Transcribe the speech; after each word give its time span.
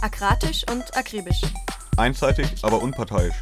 Akratisch 0.00 0.64
und 0.70 0.96
akribisch. 0.96 1.42
Einseitig, 1.96 2.46
aber 2.62 2.80
unparteiisch. 2.80 3.34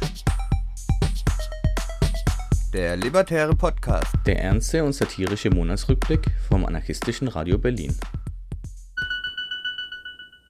Der 2.73 2.97
Libertäre 2.97 3.55
Podcast. 3.55 4.11
Der 4.25 4.41
ernste 4.41 4.83
und 4.83 4.93
satirische 4.93 5.51
Monatsrückblick 5.51 6.31
vom 6.49 6.65
anarchistischen 6.65 7.27
Radio 7.27 7.59
Berlin. 7.59 7.95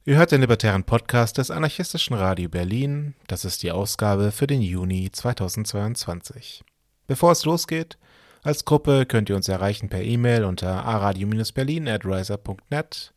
Ihr 0.05 0.15
hört 0.15 0.31
den 0.31 0.39
libertären 0.39 0.85
Podcast 0.85 1.39
des 1.39 1.51
anarchistischen 1.51 2.15
Radio 2.15 2.47
Berlin. 2.47 3.13
Das 3.27 3.43
ist 3.43 3.61
die 3.61 3.71
Ausgabe 3.71 4.31
für 4.31 4.47
den 4.47 4.61
Juni 4.61 5.11
2022. 5.11 6.63
Bevor 7.07 7.33
es 7.33 7.43
losgeht, 7.43 7.97
als 8.43 8.63
Gruppe 8.63 9.05
könnt 9.05 9.29
ihr 9.29 9.35
uns 9.35 9.49
erreichen 9.49 9.89
per 9.89 10.01
E-Mail 10.01 10.45
unter 10.45 10.85
aradio-berlin 10.85 11.89
at 11.89 12.05
riser.net. 12.05 13.13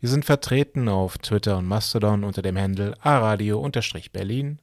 Wir 0.00 0.08
sind 0.08 0.24
vertreten 0.24 0.88
auf 0.88 1.18
Twitter 1.18 1.58
und 1.58 1.66
Mastodon 1.66 2.22
unter 2.22 2.40
dem 2.40 2.56
Handle 2.56 2.94
aradio-berlin 3.00 4.60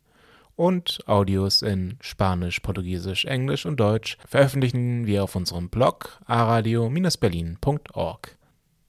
und 0.56 1.00
Audios 1.08 1.62
in 1.62 1.98
Spanisch, 2.00 2.62
Portugiesisch, 2.62 3.26
Englisch 3.26 3.66
und 3.66 3.78
Deutsch 3.78 4.18
veröffentlichen 4.26 5.06
wir 5.06 5.26
auf 5.26 5.36
unserem 5.36 5.70
Blog 5.70 6.22
aradio-berlin.org. 6.26 8.38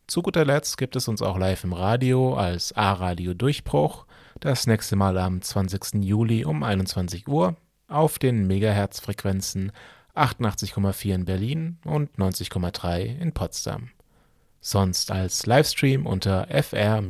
Zu 0.06 0.22
guter 0.22 0.44
Letzt 0.44 0.78
gibt 0.78 0.94
es 0.94 1.08
uns 1.08 1.20
auch 1.20 1.36
live 1.36 1.64
im 1.64 1.72
Radio 1.72 2.34
als 2.34 2.72
A-Radio 2.76 3.34
Durchbruch, 3.34 4.06
das 4.38 4.68
nächste 4.68 4.94
Mal 4.94 5.18
am 5.18 5.42
20. 5.42 6.04
Juli 6.04 6.44
um 6.44 6.62
21 6.62 7.26
Uhr 7.26 7.56
auf 7.88 8.20
den 8.20 8.46
Megahertz-Frequenzen 8.46 9.72
88,4 10.14 11.12
in 11.12 11.24
Berlin 11.24 11.78
und 11.84 12.16
90,3 12.16 13.18
in 13.18 13.32
Potsdam. 13.32 13.90
Sonst 14.68 15.12
als 15.12 15.46
Livestream 15.46 16.06
unter 16.06 16.48
fr-bb.org. 16.48 17.06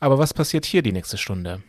Aber 0.00 0.18
was 0.18 0.34
passiert 0.34 0.66
hier 0.66 0.82
die 0.82 0.92
nächste 0.92 1.16
Stunde? 1.16 1.62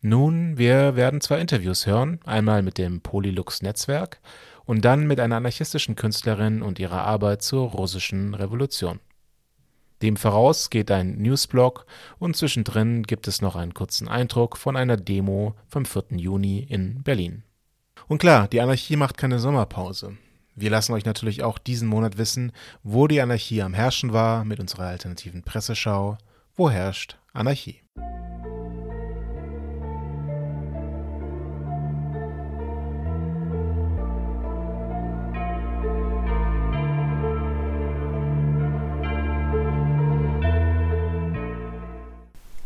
Nun, 0.00 0.56
wir 0.56 0.94
werden 0.94 1.20
zwei 1.20 1.40
Interviews 1.40 1.86
hören, 1.86 2.20
einmal 2.24 2.62
mit 2.62 2.78
dem 2.78 3.00
Polylux 3.00 3.62
Netzwerk 3.62 4.20
und 4.64 4.84
dann 4.84 5.08
mit 5.08 5.18
einer 5.18 5.34
anarchistischen 5.34 5.96
Künstlerin 5.96 6.62
und 6.62 6.78
ihrer 6.78 7.02
Arbeit 7.02 7.42
zur 7.42 7.68
russischen 7.68 8.32
Revolution. 8.32 9.00
Dem 10.00 10.16
voraus 10.16 10.70
geht 10.70 10.92
ein 10.92 11.18
Newsblog 11.18 11.84
und 12.20 12.36
zwischendrin 12.36 13.02
gibt 13.02 13.26
es 13.26 13.42
noch 13.42 13.56
einen 13.56 13.74
kurzen 13.74 14.06
Eindruck 14.06 14.56
von 14.56 14.76
einer 14.76 14.96
Demo 14.96 15.56
vom 15.66 15.84
4. 15.84 16.04
Juni 16.12 16.60
in 16.60 17.02
Berlin. 17.02 17.42
Und 18.06 18.18
klar, 18.18 18.46
die 18.46 18.60
Anarchie 18.60 18.94
macht 18.94 19.16
keine 19.16 19.40
Sommerpause. 19.40 20.16
Wir 20.58 20.70
lassen 20.70 20.94
euch 20.94 21.04
natürlich 21.04 21.42
auch 21.42 21.58
diesen 21.58 21.86
Monat 21.86 22.16
wissen, 22.16 22.50
wo 22.82 23.06
die 23.06 23.20
Anarchie 23.20 23.60
am 23.60 23.74
Herrschen 23.74 24.14
war 24.14 24.42
mit 24.42 24.58
unserer 24.58 24.86
alternativen 24.86 25.42
Presseschau. 25.42 26.16
Wo 26.54 26.70
herrscht 26.70 27.18
Anarchie? 27.34 27.82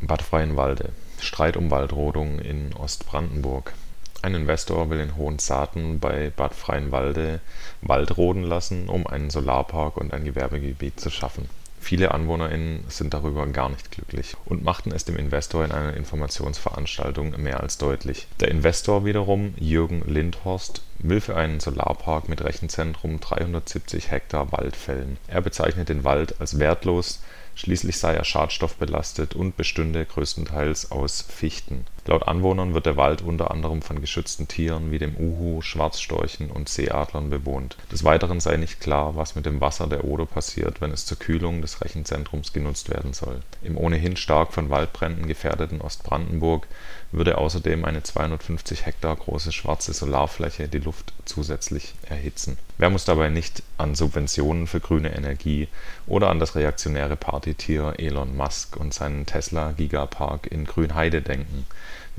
Bad 0.01 0.23
Freienwalde. 0.23 0.93
Streit 1.19 1.57
um 1.57 1.73
Waldrodung 1.73 2.39
in 2.39 2.73
Ostbrandenburg. 2.75 3.75
Ein 4.23 4.35
Investor 4.35 4.91
will 4.91 5.01
in 5.01 5.17
Hohensaaten 5.17 5.99
bei 5.99 6.31
Bad 6.37 6.55
Freienwalde 6.55 7.41
Wald 7.81 8.19
roden 8.19 8.43
lassen, 8.43 8.89
um 8.89 9.07
einen 9.07 9.31
Solarpark 9.31 9.97
und 9.97 10.13
ein 10.13 10.25
Gewerbegebiet 10.25 11.01
zu 11.01 11.09
schaffen. 11.09 11.49
Viele 11.81 12.13
AnwohnerInnen 12.13 12.85
sind 12.89 13.15
darüber 13.15 13.47
gar 13.47 13.71
nicht 13.71 13.91
glücklich 13.91 14.37
und 14.45 14.63
machten 14.63 14.93
es 14.93 15.07
dem 15.07 15.17
Investor 15.17 15.65
in 15.65 15.73
einer 15.73 15.97
Informationsveranstaltung 15.97 17.41
mehr 17.41 17.61
als 17.61 17.79
deutlich. 17.79 18.27
Der 18.41 18.51
Investor 18.51 19.07
wiederum, 19.07 19.55
Jürgen 19.59 20.03
Lindhorst, 20.07 20.83
will 20.99 21.23
für 21.23 21.37
einen 21.37 21.59
Solarpark 21.59 22.29
mit 22.29 22.45
Rechenzentrum 22.45 23.21
370 23.21 24.11
Hektar 24.11 24.53
Wald 24.53 24.77
fällen. 24.77 25.17
Er 25.27 25.41
bezeichnet 25.41 25.89
den 25.89 26.05
Wald 26.05 26.39
als 26.39 26.59
wertlos, 26.59 27.21
Schließlich 27.61 27.99
sei 27.99 28.15
er 28.15 28.25
schadstoffbelastet 28.25 29.35
und 29.35 29.57
bestünde 29.57 30.07
größtenteils 30.07 30.93
aus 30.93 31.21
Fichten. 31.21 31.85
Laut 32.07 32.27
Anwohnern 32.27 32.75
wird 32.75 32.87
der 32.87 32.97
Wald 32.97 33.23
unter 33.23 33.51
anderem 33.51 33.83
von 33.83 34.01
geschützten 34.01 34.49
Tieren 34.49 34.91
wie 34.91 34.99
dem 34.99 35.17
Uhu, 35.17 35.61
Schwarzstorchen 35.61 36.51
und 36.51 36.69
Seeadlern 36.69 37.31
bewohnt. 37.31 37.77
Des 37.93 38.05
Weiteren 38.05 38.41
sei 38.41 38.57
nicht 38.57 38.81
klar, 38.81 39.17
was 39.17 39.37
mit 39.37 39.47
dem 39.47 39.61
Wasser 39.61 39.87
der 39.87 40.05
Oder 40.05 40.27
passiert, 40.27 40.81
wenn 40.81 40.93
es 40.93 41.07
zur 41.07 41.19
Kühlung 41.19 41.61
des 41.61 41.83
Rechenzentrums 41.83 42.53
genutzt 42.53 42.89
werden 42.89 43.13
soll. 43.13 43.41
Im 43.63 43.77
ohnehin 43.77 44.17
stark 44.17 44.53
von 44.53 44.71
Waldbränden 44.71 45.27
gefährdeten 45.27 45.81
Ostbrandenburg 45.81 46.67
würde 47.13 47.39
außerdem 47.39 47.85
eine 47.85 48.03
250 48.03 48.87
Hektar 48.87 49.17
große 49.17 49.53
schwarze 49.53 49.93
Solarfläche 49.93 50.69
die 50.69 50.79
Luft 50.79 51.13
zusätzlich 51.25 51.95
erhitzen. 52.09 52.57
Wer 52.79 52.91
muss 52.91 53.05
dabei 53.05 53.29
nicht 53.29 53.63
an 53.79 53.95
Subventionen 53.95 54.67
für 54.67 54.81
grüne 54.81 55.15
Energie 55.15 55.69
oder 56.07 56.31
an 56.31 56.39
das 56.39 56.55
reaktionäre 56.55 57.17
Partytier 57.17 57.95
Elon 57.99 58.37
Musk 58.37 58.77
und 58.77 58.95
seinen 58.95 59.27
Tesla-Gigapark 59.27 60.47
in 60.47 60.65
Grünheide 60.65 61.21
denken? 61.21 61.67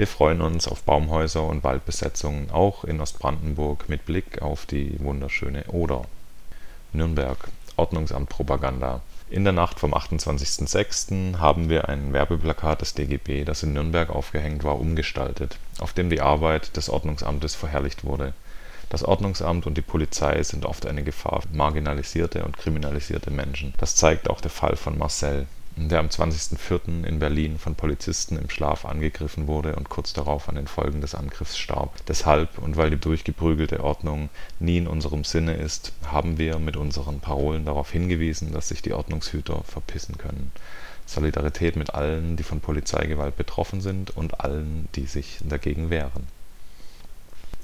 Wir 0.02 0.08
freuen 0.08 0.42
uns 0.42 0.68
auf 0.68 0.82
Baumhäuser 0.82 1.44
und 1.44 1.64
Waldbesetzungen 1.64 2.50
auch 2.50 2.86
in 2.86 3.00
Ostbrandenburg 3.00 3.88
mit 3.88 4.04
Blick 4.08 4.42
auf 4.42 4.66
die 4.66 5.00
wunderschöne 5.00 5.66
Oder. 5.66 6.06
Nürnberg 6.92 7.38
Ordnungsamt-Propaganda 7.76 9.02
in 9.30 9.44
der 9.44 9.54
Nacht 9.54 9.80
vom 9.80 9.94
28.06. 9.94 11.38
haben 11.38 11.70
wir 11.70 11.88
ein 11.88 12.14
Werbeplakat 12.14 12.82
des 12.82 12.96
DGB, 12.96 13.44
das 13.44 13.62
in 13.62 13.74
Nürnberg 13.74 14.10
aufgehängt 14.10 14.64
war, 14.64 14.80
umgestaltet, 14.80 15.60
auf 15.78 15.94
dem 15.94 16.10
die 16.10 16.22
Arbeit 16.22 16.76
des 16.78 16.90
Ordnungsamtes 16.90 17.54
verherrlicht 17.54 18.04
wurde. 18.04 18.34
Das 18.90 19.04
Ordnungsamt 19.04 19.68
und 19.68 19.78
die 19.78 19.84
Polizei 19.84 20.42
sind 20.42 20.66
oft 20.66 20.88
eine 20.88 21.04
Gefahr 21.04 21.44
für 21.44 21.56
marginalisierte 21.56 22.44
und 22.44 22.58
kriminalisierte 22.58 23.30
Menschen. 23.30 23.76
Das 23.78 23.96
zeigt 23.96 24.32
auch 24.32 24.42
der 24.42 24.50
Fall 24.50 24.78
von 24.78 24.98
Marcel 24.98 25.46
der 25.76 26.00
am 26.00 26.08
20.04. 26.08 27.06
in 27.06 27.20
Berlin 27.20 27.58
von 27.58 27.76
Polizisten 27.76 28.38
im 28.38 28.50
Schlaf 28.50 28.86
angegriffen 28.86 29.48
wurde 29.48 29.76
und 29.76 29.90
kurz 29.90 30.14
darauf 30.14 30.50
an 30.50 30.56
den 30.56 30.68
Folgen 30.68 31.02
des 31.02 31.16
Angriffs 31.16 31.58
starb. 31.58 32.06
Deshalb 32.08 32.58
und 32.58 32.78
weil 32.78 32.90
die 32.90 33.00
durchgeprügelte 33.00 33.84
Ordnung 33.84 34.30
nie 34.60 34.78
in 34.78 34.88
unserem 34.88 35.24
Sinne 35.24 35.54
ist, 35.54 35.94
haben 36.06 36.38
wir 36.38 36.60
mit 36.60 36.76
unseren 36.76 37.20
Parolen 37.20 37.66
darauf 37.66 37.92
hingewiesen, 37.92 38.52
dass 38.52 38.68
sich 38.68 38.82
die 38.82 38.94
Ordnungshüter 38.94 39.64
verpissen 39.64 40.18
können. 40.18 40.52
Solidarität 41.06 41.76
mit 41.76 41.94
allen, 41.94 42.38
die 42.38 42.44
von 42.44 42.60
Polizeigewalt 42.60 43.36
betroffen 43.36 43.82
sind 43.82 44.16
und 44.16 44.42
allen, 44.42 44.88
die 44.96 45.06
sich 45.06 45.40
dagegen 45.44 45.90
wehren 45.90 46.28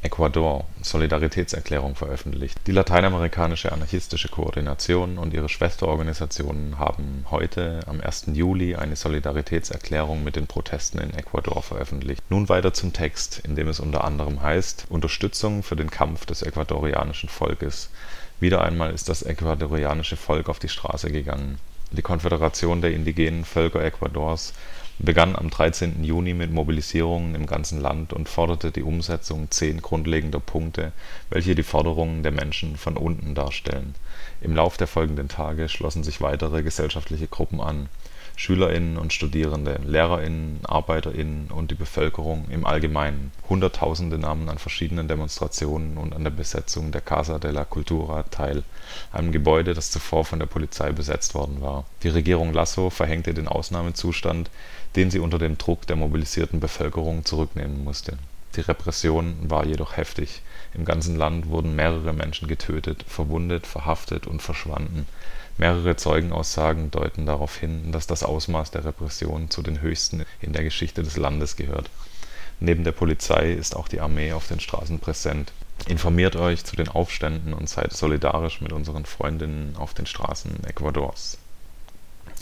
Ecuador 0.02 0.66
Solidaritätserklärung 0.82 1.96
veröffentlicht. 1.96 2.60
Die 2.68 2.72
lateinamerikanische 2.72 3.72
anarchistische 3.72 4.30
Koordination 4.30 5.18
und 5.18 5.34
ihre 5.34 5.50
Schwesterorganisationen 5.50 6.80
haben 6.80 7.26
heute 7.32 7.80
am 7.88 8.00
1. 8.00 8.28
Juli 8.34 8.76
eine 8.76 8.96
Solidaritätserklärung 8.96 10.24
mit 10.24 10.36
den 10.36 10.48
Protesten 10.48 11.00
in 11.00 11.14
Ecuador 11.14 11.64
veröffentlicht. 11.64 12.22
Nun 12.30 12.48
weiter 12.50 12.74
zum 12.74 12.94
Text, 12.94 13.40
in 13.40 13.56
dem 13.56 13.68
es 13.68 13.80
unter 13.80 14.04
anderem 14.04 14.42
heißt 14.42 14.86
Unterstützung 14.90 15.64
für 15.64 15.76
den 15.76 15.90
Kampf 15.90 16.26
des 16.26 16.42
ecuadorianischen 16.42 17.30
Volkes. 17.30 17.90
Wieder 18.40 18.62
einmal 18.62 18.94
ist 18.94 19.10
das 19.10 19.24
ecuadorianische 19.24 20.16
Volk 20.16 20.48
auf 20.50 20.60
die 20.60 20.70
Straße 20.70 21.12
gegangen. 21.12 21.58
Die 21.92 22.02
Konföderation 22.02 22.82
der 22.82 22.92
indigenen 22.92 23.46
Völker 23.46 23.84
Ecuadors 23.84 24.54
begann 25.00 25.36
am 25.36 25.50
13. 25.50 26.04
Juni 26.04 26.34
mit 26.34 26.52
Mobilisierungen 26.52 27.36
im 27.36 27.46
ganzen 27.46 27.80
Land 27.80 28.14
und 28.14 28.30
forderte 28.30 28.72
die 28.72 28.84
Umsetzung 28.84 29.52
zehn 29.52 29.82
grundlegender 29.82 30.40
Punkte, 30.40 30.92
welche 31.30 31.56
die 31.56 31.64
Forderungen 31.64 32.24
der 32.24 32.32
Menschen 32.32 32.78
von 32.78 32.98
unten 32.98 33.36
darstellen. 33.36 33.94
Im 34.42 34.56
Lauf 34.56 34.78
der 34.78 34.88
folgenden 34.88 35.28
Tage 35.28 35.70
schlossen 35.70 36.04
sich 36.04 36.22
weitere 36.22 36.64
gesellschaftliche 36.64 37.28
Gruppen 37.28 37.62
an 37.62 37.90
SchülerInnen 38.38 38.98
und 38.98 39.14
Studierende, 39.14 39.80
LehrerInnen, 39.84 40.60
ArbeiterInnen 40.64 41.50
und 41.50 41.72
die 41.72 41.76
Bevölkerung 41.76 42.46
im 42.50 42.68
Allgemeinen. 42.68 43.32
Hunderttausende 43.50 44.20
nahmen 44.20 44.48
an 44.48 44.60
verschiedenen 44.60 45.08
Demonstrationen 45.08 45.98
und 45.98 46.16
an 46.16 46.24
der 46.24 46.32
Besetzung 46.32 46.92
der 46.92 47.02
Casa 47.02 47.40
de 47.40 47.52
la 47.52 47.66
Cultura 47.66 48.24
teil, 48.30 48.64
einem 49.12 49.32
Gebäude, 49.32 49.74
das 49.74 49.90
zuvor 49.90 50.24
von 50.24 50.38
der 50.38 50.46
Polizei 50.46 50.92
besetzt 50.92 51.34
worden 51.34 51.62
war. 51.62 51.86
Die 52.04 52.10
Regierung 52.10 52.54
Lasso 52.54 52.92
verhängte 52.92 53.34
den 53.34 53.48
Ausnahmezustand, 53.48 54.52
den 54.96 55.12
sie 55.12 55.20
unter 55.20 55.40
dem 55.40 55.58
Druck 55.58 55.86
der 55.88 55.96
mobilisierten 55.96 56.60
Bevölkerung 56.60 57.26
zurücknehmen 57.26 57.84
musste. 57.84 58.18
Die 58.56 58.62
Repression 58.62 59.36
war 59.50 59.66
jedoch 59.66 59.98
heftig. 59.98 60.42
Im 60.74 60.86
ganzen 60.86 61.16
Land 61.16 61.50
wurden 61.50 61.76
mehrere 61.76 62.14
Menschen 62.14 62.48
getötet, 62.48 63.04
verwundet, 63.08 63.68
verhaftet 63.68 64.26
und 64.26 64.42
verschwanden 64.42 65.06
Mehrere 65.58 65.96
Zeugenaussagen 65.96 66.92
deuten 66.92 67.26
darauf 67.26 67.58
hin, 67.58 67.92
dass 67.92 68.06
das 68.06 68.22
Ausmaß 68.22 68.70
der 68.72 68.86
Repression 68.86 69.50
zu 69.50 69.64
den 69.64 69.82
höchsten 69.82 70.24
in 70.40 70.54
der 70.54 70.64
Geschichte 70.64 71.02
des 71.02 71.18
Landes 71.18 71.56
gehört. 71.56 71.90
Neben 72.60 72.84
der 72.84 72.92
Polizei 72.92 73.54
ist 73.54 73.76
auch 73.76 73.88
die 73.88 74.00
Armee 74.00 74.34
auf 74.34 74.48
den 74.48 74.60
Straßen 74.60 75.00
präsent. 75.00 75.52
Informiert 75.88 76.36
euch 76.36 76.64
zu 76.64 76.76
den 76.76 76.90
Aufständen 76.90 77.54
und 77.54 77.70
seid 77.70 77.94
solidarisch 77.94 78.62
mit 78.62 78.72
unseren 78.72 79.06
Freundinnen 79.06 79.76
auf 79.78 79.96
den 79.96 80.06
Straßen 80.06 80.64
Ecuadors. 80.66 81.40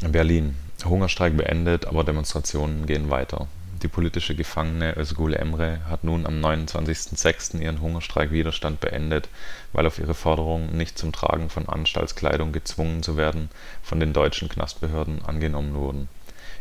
Berlin 0.01 0.55
Hungerstreik 0.83 1.37
beendet, 1.37 1.85
aber 1.85 2.03
Demonstrationen 2.03 2.85
gehen 2.85 3.09
weiter. 3.09 3.47
Die 3.81 3.87
politische 3.87 4.35
Gefangene 4.35 4.97
Özgul 4.97 5.33
Emre 5.33 5.79
hat 5.89 6.03
nun 6.03 6.25
am 6.25 6.43
29.06. 6.43 7.59
ihren 7.59 7.81
Hungerstreik-Widerstand 7.81 8.79
beendet, 8.79 9.29
weil 9.73 9.85
auf 9.85 9.99
ihre 9.99 10.13
Forderung, 10.13 10.75
nicht 10.75 10.97
zum 10.97 11.11
Tragen 11.11 11.49
von 11.49 11.69
Anstaltskleidung 11.69 12.51
gezwungen 12.51 13.03
zu 13.03 13.15
werden, 13.15 13.49
von 13.83 13.99
den 13.99 14.13
deutschen 14.13 14.49
Knastbehörden 14.49 15.23
angenommen 15.23 15.75
wurden 15.75 16.09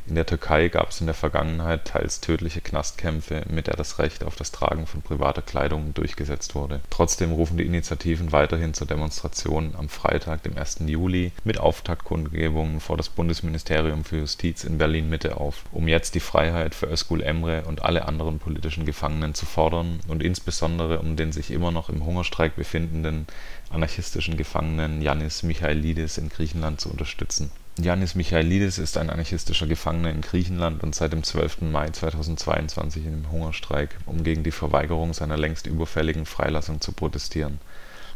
in 0.06 0.16
der 0.16 0.26
Türkei 0.26 0.68
gab 0.68 0.90
es 0.90 1.00
in 1.00 1.06
der 1.06 1.14
Vergangenheit 1.14 1.86
teils 1.86 2.20
tödliche 2.20 2.60
Knastkämpfe, 2.60 3.42
mit 3.48 3.68
der 3.68 3.76
das 3.76 3.98
Recht 3.98 4.22
auf 4.22 4.36
das 4.36 4.52
Tragen 4.52 4.86
von 4.86 5.00
privater 5.00 5.40
Kleidung 5.40 5.94
durchgesetzt 5.94 6.54
wurde. 6.54 6.80
Trotzdem 6.90 7.32
rufen 7.32 7.56
die 7.56 7.64
Initiativen 7.64 8.30
weiterhin 8.30 8.74
zur 8.74 8.86
Demonstration 8.86 9.74
am 9.78 9.88
Freitag, 9.88 10.42
dem 10.42 10.58
1. 10.58 10.80
Juli, 10.86 11.32
mit 11.44 11.58
Auftaktkundgebungen 11.58 12.80
vor 12.80 12.98
das 12.98 13.08
Bundesministerium 13.08 14.04
für 14.04 14.18
Justiz 14.18 14.64
in 14.64 14.76
Berlin-Mitte 14.76 15.38
auf, 15.38 15.64
um 15.72 15.88
jetzt 15.88 16.14
die 16.14 16.20
Freiheit 16.20 16.74
für 16.74 16.86
Özgul 16.86 17.22
Emre 17.22 17.62
und 17.62 17.82
alle 17.82 18.06
anderen 18.06 18.38
politischen 18.38 18.84
Gefangenen 18.84 19.32
zu 19.32 19.46
fordern 19.46 20.00
und 20.06 20.22
insbesondere 20.22 20.98
um 20.98 21.16
den 21.16 21.32
sich 21.32 21.50
immer 21.50 21.70
noch 21.70 21.88
im 21.88 22.04
Hungerstreik 22.04 22.56
befindenden 22.56 23.26
anarchistischen 23.70 24.36
Gefangenen 24.36 25.00
Yannis 25.00 25.42
Michailidis 25.42 26.18
in 26.18 26.28
Griechenland 26.28 26.80
zu 26.80 26.90
unterstützen 26.90 27.50
Yannis 27.76 28.14
Michailidis 28.14 28.78
ist 28.78 28.96
ein 28.96 29.10
anarchistischer 29.10 29.66
Gefangener 29.66 30.10
in 30.10 30.20
Griechenland 30.20 30.84
und 30.84 30.94
seit 30.94 31.12
dem 31.12 31.24
12. 31.24 31.62
Mai 31.62 31.90
2022 31.90 33.04
im 33.04 33.32
Hungerstreik, 33.32 33.98
um 34.06 34.22
gegen 34.22 34.44
die 34.44 34.52
Verweigerung 34.52 35.12
seiner 35.12 35.36
längst 35.36 35.66
überfälligen 35.66 36.24
Freilassung 36.24 36.80
zu 36.80 36.92
protestieren. 36.92 37.58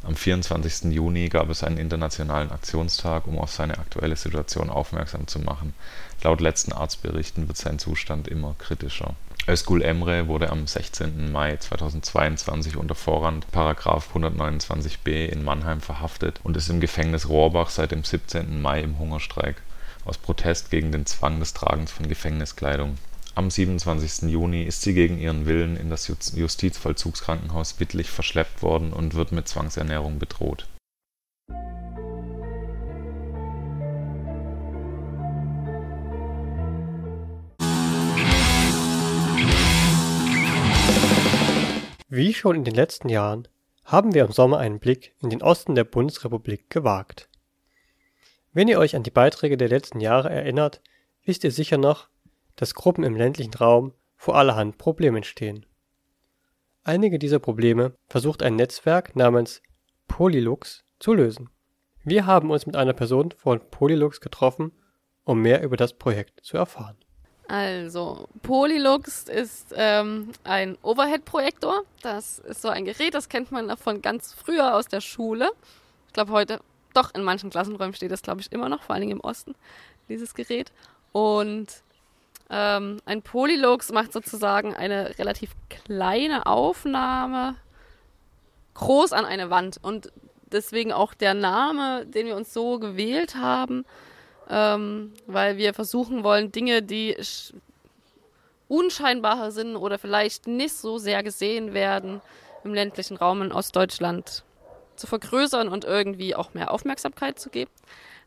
Am 0.04 0.14
24. 0.14 0.92
Juni 0.92 1.28
gab 1.28 1.50
es 1.50 1.64
einen 1.64 1.76
internationalen 1.76 2.52
Aktionstag, 2.52 3.26
um 3.26 3.36
auf 3.36 3.50
seine 3.50 3.78
aktuelle 3.78 4.14
Situation 4.14 4.70
aufmerksam 4.70 5.26
zu 5.26 5.40
machen. 5.40 5.74
Laut 6.22 6.40
letzten 6.40 6.72
Arztberichten 6.72 7.48
wird 7.48 7.56
sein 7.56 7.80
Zustand 7.80 8.28
immer 8.28 8.54
kritischer 8.60 9.16
Özgul 9.48 9.80
Emre 9.80 10.28
wurde 10.28 10.50
am 10.50 10.66
16. 10.66 11.32
Mai 11.32 11.56
2022 11.56 12.76
unter 12.76 12.94
Vorrang§ 12.94 13.42
129b 14.14 15.24
in 15.24 15.42
Mannheim 15.42 15.80
verhaftet 15.80 16.40
und 16.42 16.54
ist 16.58 16.68
im 16.68 16.80
Gefängnis 16.80 17.30
Rohrbach 17.30 17.70
seit 17.70 17.92
dem 17.92 18.04
17. 18.04 18.60
Mai 18.60 18.82
im 18.82 18.98
Hungerstreik, 18.98 19.62
aus 20.04 20.18
Protest 20.18 20.70
gegen 20.70 20.92
den 20.92 21.06
Zwang 21.06 21.40
des 21.40 21.54
Tragens 21.54 21.90
von 21.90 22.08
Gefängniskleidung. 22.08 22.98
Am 23.34 23.50
27. 23.50 24.30
Juni 24.30 24.64
ist 24.64 24.82
sie 24.82 24.92
gegen 24.92 25.18
ihren 25.18 25.46
Willen 25.46 25.78
in 25.78 25.88
das 25.88 26.12
Justizvollzugskrankenhaus 26.34 27.80
Wittlich 27.80 28.10
verschleppt 28.10 28.60
worden 28.60 28.92
und 28.92 29.14
wird 29.14 29.32
mit 29.32 29.48
Zwangsernährung 29.48 30.18
bedroht 30.18 30.66
Wie 42.10 42.32
schon 42.32 42.56
in 42.56 42.64
den 42.64 42.74
letzten 42.74 43.10
Jahren 43.10 43.48
haben 43.84 44.14
wir 44.14 44.24
im 44.24 44.32
Sommer 44.32 44.56
einen 44.56 44.78
Blick 44.78 45.14
in 45.20 45.28
den 45.28 45.42
Osten 45.42 45.74
der 45.74 45.84
Bundesrepublik 45.84 46.70
gewagt. 46.70 47.28
Wenn 48.54 48.66
ihr 48.66 48.78
euch 48.78 48.96
an 48.96 49.02
die 49.02 49.10
Beiträge 49.10 49.58
der 49.58 49.68
letzten 49.68 50.00
Jahre 50.00 50.30
erinnert, 50.30 50.80
wisst 51.26 51.44
ihr 51.44 51.52
sicher 51.52 51.76
noch, 51.76 52.08
dass 52.56 52.74
Gruppen 52.74 53.04
im 53.04 53.14
ländlichen 53.14 53.52
Raum 53.52 53.92
vor 54.16 54.36
allerhand 54.36 54.78
Problemen 54.78 55.22
stehen. 55.22 55.66
Einige 56.82 57.18
dieser 57.18 57.40
Probleme 57.40 57.92
versucht 58.08 58.42
ein 58.42 58.56
Netzwerk 58.56 59.14
namens 59.14 59.60
Polylux 60.06 60.84
zu 61.00 61.12
lösen. 61.12 61.50
Wir 62.04 62.24
haben 62.24 62.50
uns 62.50 62.64
mit 62.64 62.74
einer 62.74 62.94
Person 62.94 63.34
von 63.36 63.60
Polylux 63.70 64.22
getroffen, 64.22 64.72
um 65.24 65.42
mehr 65.42 65.62
über 65.62 65.76
das 65.76 65.92
Projekt 65.92 66.42
zu 66.42 66.56
erfahren. 66.56 66.96
Also, 67.48 68.28
Polylux 68.42 69.24
ist 69.24 69.74
ähm, 69.74 70.32
ein 70.44 70.76
Overhead-Projektor. 70.82 71.82
Das 72.02 72.40
ist 72.40 72.60
so 72.60 72.68
ein 72.68 72.84
Gerät, 72.84 73.14
das 73.14 73.30
kennt 73.30 73.50
man 73.50 73.74
von 73.78 74.02
ganz 74.02 74.34
früher 74.34 74.76
aus 74.76 74.86
der 74.86 75.00
Schule. 75.00 75.50
Ich 76.08 76.12
glaube, 76.12 76.32
heute, 76.32 76.60
doch, 76.92 77.14
in 77.14 77.22
manchen 77.22 77.48
Klassenräumen 77.48 77.94
steht 77.94 78.12
das, 78.12 78.20
glaube 78.20 78.42
ich, 78.42 78.52
immer 78.52 78.68
noch, 78.68 78.82
vor 78.82 78.94
allen 78.94 79.00
Dingen 79.00 79.18
im 79.18 79.24
Osten, 79.24 79.54
dieses 80.10 80.34
Gerät. 80.34 80.72
Und 81.12 81.68
ähm, 82.50 83.00
ein 83.06 83.22
Polylux 83.22 83.92
macht 83.92 84.12
sozusagen 84.12 84.74
eine 84.74 85.18
relativ 85.18 85.52
kleine 85.70 86.44
Aufnahme 86.44 87.56
groß 88.74 89.14
an 89.14 89.24
eine 89.24 89.48
Wand. 89.48 89.78
Und 89.80 90.12
deswegen 90.52 90.92
auch 90.92 91.14
der 91.14 91.32
Name, 91.32 92.04
den 92.04 92.26
wir 92.26 92.36
uns 92.36 92.52
so 92.52 92.78
gewählt 92.78 93.36
haben, 93.36 93.86
ähm, 94.48 95.12
weil 95.26 95.56
wir 95.56 95.74
versuchen 95.74 96.24
wollen, 96.24 96.52
Dinge, 96.52 96.82
die 96.82 97.16
unscheinbarer 98.68 99.50
sind 99.50 99.76
oder 99.76 99.98
vielleicht 99.98 100.46
nicht 100.46 100.74
so 100.74 100.98
sehr 100.98 101.22
gesehen 101.22 101.74
werden, 101.74 102.20
im 102.64 102.74
ländlichen 102.74 103.16
Raum 103.16 103.42
in 103.42 103.52
Ostdeutschland 103.52 104.44
zu 104.96 105.06
vergrößern 105.06 105.68
und 105.68 105.84
irgendwie 105.84 106.34
auch 106.34 106.54
mehr 106.54 106.72
Aufmerksamkeit 106.72 107.38
zu 107.38 107.50
geben. 107.50 107.70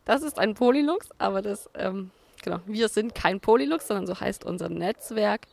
Das 0.05 0.23
ist 0.23 0.39
ein 0.39 0.55
Polylux, 0.55 1.09
aber 1.17 1.41
das, 1.41 1.69
ähm, 1.75 2.11
genau, 2.43 2.59
wir 2.65 2.87
sind 2.87 3.13
kein 3.13 3.39
Polylux, 3.39 3.87
sondern 3.87 4.07
so 4.07 4.19
heißt 4.19 4.45
unser 4.45 4.69
Netzwerk. 4.69 5.47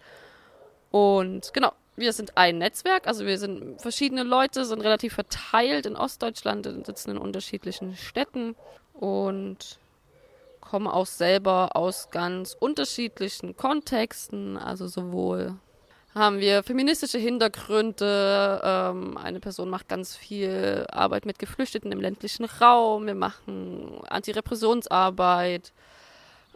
Und 0.90 1.52
genau, 1.52 1.72
wir 1.96 2.12
sind 2.12 2.36
ein 2.38 2.58
Netzwerk, 2.58 3.06
also 3.06 3.26
wir 3.26 3.38
sind 3.38 3.82
verschiedene 3.82 4.22
Leute, 4.22 4.64
sind 4.64 4.80
relativ 4.80 5.14
verteilt 5.14 5.84
in 5.84 5.96
Ostdeutschland, 5.96 6.66
sitzen 6.86 7.10
in 7.10 7.18
unterschiedlichen 7.18 7.96
Städten 7.96 8.54
und 8.94 9.78
kommen 10.68 10.86
auch 10.86 11.06
selber 11.06 11.76
aus 11.76 12.10
ganz 12.10 12.56
unterschiedlichen 12.58 13.56
Kontexten, 13.56 14.56
also 14.56 14.86
sowohl 14.86 15.56
haben 16.14 16.40
wir 16.40 16.62
feministische 16.62 17.18
Hintergründe, 17.18 18.60
ähm, 18.64 19.16
eine 19.16 19.40
Person 19.40 19.70
macht 19.70 19.88
ganz 19.88 20.16
viel 20.16 20.84
Arbeit 20.90 21.26
mit 21.26 21.38
Geflüchteten 21.38 21.92
im 21.92 22.00
ländlichen 22.00 22.44
Raum, 22.44 23.06
wir 23.06 23.14
machen 23.14 24.00
Antirepressionsarbeit, 24.08 25.72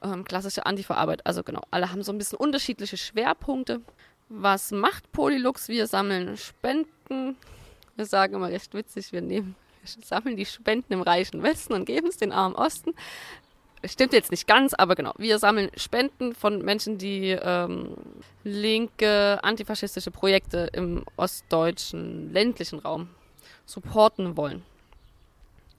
ähm, 0.03 0.25
klassische 0.25 0.67
Antifa-Arbeit, 0.67 1.25
also 1.25 1.43
genau, 1.43 1.63
alle 1.71 1.91
haben 1.91 2.03
so 2.03 2.13
ein 2.13 2.19
bisschen 2.19 2.39
unterschiedliche 2.39 2.97
Schwerpunkte. 2.97 3.81
Was 4.29 4.73
macht 4.73 5.13
Polylux? 5.13 5.69
Wir 5.69 5.87
sammeln 5.87 6.39
Spenden. 6.39 7.37
Wir 7.97 8.07
sagen 8.07 8.35
immer 8.35 8.49
recht 8.49 8.73
witzig, 8.73 9.13
wir 9.13 9.21
nehmen 9.21 9.55
wir 9.83 10.05
sammeln 10.05 10.37
die 10.37 10.47
Spenden 10.47 10.93
im 10.93 11.03
reichen 11.03 11.43
Westen 11.43 11.73
und 11.73 11.85
geben 11.85 12.07
es 12.07 12.17
den 12.17 12.33
armen 12.33 12.55
Osten 12.55 12.95
stimmt 13.85 14.13
jetzt 14.13 14.31
nicht 14.31 14.47
ganz, 14.47 14.75
aber 14.75 14.95
genau. 14.95 15.13
Wir 15.19 15.39
sammeln 15.39 15.71
Spenden 15.77 16.35
von 16.35 16.63
Menschen, 16.63 16.99
die 16.99 17.31
ähm, 17.31 17.97
linke 18.45 19.43
antifaschistische 19.43 20.11
Projekte 20.11 20.69
im 20.73 21.05
ostdeutschen 21.17 22.33
ländlichen 22.33 22.79
Raum 22.79 23.09
supporten 23.67 24.37
wollen. 24.37 24.63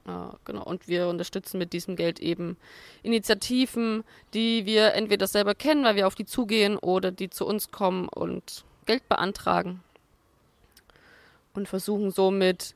Äh, 0.05 0.35
genau. 0.45 0.63
Und 0.63 0.87
wir 0.87 1.07
unterstützen 1.07 1.57
mit 1.57 1.73
diesem 1.73 1.95
Geld 1.95 2.19
eben 2.19 2.57
Initiativen, 3.03 4.03
die 4.33 4.65
wir 4.65 4.93
entweder 4.93 5.27
selber 5.27 5.55
kennen, 5.55 5.85
weil 5.85 5.95
wir 5.95 6.07
auf 6.07 6.15
die 6.15 6.25
zugehen, 6.25 6.77
oder 6.77 7.11
die 7.11 7.29
zu 7.29 7.45
uns 7.45 7.71
kommen 7.71 8.07
und 8.09 8.65
Geld 8.85 9.07
beantragen. 9.07 9.81
Und 11.53 11.67
versuchen 11.67 12.11
somit 12.11 12.75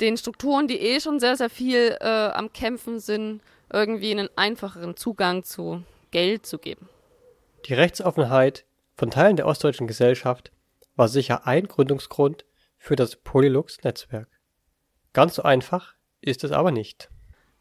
den 0.00 0.16
Strukturen, 0.16 0.68
die 0.68 0.78
eh 0.78 1.00
schon 1.00 1.18
sehr, 1.18 1.36
sehr 1.36 1.50
viel 1.50 1.96
äh, 2.00 2.06
am 2.06 2.52
Kämpfen 2.52 3.00
sind, 3.00 3.40
irgendwie 3.74 4.12
einen 4.12 4.30
einfacheren 4.36 4.96
Zugang 4.96 5.44
zu 5.44 5.82
Geld 6.10 6.46
zu 6.46 6.58
geben. 6.58 6.88
Die 7.66 7.74
Rechtsoffenheit 7.74 8.64
von 8.96 9.10
Teilen 9.10 9.36
der 9.36 9.46
ostdeutschen 9.46 9.86
Gesellschaft 9.86 10.50
war 10.96 11.08
sicher 11.08 11.46
ein 11.46 11.66
Gründungsgrund 11.66 12.44
für 12.78 12.96
das 12.96 13.16
Polylux-Netzwerk. 13.16 14.28
Ganz 15.12 15.34
so 15.34 15.42
einfach 15.42 15.94
ist 16.20 16.44
es 16.44 16.52
aber 16.52 16.70
nicht. 16.70 17.10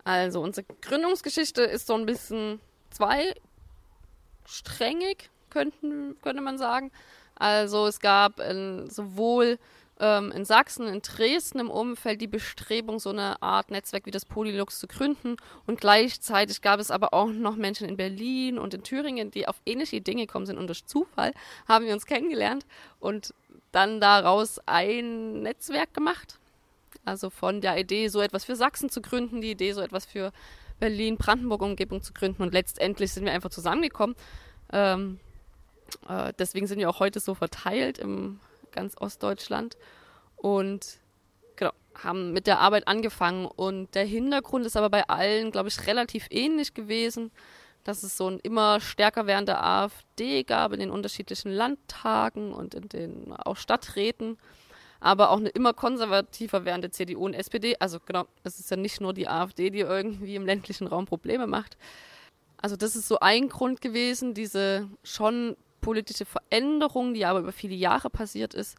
Also 0.04 0.42
unsere 0.42 0.68
Gründungsgeschichte 0.82 1.64
ist 1.64 1.88
so 1.88 1.96
ein 1.96 2.06
bisschen 2.06 2.60
zweisträngig, 2.92 5.30
könnten, 5.50 6.18
könnte 6.22 6.42
man 6.42 6.58
sagen. 6.58 6.92
Also 7.36 7.88
es 7.88 8.00
gab 8.00 8.40
äh, 8.40 8.88
sowohl 8.88 9.58
ähm, 10.00 10.32
in 10.32 10.46
Sachsen, 10.46 10.88
in 10.88 11.02
Dresden 11.02 11.60
im 11.60 11.70
Umfeld 11.70 12.20
die 12.22 12.28
Bestrebung, 12.28 13.00
so 13.00 13.10
eine 13.10 13.42
Art 13.42 13.72
Netzwerk 13.72 14.06
wie 14.06 14.12
das 14.12 14.26
Polylux 14.26 14.80
zu 14.80 14.88
gründen. 14.88 15.38
Und 15.66 15.80
gleichzeitig 15.80 16.62
gab 16.62 16.80
es 16.80 16.92
aber 16.92 17.14
auch 17.14 17.28
noch 17.28 17.56
Menschen 17.56 17.88
in 17.88 17.98
Berlin 17.98 18.58
und 18.58 18.74
in 18.74 18.84
Thüringen, 18.84 19.32
die 19.32 19.48
auf 19.48 19.62
ähnliche 19.66 19.98
Ideen 19.98 20.18
gekommen 20.18 20.46
sind. 20.46 20.58
Und 20.58 20.68
durch 20.68 20.86
Zufall 20.86 21.34
haben 21.68 21.86
wir 21.86 21.94
uns 21.94 22.06
kennengelernt 22.06 22.66
und 23.00 23.34
dann 23.72 24.02
daraus 24.02 24.60
ein 24.66 25.42
Netzwerk 25.42 25.94
gemacht. 25.94 26.38
Also 27.06 27.30
von 27.30 27.62
der 27.62 27.78
Idee, 27.78 28.08
so 28.08 28.22
etwas 28.22 28.46
für 28.46 28.56
Sachsen 28.56 28.90
zu 28.90 29.02
gründen, 29.02 29.42
die 29.42 29.52
Idee, 29.52 29.74
so 29.74 29.82
etwas 29.82 30.06
für 30.06 30.32
Berlin, 30.80 31.18
Brandenburg-Umgebung 31.18 32.02
zu 32.02 32.14
gründen. 32.14 32.44
Und 32.44 32.54
letztendlich 32.54 33.12
sind 33.12 33.26
wir 33.26 33.34
einfach 33.34 33.50
zusammengekommen. 33.50 34.16
Ähm, 34.72 35.20
äh, 36.08 36.34
deswegen 36.38 36.68
sind 36.68 36.80
wir 36.80 36.90
auch 36.90 37.00
heute 37.00 37.20
so 37.20 37.36
verteilt 37.36 37.98
im 37.98 38.40
ganz 38.72 38.96
Ostdeutschland. 39.00 39.78
Und 40.36 41.00
genau, 41.56 41.72
haben 41.96 42.34
mit 42.34 42.48
der 42.48 42.60
Arbeit 42.60 42.88
angefangen. 42.88 43.46
Und 43.46 43.96
der 43.96 44.06
Hintergrund 44.06 44.66
ist 44.66 44.78
aber 44.78 44.90
bei 44.90 45.08
allen, 45.08 45.52
glaube 45.52 45.70
ich, 45.70 45.88
relativ 45.88 46.28
ähnlich 46.30 46.74
gewesen. 46.74 47.32
dass 47.84 48.04
es 48.04 48.16
so 48.16 48.30
ein 48.30 48.40
immer 48.40 48.80
stärker 48.80 49.28
werdende 49.28 49.60
AfD 49.62 50.44
gab 50.44 50.72
in 50.72 50.80
den 50.80 50.90
unterschiedlichen 50.90 51.52
Landtagen 51.52 52.54
und 52.54 52.74
in 52.74 52.88
den 52.88 53.34
auch 53.34 53.58
Stadträten, 53.58 54.38
aber 55.02 55.32
auch 55.32 55.38
eine 55.38 55.50
immer 55.50 55.74
konservativer 55.74 56.64
werdende 56.64 56.92
CDU 56.92 57.26
und 57.26 57.34
SPD. 57.34 57.76
Also 57.80 58.00
genau, 58.00 58.26
es 58.44 58.60
ist 58.60 58.72
ja 58.72 58.78
nicht 58.78 59.02
nur 59.02 59.14
die 59.14 59.28
AfD, 59.28 59.70
die 59.70 59.82
irgendwie 59.82 60.36
im 60.36 60.46
ländlichen 60.46 60.88
Raum 60.88 61.06
Probleme 61.06 61.46
macht. 61.46 61.78
Also 62.58 62.78
das 62.78 62.96
ist 62.96 63.10
so 63.10 63.20
ein 63.20 63.50
Grund 63.50 63.82
gewesen, 63.82 64.34
diese 64.34 64.90
schon 65.04 65.58
politische 65.84 66.26
Veränderung, 66.26 67.14
die 67.14 67.26
aber 67.26 67.40
über 67.40 67.52
viele 67.52 67.76
Jahre 67.76 68.10
passiert 68.10 68.54
ist, 68.56 68.78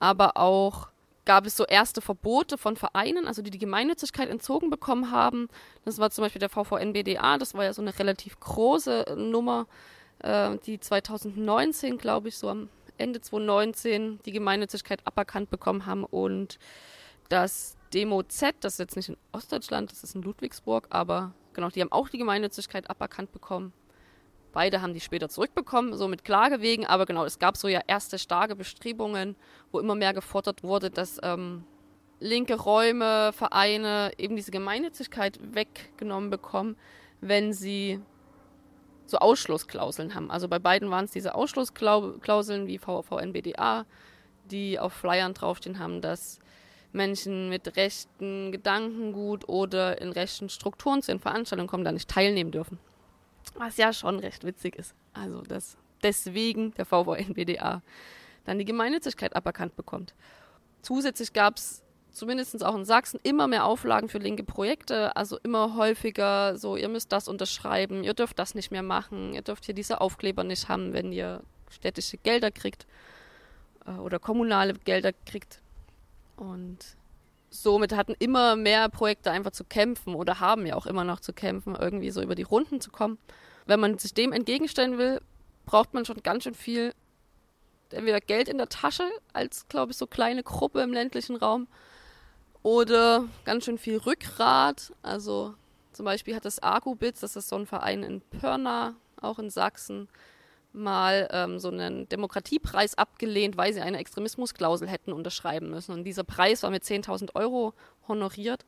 aber 0.00 0.36
auch 0.36 0.88
gab 1.24 1.46
es 1.46 1.56
so 1.56 1.64
erste 1.64 2.00
Verbote 2.00 2.58
von 2.58 2.76
Vereinen, 2.76 3.28
also 3.28 3.42
die 3.42 3.50
die 3.50 3.58
Gemeinnützigkeit 3.58 4.28
entzogen 4.28 4.70
bekommen 4.70 5.12
haben. 5.12 5.48
Das 5.84 5.98
war 5.98 6.10
zum 6.10 6.22
Beispiel 6.22 6.40
der 6.40 6.48
VVN-BDA, 6.48 7.38
das 7.38 7.54
war 7.54 7.64
ja 7.64 7.72
so 7.72 7.82
eine 7.82 7.96
relativ 7.96 8.40
große 8.40 9.14
Nummer, 9.16 9.66
äh, 10.20 10.56
die 10.66 10.80
2019, 10.80 11.98
glaube 11.98 12.28
ich, 12.28 12.36
so 12.36 12.48
am 12.48 12.68
Ende 12.98 13.20
2019 13.20 14.20
die 14.24 14.32
Gemeinnützigkeit 14.32 15.06
aberkannt 15.06 15.50
bekommen 15.50 15.86
haben 15.86 16.04
und 16.04 16.58
das 17.28 17.76
Demo 17.94 18.22
Z, 18.22 18.56
das 18.60 18.74
ist 18.74 18.78
jetzt 18.78 18.96
nicht 18.96 19.08
in 19.10 19.16
Ostdeutschland, 19.32 19.90
das 19.90 20.02
ist 20.02 20.14
in 20.14 20.22
Ludwigsburg, 20.22 20.86
aber 20.90 21.32
genau, 21.52 21.68
die 21.68 21.80
haben 21.80 21.92
auch 21.92 22.08
die 22.08 22.18
Gemeinnützigkeit 22.18 22.90
aberkannt 22.90 23.32
bekommen. 23.32 23.72
Beide 24.52 24.82
haben 24.82 24.92
die 24.92 25.00
später 25.00 25.28
zurückbekommen, 25.28 25.96
so 25.96 26.08
mit 26.08 26.24
Klagewegen, 26.24 26.86
aber 26.86 27.06
genau, 27.06 27.24
es 27.24 27.38
gab 27.38 27.56
so 27.56 27.68
ja 27.68 27.80
erste 27.86 28.18
starke 28.18 28.54
Bestrebungen, 28.54 29.34
wo 29.70 29.80
immer 29.80 29.94
mehr 29.94 30.12
gefordert 30.12 30.62
wurde, 30.62 30.90
dass 30.90 31.18
ähm, 31.22 31.64
linke 32.20 32.54
Räume, 32.54 33.32
Vereine 33.32 34.12
eben 34.18 34.36
diese 34.36 34.50
Gemeinnützigkeit 34.50 35.38
weggenommen 35.54 36.30
bekommen, 36.30 36.76
wenn 37.20 37.52
sie 37.52 38.00
so 39.06 39.18
Ausschlussklauseln 39.18 40.14
haben. 40.14 40.30
Also 40.30 40.48
bei 40.48 40.58
beiden 40.58 40.90
waren 40.90 41.06
es 41.06 41.10
diese 41.10 41.34
Ausschlussklauseln 41.34 42.66
wie 42.66 42.78
VVNBDA, 42.78 43.86
die 44.50 44.78
auf 44.78 44.92
Flyern 44.92 45.34
draufstehen 45.34 45.78
haben, 45.78 46.00
dass 46.00 46.40
Menschen 46.92 47.48
mit 47.48 47.76
rechten 47.76 48.52
Gedankengut 48.52 49.48
oder 49.48 50.00
in 50.00 50.12
rechten 50.12 50.48
Strukturen 50.48 51.02
zu 51.02 51.10
den 51.10 51.20
Veranstaltungen 51.20 51.68
kommen, 51.68 51.84
da 51.84 51.92
nicht 51.92 52.08
teilnehmen 52.08 52.50
dürfen. 52.50 52.78
Was 53.56 53.76
ja 53.76 53.92
schon 53.92 54.18
recht 54.18 54.44
witzig 54.44 54.76
ist. 54.76 54.94
Also, 55.12 55.42
dass 55.42 55.76
deswegen 56.02 56.72
der 56.74 56.86
VVN-BDA 56.86 57.82
dann 58.44 58.58
die 58.58 58.64
Gemeinnützigkeit 58.64 59.36
aberkannt 59.36 59.76
bekommt. 59.76 60.14
Zusätzlich 60.82 61.32
gab 61.32 61.56
es 61.56 61.82
zumindest 62.10 62.62
auch 62.64 62.74
in 62.74 62.84
Sachsen 62.84 63.20
immer 63.22 63.46
mehr 63.46 63.64
Auflagen 63.64 64.08
für 64.08 64.18
linke 64.18 64.44
Projekte, 64.44 65.16
also 65.16 65.38
immer 65.42 65.76
häufiger 65.76 66.56
so, 66.58 66.76
ihr 66.76 66.88
müsst 66.88 67.12
das 67.12 67.28
unterschreiben, 67.28 68.04
ihr 68.04 68.14
dürft 68.14 68.38
das 68.38 68.54
nicht 68.54 68.70
mehr 68.70 68.82
machen, 68.82 69.32
ihr 69.32 69.42
dürft 69.42 69.64
hier 69.64 69.74
diese 69.74 70.00
Aufkleber 70.00 70.44
nicht 70.44 70.68
haben, 70.68 70.92
wenn 70.92 71.12
ihr 71.12 71.42
städtische 71.70 72.18
Gelder 72.18 72.50
kriegt 72.50 72.86
äh, 73.86 73.92
oder 73.92 74.18
kommunale 74.18 74.74
Gelder 74.74 75.12
kriegt. 75.12 75.60
Und 76.36 76.78
somit 77.52 77.94
hatten 77.94 78.14
immer 78.18 78.56
mehr 78.56 78.88
Projekte 78.88 79.30
einfach 79.30 79.50
zu 79.50 79.64
kämpfen 79.64 80.14
oder 80.14 80.40
haben 80.40 80.66
ja 80.66 80.74
auch 80.74 80.86
immer 80.86 81.04
noch 81.04 81.20
zu 81.20 81.32
kämpfen, 81.32 81.76
irgendwie 81.78 82.10
so 82.10 82.22
über 82.22 82.34
die 82.34 82.42
Runden 82.42 82.80
zu 82.80 82.90
kommen. 82.90 83.18
Wenn 83.66 83.78
man 83.78 83.98
sich 83.98 84.14
dem 84.14 84.32
entgegenstellen 84.32 84.98
will, 84.98 85.20
braucht 85.66 85.94
man 85.94 86.04
schon 86.04 86.22
ganz 86.22 86.44
schön 86.44 86.54
viel, 86.54 86.92
entweder 87.90 88.20
Geld 88.20 88.48
in 88.48 88.56
der 88.56 88.70
Tasche 88.70 89.08
als, 89.34 89.68
glaube 89.68 89.92
ich, 89.92 89.98
so 89.98 90.06
kleine 90.06 90.42
Gruppe 90.42 90.80
im 90.80 90.92
ländlichen 90.92 91.36
Raum 91.36 91.68
oder 92.62 93.24
ganz 93.44 93.66
schön 93.66 93.78
viel 93.78 93.98
Rückgrat. 93.98 94.92
Also 95.02 95.54
zum 95.92 96.06
Beispiel 96.06 96.34
hat 96.34 96.46
das 96.46 96.62
Agubitz, 96.62 97.20
das 97.20 97.36
ist 97.36 97.48
so 97.48 97.56
ein 97.56 97.66
Verein 97.66 98.02
in 98.02 98.22
Pörna, 98.22 98.94
auch 99.20 99.38
in 99.38 99.50
Sachsen, 99.50 100.08
mal 100.72 101.28
ähm, 101.30 101.58
so 101.58 101.68
einen 101.68 102.08
Demokratiepreis 102.08 102.96
abgelehnt, 102.96 103.56
weil 103.56 103.72
sie 103.72 103.80
eine 103.80 103.98
Extremismusklausel 103.98 104.88
hätten 104.88 105.12
unterschreiben 105.12 105.70
müssen. 105.70 105.92
Und 105.92 106.04
dieser 106.04 106.24
Preis 106.24 106.62
war 106.62 106.70
mit 106.70 106.82
10.000 106.82 107.34
Euro 107.34 107.74
honoriert. 108.08 108.64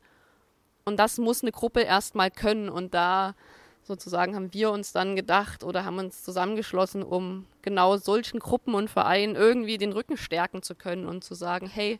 Und 0.85 0.97
das 0.97 1.17
muss 1.17 1.41
eine 1.41 1.51
Gruppe 1.51 1.81
erstmal 1.81 2.29
können. 2.29 2.69
Und 2.69 2.93
da 2.93 3.35
sozusagen 3.83 4.35
haben 4.35 4.53
wir 4.53 4.71
uns 4.71 4.91
dann 4.91 5.15
gedacht 5.15 5.63
oder 5.63 5.85
haben 5.85 5.97
uns 5.97 6.23
zusammengeschlossen, 6.23 7.03
um 7.03 7.45
genau 7.61 7.97
solchen 7.97 8.39
Gruppen 8.39 8.75
und 8.75 8.89
Vereinen 8.89 9.35
irgendwie 9.35 9.77
den 9.77 9.91
Rücken 9.91 10.17
stärken 10.17 10.61
zu 10.61 10.75
können 10.75 11.07
und 11.07 11.23
zu 11.23 11.33
sagen, 11.35 11.67
hey, 11.67 11.99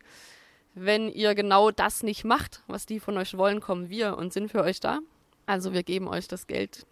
wenn 0.73 1.09
ihr 1.09 1.35
genau 1.35 1.71
das 1.71 2.03
nicht 2.03 2.25
macht, 2.25 2.63
was 2.67 2.85
die 2.85 2.99
von 2.99 3.17
euch 3.17 3.37
wollen, 3.37 3.61
kommen 3.61 3.89
wir 3.89 4.17
und 4.17 4.33
sind 4.33 4.51
für 4.51 4.61
euch 4.61 4.79
da. 4.79 4.99
Also 5.45 5.73
wir 5.73 5.83
geben 5.83 6.07
euch 6.07 6.27
das 6.27 6.47
Geld, 6.47 6.85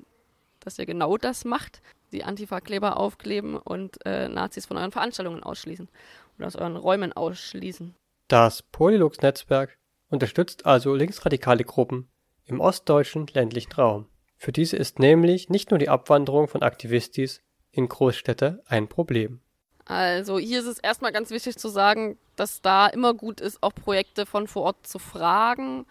dass 0.60 0.79
ihr 0.79 0.86
genau 0.86 1.17
das 1.17 1.43
macht 1.43 1.82
die 2.13 2.24
Antifa-Kleber 2.24 2.98
aufkleben 2.98 3.58
und 3.58 4.05
äh, 4.05 4.29
Nazis 4.29 4.65
von 4.65 4.77
euren 4.77 4.91
Veranstaltungen 4.91 5.43
ausschließen 5.43 5.89
oder 6.38 6.48
aus 6.48 6.55
euren 6.55 6.77
Räumen 6.77 7.13
ausschließen. 7.13 7.96
Das 8.27 8.62
Polylux-Netzwerk 8.63 9.77
unterstützt 10.10 10.65
also 10.65 10.96
linksradikale 10.96 11.63
Gruppen 11.63 12.08
im 12.46 12.60
ostdeutschen 12.60 13.27
ländlichen 13.27 13.74
Raum. 13.74 14.08
Für 14.38 14.51
diese 14.51 14.77
ist 14.77 15.00
nämlich 15.00 15.50
nicht 15.50 15.72
nur 15.72 15.79
die 15.79 15.89
Abwanderung 15.89 16.48
von 16.48 16.63
Aktivistis 16.63 17.41
in 17.72 17.89
Großstädte 17.89 18.62
ein 18.65 18.88
Problem. 18.88 19.41
Also 19.86 20.39
hier 20.39 20.60
ist 20.60 20.67
es 20.67 20.79
erstmal 20.79 21.12
ganz 21.12 21.29
wichtig 21.32 21.58
zu 21.58 21.67
sagen, 21.67 22.17
dass 22.36 22.62
da 22.62 22.88
immer 22.88 23.13
gut 23.13 23.41
ist, 23.41 23.62
auch 23.62 23.74
Projekte 23.74 24.25
von 24.25 24.48
vor 24.48 24.63
Ort 24.63 24.88
zu 24.88 25.00
fragen, 25.00 25.86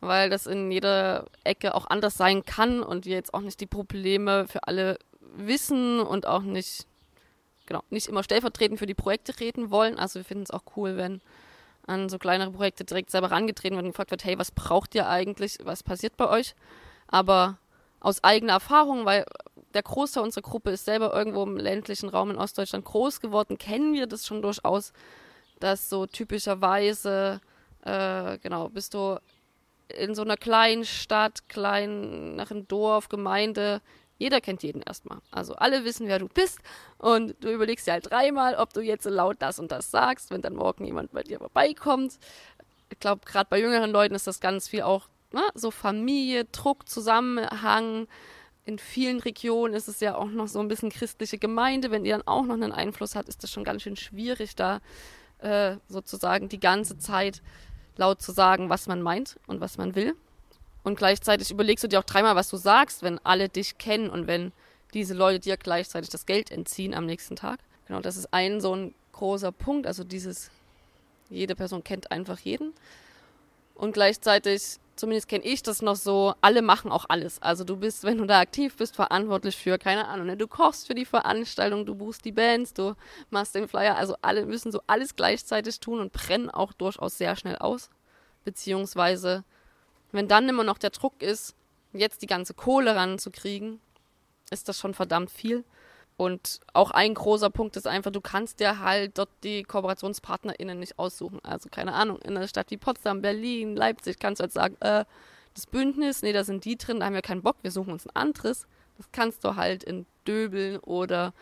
weil 0.00 0.30
das 0.30 0.46
in 0.46 0.70
jeder 0.70 1.26
Ecke 1.44 1.74
auch 1.74 1.86
anders 1.86 2.16
sein 2.16 2.44
kann 2.44 2.82
und 2.82 3.06
wir 3.06 3.14
jetzt 3.14 3.34
auch 3.34 3.40
nicht 3.40 3.60
die 3.60 3.66
Probleme 3.66 4.46
für 4.48 4.66
alle 4.66 4.98
wissen 5.36 6.00
und 6.00 6.26
auch 6.26 6.42
nicht, 6.42 6.86
genau, 7.66 7.82
nicht 7.90 8.08
immer 8.08 8.22
stellvertretend 8.22 8.78
für 8.78 8.86
die 8.86 8.94
Projekte 8.94 9.38
reden 9.40 9.70
wollen. 9.70 9.98
Also 9.98 10.20
wir 10.20 10.24
finden 10.24 10.44
es 10.44 10.50
auch 10.50 10.62
cool, 10.76 10.96
wenn 10.96 11.20
an 11.86 12.08
so 12.08 12.18
kleinere 12.18 12.50
Projekte 12.50 12.84
direkt 12.84 13.10
selber 13.10 13.30
herangetreten 13.30 13.76
wird 13.76 13.84
und 13.84 13.92
gefragt 13.92 14.10
wird, 14.10 14.24
hey, 14.24 14.38
was 14.38 14.50
braucht 14.50 14.94
ihr 14.94 15.08
eigentlich, 15.08 15.58
was 15.64 15.82
passiert 15.82 16.16
bei 16.16 16.28
euch? 16.28 16.54
Aber 17.08 17.58
aus 18.00 18.24
eigener 18.24 18.54
Erfahrung, 18.54 19.04
weil 19.04 19.24
der 19.74 19.82
Großteil 19.82 20.22
unserer 20.22 20.42
Gruppe 20.42 20.70
ist 20.70 20.84
selber 20.84 21.14
irgendwo 21.14 21.42
im 21.42 21.56
ländlichen 21.56 22.08
Raum 22.08 22.30
in 22.30 22.36
Ostdeutschland 22.36 22.84
groß 22.84 23.20
geworden, 23.20 23.58
kennen 23.58 23.92
wir 23.92 24.06
das 24.06 24.26
schon 24.26 24.40
durchaus, 24.40 24.92
dass 25.60 25.88
so 25.90 26.06
typischerweise, 26.06 27.40
äh, 27.84 28.38
genau, 28.38 28.68
bist 28.68 28.94
du 28.94 29.18
in 29.88 30.14
so 30.14 30.22
einer 30.22 30.36
kleinen 30.36 30.84
Stadt, 30.84 31.48
klein 31.48 32.36
nach 32.36 32.50
einem 32.50 32.66
Dorf, 32.68 33.08
Gemeinde, 33.08 33.80
jeder 34.24 34.40
kennt 34.40 34.62
jeden 34.62 34.80
erstmal. 34.80 35.18
Also 35.30 35.54
alle 35.56 35.84
wissen, 35.84 36.08
wer 36.08 36.18
du 36.18 36.28
bist. 36.28 36.58
Und 36.96 37.36
du 37.40 37.52
überlegst 37.52 37.86
dir 37.86 37.92
halt 37.92 38.10
dreimal, 38.10 38.54
ob 38.54 38.72
du 38.72 38.80
jetzt 38.80 39.04
so 39.04 39.10
laut 39.10 39.36
das 39.40 39.58
und 39.58 39.70
das 39.70 39.90
sagst, 39.90 40.30
wenn 40.30 40.40
dann 40.40 40.54
morgen 40.54 40.86
jemand 40.86 41.12
bei 41.12 41.22
dir 41.22 41.38
vorbeikommt. 41.38 42.18
Ich 42.88 42.98
glaube, 42.98 43.20
gerade 43.26 43.48
bei 43.50 43.60
jüngeren 43.60 43.90
Leuten 43.90 44.14
ist 44.14 44.26
das 44.26 44.40
ganz 44.40 44.66
viel 44.66 44.80
auch 44.80 45.08
ne, 45.32 45.42
so 45.54 45.70
Familie, 45.70 46.46
Druck, 46.46 46.88
Zusammenhang. 46.88 48.08
In 48.64 48.78
vielen 48.78 49.20
Regionen 49.20 49.74
ist 49.74 49.88
es 49.88 50.00
ja 50.00 50.14
auch 50.14 50.30
noch 50.30 50.48
so 50.48 50.58
ein 50.60 50.68
bisschen 50.68 50.88
christliche 50.88 51.36
Gemeinde. 51.36 51.90
Wenn 51.90 52.04
die 52.04 52.10
dann 52.10 52.26
auch 52.26 52.44
noch 52.44 52.54
einen 52.54 52.72
Einfluss 52.72 53.14
hat, 53.14 53.28
ist 53.28 53.42
das 53.42 53.52
schon 53.52 53.64
ganz 53.64 53.82
schön 53.82 53.96
schwierig, 53.96 54.56
da 54.56 54.80
äh, 55.40 55.76
sozusagen 55.86 56.48
die 56.48 56.60
ganze 56.60 56.96
Zeit 56.96 57.42
laut 57.96 58.22
zu 58.22 58.32
sagen, 58.32 58.70
was 58.70 58.86
man 58.86 59.02
meint 59.02 59.38
und 59.46 59.60
was 59.60 59.76
man 59.76 59.94
will. 59.94 60.16
Und 60.84 60.96
gleichzeitig 60.96 61.50
überlegst 61.50 61.82
du 61.82 61.88
dir 61.88 61.98
auch 61.98 62.04
dreimal, 62.04 62.36
was 62.36 62.50
du 62.50 62.58
sagst, 62.58 63.02
wenn 63.02 63.18
alle 63.24 63.48
dich 63.48 63.78
kennen 63.78 64.10
und 64.10 64.26
wenn 64.26 64.52
diese 64.92 65.14
Leute 65.14 65.40
dir 65.40 65.56
gleichzeitig 65.56 66.10
das 66.10 66.26
Geld 66.26 66.50
entziehen 66.50 66.94
am 66.94 67.06
nächsten 67.06 67.36
Tag. 67.36 67.58
Genau, 67.88 68.00
das 68.00 68.16
ist 68.16 68.32
ein 68.32 68.60
so 68.60 68.76
ein 68.76 68.94
großer 69.12 69.50
Punkt. 69.50 69.86
Also 69.86 70.04
dieses, 70.04 70.50
jede 71.30 71.56
Person 71.56 71.82
kennt 71.82 72.10
einfach 72.12 72.38
jeden. 72.38 72.74
Und 73.74 73.92
gleichzeitig, 73.92 74.76
zumindest 74.94 75.26
kenne 75.26 75.44
ich 75.44 75.62
das 75.62 75.80
noch 75.80 75.96
so, 75.96 76.34
alle 76.42 76.60
machen 76.60 76.92
auch 76.92 77.06
alles. 77.08 77.40
Also 77.40 77.64
du 77.64 77.78
bist, 77.78 78.04
wenn 78.04 78.18
du 78.18 78.26
da 78.26 78.40
aktiv 78.40 78.76
bist, 78.76 78.94
verantwortlich 78.94 79.56
für, 79.56 79.78
keine 79.78 80.06
Ahnung, 80.06 80.26
ne? 80.26 80.36
du 80.36 80.46
kochst 80.46 80.86
für 80.86 80.94
die 80.94 81.06
Veranstaltung, 81.06 81.86
du 81.86 81.94
buchst 81.94 82.26
die 82.26 82.32
Bands, 82.32 82.74
du 82.74 82.94
machst 83.30 83.54
den 83.54 83.68
Flyer. 83.68 83.96
Also 83.96 84.16
alle 84.20 84.44
müssen 84.44 84.70
so 84.70 84.80
alles 84.86 85.16
gleichzeitig 85.16 85.80
tun 85.80 85.98
und 86.00 86.12
brennen 86.12 86.50
auch 86.50 86.74
durchaus 86.74 87.16
sehr 87.16 87.36
schnell 87.36 87.56
aus. 87.56 87.88
Beziehungsweise 88.44 89.44
wenn 90.14 90.28
dann 90.28 90.48
immer 90.48 90.64
noch 90.64 90.78
der 90.78 90.90
Druck 90.90 91.22
ist, 91.22 91.54
jetzt 91.92 92.22
die 92.22 92.26
ganze 92.26 92.54
Kohle 92.54 92.96
ranzukriegen, 92.96 93.80
ist 94.50 94.68
das 94.68 94.78
schon 94.78 94.94
verdammt 94.94 95.30
viel. 95.30 95.64
Und 96.16 96.60
auch 96.72 96.92
ein 96.92 97.14
großer 97.14 97.50
Punkt 97.50 97.76
ist 97.76 97.88
einfach, 97.88 98.12
du 98.12 98.20
kannst 98.20 98.60
dir 98.60 98.78
halt 98.78 99.18
dort 99.18 99.30
die 99.42 99.64
KooperationspartnerInnen 99.64 100.78
nicht 100.78 100.98
aussuchen. 100.98 101.40
Also 101.42 101.68
keine 101.68 101.92
Ahnung, 101.92 102.20
in 102.22 102.36
einer 102.36 102.46
Stadt 102.46 102.70
wie 102.70 102.76
Potsdam, 102.76 103.20
Berlin, 103.20 103.74
Leipzig 103.74 104.20
kannst 104.20 104.40
du 104.40 104.42
halt 104.44 104.52
sagen, 104.52 104.76
äh, 104.80 105.04
das 105.54 105.66
Bündnis, 105.66 106.22
nee, 106.22 106.32
da 106.32 106.44
sind 106.44 106.64
die 106.64 106.76
drin, 106.76 107.00
da 107.00 107.06
haben 107.06 107.14
wir 107.14 107.22
keinen 107.22 107.42
Bock, 107.42 107.56
wir 107.62 107.72
suchen 107.72 107.92
uns 107.92 108.06
ein 108.06 108.14
anderes. 108.14 108.66
Das 108.96 109.10
kannst 109.10 109.42
du 109.42 109.56
halt 109.56 109.82
in 109.82 110.06
Döbeln 110.26 110.78
oder 110.78 111.34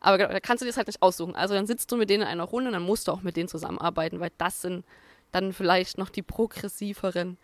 aber 0.00 0.18
da 0.18 0.40
kannst 0.40 0.62
du 0.62 0.64
dir 0.64 0.70
das 0.70 0.76
halt 0.76 0.86
nicht 0.86 1.02
aussuchen. 1.02 1.34
Also 1.34 1.54
dann 1.54 1.66
sitzt 1.66 1.90
du 1.90 1.96
mit 1.96 2.10
denen 2.10 2.22
in 2.22 2.28
einer 2.28 2.44
Runde 2.44 2.68
und 2.68 2.74
dann 2.74 2.84
musst 2.84 3.08
du 3.08 3.12
auch 3.12 3.22
mit 3.22 3.36
denen 3.36 3.48
zusammenarbeiten, 3.48 4.20
weil 4.20 4.30
das 4.38 4.62
sind 4.62 4.84
dann 5.32 5.52
vielleicht 5.52 5.98
noch 5.98 6.08
die 6.08 6.22
progressiveren 6.22 7.36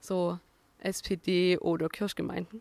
so 0.00 0.38
SPD 0.78 1.58
oder 1.58 1.88
Kirchgemeinden. 1.88 2.60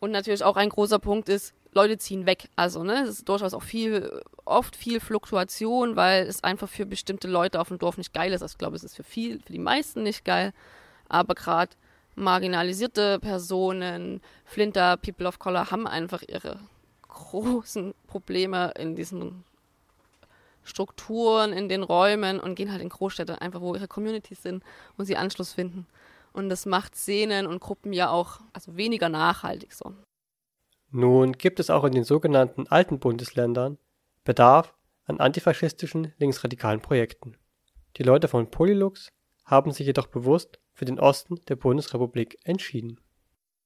Und 0.00 0.12
natürlich 0.12 0.44
auch 0.44 0.56
ein 0.56 0.68
großer 0.68 0.98
Punkt 0.98 1.28
ist, 1.28 1.54
Leute 1.72 1.98
ziehen 1.98 2.26
weg. 2.26 2.48
Also, 2.56 2.82
ne, 2.82 3.02
es 3.02 3.10
ist 3.10 3.28
durchaus 3.28 3.52
auch 3.52 3.62
viel, 3.62 4.22
oft 4.44 4.76
viel 4.76 5.00
Fluktuation, 5.00 5.96
weil 5.96 6.26
es 6.26 6.42
einfach 6.44 6.68
für 6.68 6.86
bestimmte 6.86 7.28
Leute 7.28 7.60
auf 7.60 7.68
dem 7.68 7.78
Dorf 7.78 7.98
nicht 7.98 8.14
geil 8.14 8.32
ist. 8.32 8.42
Also, 8.42 8.54
ich 8.54 8.58
glaube, 8.58 8.76
es 8.76 8.84
ist 8.84 8.96
für 8.96 9.04
viel, 9.04 9.40
für 9.40 9.52
die 9.52 9.58
meisten 9.58 10.02
nicht 10.02 10.24
geil. 10.24 10.52
Aber 11.08 11.34
gerade 11.34 11.74
marginalisierte 12.14 13.18
Personen, 13.18 14.20
Flinter, 14.44 14.96
People 14.96 15.26
of 15.26 15.38
Color 15.38 15.70
haben 15.70 15.86
einfach 15.86 16.22
ihre 16.26 16.58
großen 17.08 17.94
Probleme 18.06 18.72
in 18.76 18.96
diesen 18.96 19.44
Strukturen, 20.64 21.52
in 21.52 21.68
den 21.68 21.82
Räumen 21.82 22.40
und 22.40 22.54
gehen 22.54 22.70
halt 22.70 22.82
in 22.82 22.90
Großstädte, 22.90 23.40
einfach 23.40 23.60
wo 23.60 23.74
ihre 23.74 23.88
Communities 23.88 24.42
sind 24.42 24.62
und 24.96 25.06
sie 25.06 25.16
Anschluss 25.16 25.52
finden. 25.52 25.86
Und 26.32 26.48
das 26.48 26.66
macht 26.66 26.94
Szenen 26.94 27.46
und 27.46 27.60
Gruppen 27.60 27.92
ja 27.92 28.10
auch 28.10 28.40
also 28.52 28.76
weniger 28.76 29.08
nachhaltig 29.08 29.72
so. 29.72 29.94
Nun 30.90 31.32
gibt 31.32 31.60
es 31.60 31.70
auch 31.70 31.84
in 31.84 31.92
den 31.92 32.04
sogenannten 32.04 32.66
alten 32.66 32.98
Bundesländern 32.98 33.78
Bedarf 34.24 34.74
an 35.06 35.20
antifaschistischen 35.20 36.12
linksradikalen 36.18 36.80
Projekten. 36.80 37.36
Die 37.96 38.02
Leute 38.02 38.28
von 38.28 38.50
Polylux 38.50 39.08
haben 39.44 39.72
sich 39.72 39.86
jedoch 39.86 40.06
bewusst 40.06 40.58
für 40.74 40.84
den 40.84 41.00
Osten 41.00 41.40
der 41.48 41.56
Bundesrepublik 41.56 42.38
entschieden. 42.44 43.00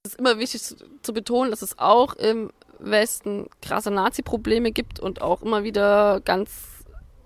Es 0.05 0.13
ist 0.13 0.19
immer 0.19 0.39
wichtig 0.39 0.63
zu, 0.63 0.77
zu 1.03 1.13
betonen, 1.13 1.51
dass 1.51 1.63
es 1.63 1.79
auch 1.79 2.15
im 2.15 2.51
Westen 2.79 3.49
krasse 3.61 3.91
Nazi-Probleme 3.91 4.73
gibt 4.73 4.99
und 4.99 5.21
auch 5.21 5.43
immer 5.43 5.63
wieder 5.65 6.21
ganz 6.21 6.85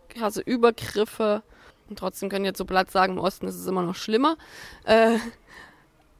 krasse 0.09 0.41
Übergriffe. 0.41 1.43
Und 1.89 1.99
trotzdem 1.99 2.29
können 2.29 2.45
jetzt 2.45 2.59
so 2.59 2.65
Blatt 2.65 2.91
sagen, 2.91 3.15
im 3.15 3.19
Osten 3.19 3.47
ist 3.47 3.57
es 3.57 3.67
immer 3.67 3.83
noch 3.83 3.95
schlimmer. 3.95 4.37
Äh, 4.85 5.19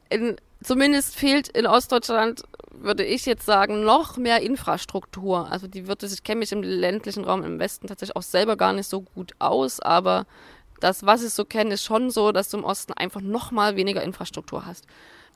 in, 0.09 0.37
zumindest 0.63 1.15
fehlt 1.15 1.49
in 1.49 1.67
Ostdeutschland, 1.67 2.43
würde 2.71 3.03
ich 3.03 3.25
jetzt 3.25 3.45
sagen, 3.45 3.83
noch 3.83 4.17
mehr 4.17 4.41
Infrastruktur. 4.41 5.51
Also 5.51 5.67
die 5.67 5.87
wird 5.87 6.03
ich 6.03 6.23
kenne 6.23 6.39
mich 6.39 6.51
im 6.51 6.63
ländlichen 6.63 7.23
Raum 7.23 7.43
im 7.43 7.59
Westen 7.59 7.87
tatsächlich 7.87 8.15
auch 8.15 8.23
selber 8.23 8.55
gar 8.55 8.73
nicht 8.73 8.87
so 8.87 9.01
gut 9.01 9.33
aus, 9.39 9.79
aber 9.79 10.25
das, 10.79 11.05
was 11.05 11.23
ich 11.23 11.33
so 11.33 11.43
kenne, 11.43 11.73
ist 11.73 11.83
schon 11.83 12.11
so, 12.11 12.31
dass 12.31 12.49
du 12.49 12.57
im 12.57 12.63
Osten 12.63 12.93
einfach 12.93 13.21
noch 13.21 13.51
mal 13.51 13.75
weniger 13.75 14.03
Infrastruktur 14.03 14.65
hast. 14.65 14.85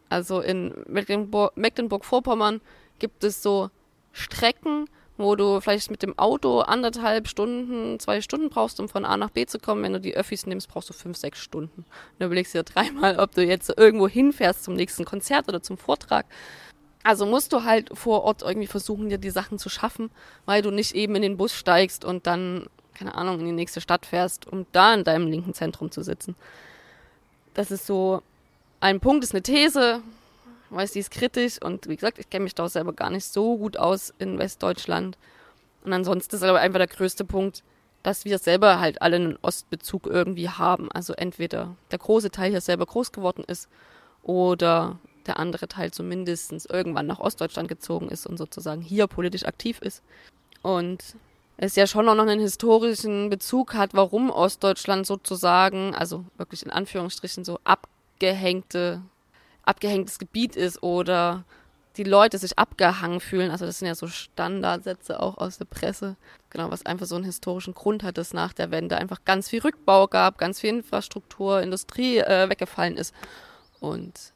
Also 0.09 0.41
in 0.41 0.73
Mecklenburg-Vorpommern 0.87 2.61
gibt 2.99 3.23
es 3.23 3.41
so 3.41 3.69
Strecken, 4.11 4.87
wo 5.17 5.35
du 5.35 5.59
vielleicht 5.61 5.91
mit 5.91 6.01
dem 6.01 6.17
Auto 6.17 6.61
anderthalb 6.61 7.27
Stunden, 7.27 7.99
zwei 7.99 8.21
Stunden 8.21 8.49
brauchst, 8.49 8.79
um 8.79 8.89
von 8.89 9.05
A 9.05 9.17
nach 9.17 9.29
B 9.29 9.45
zu 9.45 9.59
kommen. 9.59 9.83
Wenn 9.83 9.93
du 9.93 9.99
die 9.99 10.15
Öffis 10.15 10.45
nimmst, 10.45 10.67
brauchst 10.69 10.89
du 10.89 10.93
fünf, 10.93 11.17
sechs 11.17 11.39
Stunden. 11.39 11.81
Und 11.81 12.19
du 12.19 12.25
überlegst 12.25 12.53
dir 12.53 12.63
dreimal, 12.63 13.19
ob 13.19 13.33
du 13.33 13.43
jetzt 13.43 13.71
irgendwo 13.77 14.07
hinfährst 14.07 14.63
zum 14.63 14.75
nächsten 14.75 15.05
Konzert 15.05 15.47
oder 15.47 15.61
zum 15.61 15.77
Vortrag. 15.77 16.25
Also 17.03 17.25
musst 17.25 17.51
du 17.53 17.63
halt 17.63 17.89
vor 17.97 18.23
Ort 18.23 18.43
irgendwie 18.43 18.67
versuchen, 18.67 19.09
dir 19.09 19.17
die 19.17 19.31
Sachen 19.31 19.57
zu 19.57 19.69
schaffen, 19.69 20.11
weil 20.45 20.61
du 20.61 20.71
nicht 20.71 20.93
eben 20.95 21.15
in 21.15 21.23
den 21.23 21.37
Bus 21.37 21.53
steigst 21.53 22.05
und 22.05 22.27
dann, 22.27 22.67
keine 22.93 23.15
Ahnung, 23.15 23.39
in 23.39 23.45
die 23.47 23.51
nächste 23.51 23.81
Stadt 23.81 24.05
fährst, 24.05 24.47
um 24.47 24.65
da 24.71 24.93
in 24.93 25.03
deinem 25.03 25.27
linken 25.27 25.53
Zentrum 25.53 25.91
zu 25.91 26.03
sitzen. 26.03 26.35
Das 27.53 27.71
ist 27.71 27.87
so 27.87 28.21
ein 28.79 28.99
Punkt, 28.99 29.23
ist 29.23 29.33
eine 29.33 29.41
These, 29.41 30.01
weiß, 30.71 30.91
die 30.91 30.99
ist 30.99 31.11
kritisch 31.11 31.61
und 31.61 31.87
wie 31.87 31.95
gesagt, 31.95 32.19
ich 32.19 32.29
kenne 32.29 32.43
mich 32.43 32.55
da 32.55 32.67
selber 32.69 32.93
gar 32.93 33.09
nicht 33.09 33.25
so 33.25 33.57
gut 33.57 33.77
aus 33.77 34.13
in 34.19 34.39
Westdeutschland. 34.39 35.17
Und 35.83 35.93
ansonsten 35.93 36.35
ist 36.35 36.43
aber 36.43 36.59
einfach 36.59 36.79
der 36.79 36.87
größte 36.87 37.25
Punkt, 37.25 37.63
dass 38.03 38.25
wir 38.25 38.37
selber 38.39 38.79
halt 38.79 39.01
alle 39.01 39.17
einen 39.17 39.37
Ostbezug 39.41 40.07
irgendwie 40.07 40.49
haben. 40.49 40.91
Also 40.91 41.13
entweder 41.13 41.75
der 41.91 41.99
große 41.99 42.31
Teil 42.31 42.51
hier 42.51 42.61
selber 42.61 42.85
groß 42.85 43.11
geworden 43.11 43.43
ist 43.45 43.69
oder 44.23 44.97
der 45.27 45.37
andere 45.37 45.67
Teil 45.67 45.91
zumindest 45.91 46.69
irgendwann 46.69 47.05
nach 47.07 47.19
Ostdeutschland 47.19 47.67
gezogen 47.67 48.09
ist 48.09 48.25
und 48.25 48.37
sozusagen 48.37 48.81
hier 48.81 49.07
politisch 49.07 49.45
aktiv 49.45 49.79
ist. 49.81 50.01
Und 50.61 51.15
es 51.57 51.75
ja 51.75 51.85
schon 51.85 52.09
auch 52.09 52.15
noch 52.15 52.25
einen 52.25 52.39
historischen 52.39 53.29
Bezug 53.29 53.75
hat, 53.75 53.93
warum 53.93 54.31
Ostdeutschland 54.31 55.05
sozusagen, 55.05 55.93
also 55.93 56.25
wirklich 56.37 56.63
in 56.63 56.71
Anführungsstrichen 56.71 57.45
so 57.45 57.59
abgehängte 57.63 59.01
abgehängtes 59.63 60.19
Gebiet 60.19 60.55
ist 60.55 60.81
oder 60.83 61.43
die 61.97 62.03
Leute 62.03 62.37
sich 62.37 62.57
abgehangen 62.57 63.19
fühlen. 63.19 63.51
Also 63.51 63.65
das 63.65 63.79
sind 63.79 63.87
ja 63.87 63.95
so 63.95 64.07
Standardsätze 64.07 65.19
auch 65.19 65.37
aus 65.37 65.57
der 65.57 65.65
Presse. 65.65 66.15
Genau, 66.49 66.71
was 66.71 66.85
einfach 66.85 67.05
so 67.05 67.15
einen 67.15 67.25
historischen 67.25 67.73
Grund 67.73 68.03
hat, 68.03 68.17
dass 68.17 68.33
nach 68.33 68.53
der 68.53 68.71
Wende 68.71 68.97
einfach 68.97 69.25
ganz 69.25 69.49
viel 69.49 69.61
Rückbau 69.61 70.07
gab, 70.07 70.37
ganz 70.37 70.61
viel 70.61 70.69
Infrastruktur, 70.69 71.61
Industrie 71.61 72.19
äh, 72.19 72.49
weggefallen 72.49 72.97
ist. 72.97 73.13
Und 73.79 74.33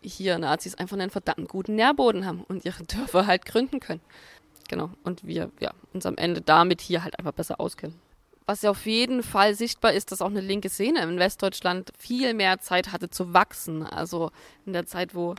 hier 0.00 0.38
Nazis 0.38 0.74
einfach 0.74 0.96
einen 0.96 1.10
verdammt 1.10 1.48
guten 1.48 1.76
Nährboden 1.76 2.26
haben 2.26 2.44
und 2.48 2.64
ihre 2.64 2.84
Dörfer 2.84 3.26
halt 3.26 3.44
gründen 3.44 3.80
können. 3.80 4.00
Genau. 4.68 4.90
Und 5.04 5.24
wir 5.24 5.50
ja, 5.60 5.72
uns 5.92 6.06
am 6.06 6.16
Ende 6.16 6.40
damit 6.40 6.80
hier 6.80 7.04
halt 7.04 7.18
einfach 7.18 7.32
besser 7.32 7.60
auskennen. 7.60 7.96
Was 8.46 8.62
ja 8.62 8.70
auf 8.70 8.86
jeden 8.86 9.24
Fall 9.24 9.54
sichtbar 9.54 9.92
ist, 9.92 10.12
dass 10.12 10.22
auch 10.22 10.30
eine 10.30 10.40
linke 10.40 10.68
Szene 10.68 11.02
in 11.02 11.18
Westdeutschland 11.18 11.92
viel 11.98 12.32
mehr 12.32 12.60
Zeit 12.60 12.92
hatte 12.92 13.10
zu 13.10 13.34
wachsen. 13.34 13.82
Also 13.82 14.30
in 14.64 14.72
der 14.72 14.86
Zeit, 14.86 15.14
wo 15.14 15.34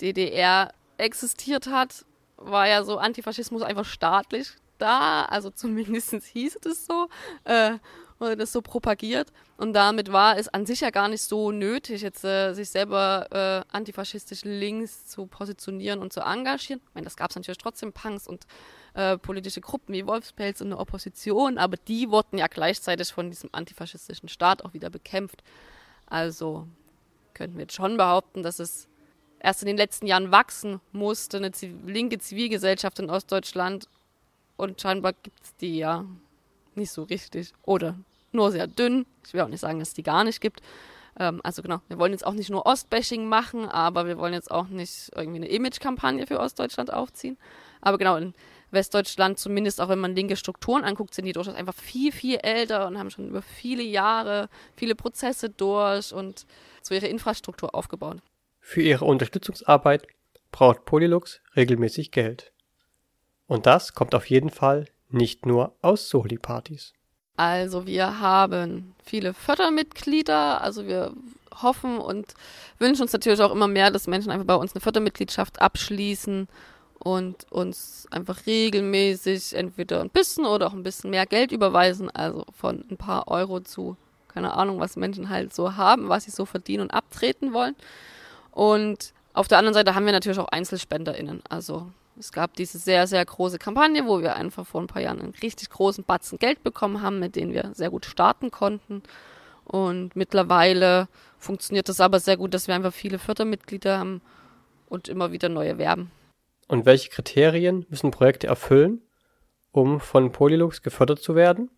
DDR 0.00 0.72
existiert 0.96 1.66
hat, 1.66 2.04
war 2.36 2.68
ja 2.68 2.84
so 2.84 2.98
Antifaschismus 2.98 3.62
einfach 3.62 3.84
staatlich 3.84 4.52
da. 4.78 5.24
Also 5.24 5.50
zumindest 5.50 6.12
hieß 6.32 6.58
es 6.64 6.86
so. 6.86 7.08
Äh, 7.44 7.78
wurde 8.18 8.36
das 8.36 8.52
so 8.52 8.62
propagiert. 8.62 9.32
Und 9.56 9.72
damit 9.72 10.12
war 10.12 10.38
es 10.38 10.48
an 10.48 10.66
sich 10.66 10.80
ja 10.80 10.90
gar 10.90 11.08
nicht 11.08 11.22
so 11.22 11.50
nötig, 11.50 12.02
jetzt 12.02 12.24
äh, 12.24 12.52
sich 12.52 12.70
selber 12.70 13.26
äh, 13.30 13.74
antifaschistisch 13.74 14.44
links 14.44 15.06
zu 15.06 15.26
positionieren 15.26 16.00
und 16.00 16.12
zu 16.12 16.20
engagieren. 16.20 16.80
Ich 16.88 16.94
meine, 16.94 17.04
das 17.04 17.16
gab 17.16 17.30
es 17.30 17.36
natürlich 17.36 17.58
trotzdem 17.58 17.92
Punks 17.92 18.26
und 18.26 18.46
äh, 18.96 19.18
politische 19.18 19.60
Gruppen 19.60 19.92
wie 19.94 20.06
Wolfspelz 20.06 20.62
und 20.62 20.68
eine 20.68 20.78
Opposition, 20.78 21.58
aber 21.58 21.76
die 21.76 22.10
wurden 22.10 22.38
ja 22.38 22.46
gleichzeitig 22.46 23.12
von 23.12 23.28
diesem 23.28 23.50
antifaschistischen 23.52 24.30
Staat 24.30 24.64
auch 24.64 24.72
wieder 24.72 24.88
bekämpft. 24.88 25.42
Also 26.06 26.66
könnten 27.34 27.56
wir 27.56 27.64
jetzt 27.64 27.74
schon 27.74 27.98
behaupten, 27.98 28.42
dass 28.42 28.58
es 28.58 28.88
erst 29.38 29.62
in 29.62 29.66
den 29.66 29.76
letzten 29.76 30.06
Jahren 30.06 30.30
wachsen 30.30 30.80
musste, 30.92 31.36
eine 31.36 31.52
linke 31.84 32.18
Zivilgesellschaft 32.18 32.98
in 32.98 33.10
Ostdeutschland. 33.10 33.86
Und 34.56 34.80
scheinbar 34.80 35.12
gibt 35.12 35.42
es 35.42 35.54
die 35.56 35.76
ja 35.76 36.06
nicht 36.74 36.90
so 36.90 37.02
richtig. 37.02 37.52
Oder 37.66 37.96
nur 38.32 38.50
sehr 38.50 38.66
dünn. 38.66 39.04
Ich 39.26 39.34
will 39.34 39.42
auch 39.42 39.48
nicht 39.48 39.60
sagen, 39.60 39.78
dass 39.78 39.88
es 39.88 39.94
die 39.94 40.02
gar 40.02 40.24
nicht 40.24 40.40
gibt. 40.40 40.62
Ähm, 41.18 41.42
also 41.44 41.60
genau, 41.60 41.82
wir 41.88 41.98
wollen 41.98 42.12
jetzt 42.12 42.26
auch 42.26 42.32
nicht 42.32 42.48
nur 42.48 42.64
Ostbashing 42.64 43.28
machen, 43.28 43.66
aber 43.66 44.06
wir 44.06 44.16
wollen 44.16 44.32
jetzt 44.32 44.50
auch 44.50 44.68
nicht 44.68 45.12
irgendwie 45.14 45.36
eine 45.36 45.48
Image-Kampagne 45.48 46.26
für 46.26 46.40
Ostdeutschland 46.40 46.90
aufziehen. 46.90 47.36
Aber 47.82 47.98
genau, 47.98 48.16
in 48.16 48.32
Westdeutschland, 48.70 49.38
zumindest 49.38 49.80
auch 49.80 49.88
wenn 49.88 49.98
man 49.98 50.14
linke 50.14 50.36
Strukturen 50.36 50.84
anguckt, 50.84 51.14
sind 51.14 51.24
die 51.24 51.32
durchaus 51.32 51.54
einfach 51.54 51.74
viel, 51.74 52.12
viel 52.12 52.36
älter 52.36 52.86
und 52.86 52.98
haben 52.98 53.10
schon 53.10 53.28
über 53.28 53.42
viele 53.42 53.82
Jahre 53.82 54.48
viele 54.76 54.94
Prozesse 54.94 55.50
durch 55.50 56.12
und 56.12 56.46
so 56.82 56.94
ihre 56.94 57.06
Infrastruktur 57.06 57.74
aufgebaut. 57.74 58.18
Für 58.60 58.82
ihre 58.82 59.04
Unterstützungsarbeit 59.04 60.06
braucht 60.50 60.84
Polylux 60.84 61.40
regelmäßig 61.54 62.10
Geld. 62.10 62.52
Und 63.46 63.66
das 63.66 63.94
kommt 63.94 64.14
auf 64.14 64.28
jeden 64.28 64.50
Fall 64.50 64.86
nicht 65.08 65.46
nur 65.46 65.76
aus 65.82 66.08
Soli-Partys. 66.08 66.92
Also 67.36 67.86
wir 67.86 68.20
haben 68.20 68.94
viele 69.04 69.34
Fördermitglieder, 69.34 70.62
also 70.62 70.86
wir 70.86 71.12
hoffen 71.62 71.98
und 71.98 72.34
wünschen 72.78 73.02
uns 73.02 73.12
natürlich 73.12 73.40
auch 73.40 73.52
immer 73.52 73.68
mehr, 73.68 73.90
dass 73.90 74.06
Menschen 74.06 74.30
einfach 74.30 74.46
bei 74.46 74.54
uns 74.54 74.74
eine 74.74 74.80
Fördermitgliedschaft 74.80 75.60
abschließen 75.60 76.48
und 76.98 77.50
uns 77.50 78.06
einfach 78.10 78.46
regelmäßig 78.46 79.54
entweder 79.54 80.00
ein 80.00 80.10
bisschen 80.10 80.46
oder 80.46 80.68
auch 80.68 80.72
ein 80.72 80.82
bisschen 80.82 81.10
mehr 81.10 81.26
Geld 81.26 81.52
überweisen, 81.52 82.10
also 82.10 82.44
von 82.58 82.84
ein 82.90 82.96
paar 82.96 83.28
Euro 83.28 83.60
zu, 83.60 83.96
keine 84.28 84.54
Ahnung, 84.54 84.80
was 84.80 84.96
Menschen 84.96 85.28
halt 85.28 85.54
so 85.54 85.76
haben, 85.76 86.08
was 86.08 86.24
sie 86.24 86.30
so 86.30 86.46
verdienen 86.46 86.82
und 86.82 86.90
abtreten 86.90 87.52
wollen. 87.52 87.76
Und 88.50 89.12
auf 89.34 89.48
der 89.48 89.58
anderen 89.58 89.74
Seite 89.74 89.94
haben 89.94 90.06
wir 90.06 90.12
natürlich 90.12 90.38
auch 90.38 90.48
EinzelspenderInnen. 90.50 91.42
Also 91.48 91.88
es 92.18 92.32
gab 92.32 92.54
diese 92.54 92.78
sehr, 92.78 93.06
sehr 93.06 93.24
große 93.24 93.58
Kampagne, 93.58 94.06
wo 94.06 94.22
wir 94.22 94.36
einfach 94.36 94.66
vor 94.66 94.80
ein 94.80 94.86
paar 94.86 95.02
Jahren 95.02 95.20
einen 95.20 95.34
richtig 95.42 95.68
großen 95.68 96.04
Batzen 96.04 96.38
Geld 96.38 96.62
bekommen 96.62 97.02
haben, 97.02 97.18
mit 97.18 97.36
denen 97.36 97.52
wir 97.52 97.70
sehr 97.74 97.90
gut 97.90 98.06
starten 98.06 98.50
konnten. 98.50 99.02
Und 99.64 100.16
mittlerweile 100.16 101.08
funktioniert 101.38 101.88
das 101.88 102.00
aber 102.00 102.20
sehr 102.20 102.36
gut, 102.36 102.54
dass 102.54 102.68
wir 102.68 102.74
einfach 102.74 102.94
viele 102.94 103.18
Fördermitglieder 103.18 103.98
haben 103.98 104.22
und 104.88 105.08
immer 105.08 105.32
wieder 105.32 105.48
neue 105.48 105.76
werben. 105.76 106.10
Und 106.68 106.86
welche 106.86 107.10
Kriterien 107.10 107.86
müssen 107.88 108.10
Projekte 108.10 108.46
erfüllen, 108.46 109.02
um 109.72 110.00
von 110.00 110.32
Polylux 110.32 110.82
gefördert 110.82 111.20
zu 111.20 111.34
werden? 111.34 111.70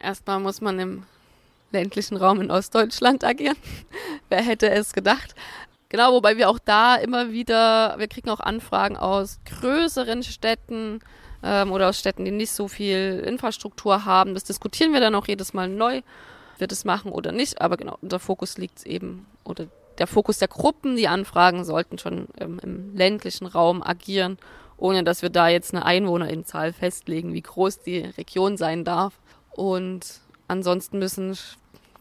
Erstmal 0.00 0.40
muss 0.40 0.60
man 0.60 0.78
im 0.78 1.02
ländlichen 1.72 2.16
Raum 2.16 2.40
in 2.40 2.50
Ostdeutschland 2.50 3.24
agieren. 3.24 3.56
Wer 4.28 4.42
hätte 4.42 4.70
es 4.70 4.92
gedacht? 4.92 5.34
Genau, 5.88 6.12
wobei 6.12 6.36
wir 6.36 6.48
auch 6.48 6.58
da 6.58 6.96
immer 6.96 7.32
wieder, 7.32 7.94
wir 7.98 8.08
kriegen 8.08 8.30
auch 8.30 8.40
Anfragen 8.40 8.96
aus 8.96 9.38
größeren 9.46 10.22
Städten 10.22 11.00
ähm, 11.42 11.70
oder 11.70 11.88
aus 11.88 11.98
Städten, 11.98 12.24
die 12.24 12.32
nicht 12.32 12.50
so 12.50 12.66
viel 12.68 13.22
Infrastruktur 13.24 14.04
haben. 14.04 14.34
Das 14.34 14.44
diskutieren 14.44 14.92
wir 14.92 15.00
dann 15.00 15.14
auch 15.14 15.28
jedes 15.28 15.54
Mal 15.54 15.68
neu, 15.68 16.02
wird 16.58 16.72
es 16.72 16.84
machen 16.84 17.12
oder 17.12 17.32
nicht. 17.32 17.60
Aber 17.60 17.76
genau, 17.76 17.98
unser 18.00 18.18
Fokus 18.18 18.58
liegt 18.58 18.84
eben, 18.84 19.26
oder 19.44 19.66
der 19.98 20.06
Fokus 20.06 20.38
der 20.38 20.48
Gruppen, 20.48 20.96
die 20.96 21.08
Anfragen 21.08 21.64
sollten 21.64 21.98
schon 21.98 22.28
ähm, 22.38 22.60
im 22.62 22.96
ländlichen 22.96 23.46
Raum 23.46 23.82
agieren, 23.82 24.38
ohne 24.76 25.04
dass 25.04 25.22
wir 25.22 25.30
da 25.30 25.48
jetzt 25.48 25.74
eine 25.74 25.84
Einwohnerinzahl 25.84 26.72
festlegen, 26.72 27.32
wie 27.32 27.42
groß 27.42 27.80
die 27.80 27.98
Region 27.98 28.56
sein 28.56 28.84
darf. 28.84 29.18
Und 29.50 30.20
ansonsten 30.48 30.98
müssen 30.98 31.36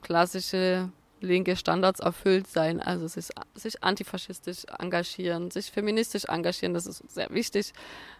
klassische 0.01 0.89
linke 1.21 1.55
Standards 1.55 1.99
erfüllt 1.99 2.47
sein. 2.47 2.79
Also 2.79 3.07
sich, 3.07 3.29
sich 3.55 3.83
antifaschistisch 3.83 4.65
engagieren, 4.79 5.51
sich 5.51 5.71
feministisch 5.71 6.25
engagieren, 6.25 6.73
das 6.73 6.85
ist 6.85 7.09
sehr 7.09 7.29
wichtig. 7.31 7.73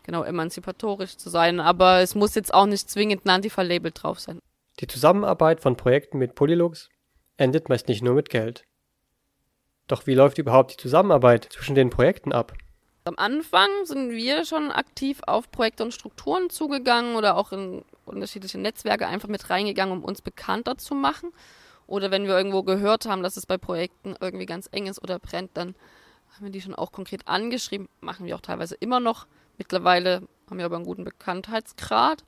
Genau, 0.03 0.23
emanzipatorisch 0.23 1.17
zu 1.17 1.29
sein. 1.29 1.59
Aber 1.59 1.99
es 1.99 2.15
muss 2.15 2.35
jetzt 2.35 2.53
auch 2.53 2.65
nicht 2.65 2.89
zwingend 2.89 3.25
ein 3.25 3.29
Antifa-Label 3.29 3.91
drauf 3.91 4.19
sein. 4.19 4.39
Die 4.79 4.87
Zusammenarbeit 4.87 5.61
von 5.61 5.77
Projekten 5.77 6.17
mit 6.17 6.35
Polylux 6.35 6.89
endet 7.37 7.69
meist 7.69 7.87
nicht 7.87 8.03
nur 8.03 8.13
mit 8.13 8.29
Geld. 8.29 8.65
Doch 9.87 10.07
wie 10.07 10.15
läuft 10.15 10.37
überhaupt 10.37 10.73
die 10.73 10.77
Zusammenarbeit 10.77 11.47
zwischen 11.51 11.75
den 11.75 11.89
Projekten 11.89 12.31
ab? 12.31 12.53
Am 13.07 13.15
Anfang 13.17 13.69
sind 13.83 14.11
wir 14.11 14.45
schon 14.45 14.71
aktiv 14.71 15.21
auf 15.27 15.51
Projekte 15.51 15.83
und 15.83 15.93
Strukturen 15.93 16.49
zugegangen 16.49 17.15
oder 17.15 17.37
auch 17.37 17.51
in 17.51 17.85
unterschiedliche 18.05 18.57
Netzwerke 18.57 19.05
einfach 19.05 19.29
mit 19.29 19.47
reingegangen, 19.51 19.95
um 19.95 20.03
uns 20.03 20.23
bekannter 20.23 20.77
zu 20.77 20.95
machen. 20.95 21.31
Oder 21.85 22.09
wenn 22.09 22.25
wir 22.25 22.35
irgendwo 22.35 22.63
gehört 22.63 23.05
haben, 23.05 23.21
dass 23.21 23.37
es 23.37 23.45
bei 23.45 23.59
Projekten 23.59 24.15
irgendwie 24.19 24.47
ganz 24.47 24.67
eng 24.71 24.87
ist 24.87 25.03
oder 25.03 25.19
brennt, 25.19 25.51
dann 25.53 25.75
haben 26.33 26.45
wir 26.45 26.49
die 26.49 26.61
schon 26.61 26.73
auch 26.73 26.91
konkret 26.91 27.27
angeschrieben. 27.27 27.87
Machen 28.01 28.25
wir 28.25 28.35
auch 28.35 28.41
teilweise 28.41 28.73
immer 28.73 28.99
noch. 28.99 29.27
Mittlerweile 29.59 30.23
haben 30.49 30.57
wir 30.57 30.65
aber 30.65 30.77
einen 30.77 30.85
guten 30.85 31.03
Bekanntheitsgrad 31.03 32.23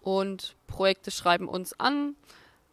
und 0.00 0.54
Projekte 0.68 1.10
schreiben 1.10 1.48
uns 1.48 1.78
an. 1.80 2.14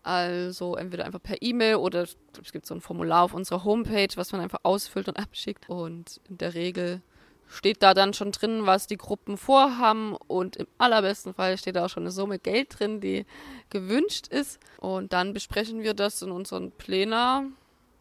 Also 0.07 0.77
entweder 0.77 1.03
einfach 1.03 1.21
per 1.21 1.41
E-Mail 1.41 1.75
oder 1.75 2.03
es 2.03 2.53
gibt 2.53 2.65
so 2.65 2.73
ein 2.73 2.79
Formular 2.79 3.23
auf 3.23 3.33
unserer 3.33 3.65
Homepage, 3.65 4.07
was 4.15 4.31
man 4.31 4.39
einfach 4.39 4.61
ausfüllt 4.63 5.09
und 5.09 5.17
abschickt. 5.19 5.69
Und 5.69 6.21
in 6.29 6.37
der 6.37 6.53
Regel 6.53 7.01
steht 7.49 7.83
da 7.83 7.93
dann 7.93 8.13
schon 8.13 8.31
drin, 8.31 8.65
was 8.65 8.87
die 8.87 8.95
Gruppen 8.95 9.37
vorhaben 9.37 10.15
und 10.15 10.55
im 10.55 10.67
allerbesten 10.77 11.33
Fall 11.33 11.57
steht 11.57 11.75
da 11.75 11.83
auch 11.83 11.89
schon 11.89 12.03
eine 12.03 12.11
Summe 12.11 12.39
Geld 12.39 12.79
drin, 12.79 13.01
die 13.01 13.25
gewünscht 13.69 14.27
ist. 14.29 14.61
Und 14.77 15.11
dann 15.11 15.33
besprechen 15.33 15.83
wir 15.83 15.93
das 15.93 16.21
in 16.21 16.31
unseren 16.31 16.71
Plenar, 16.71 17.43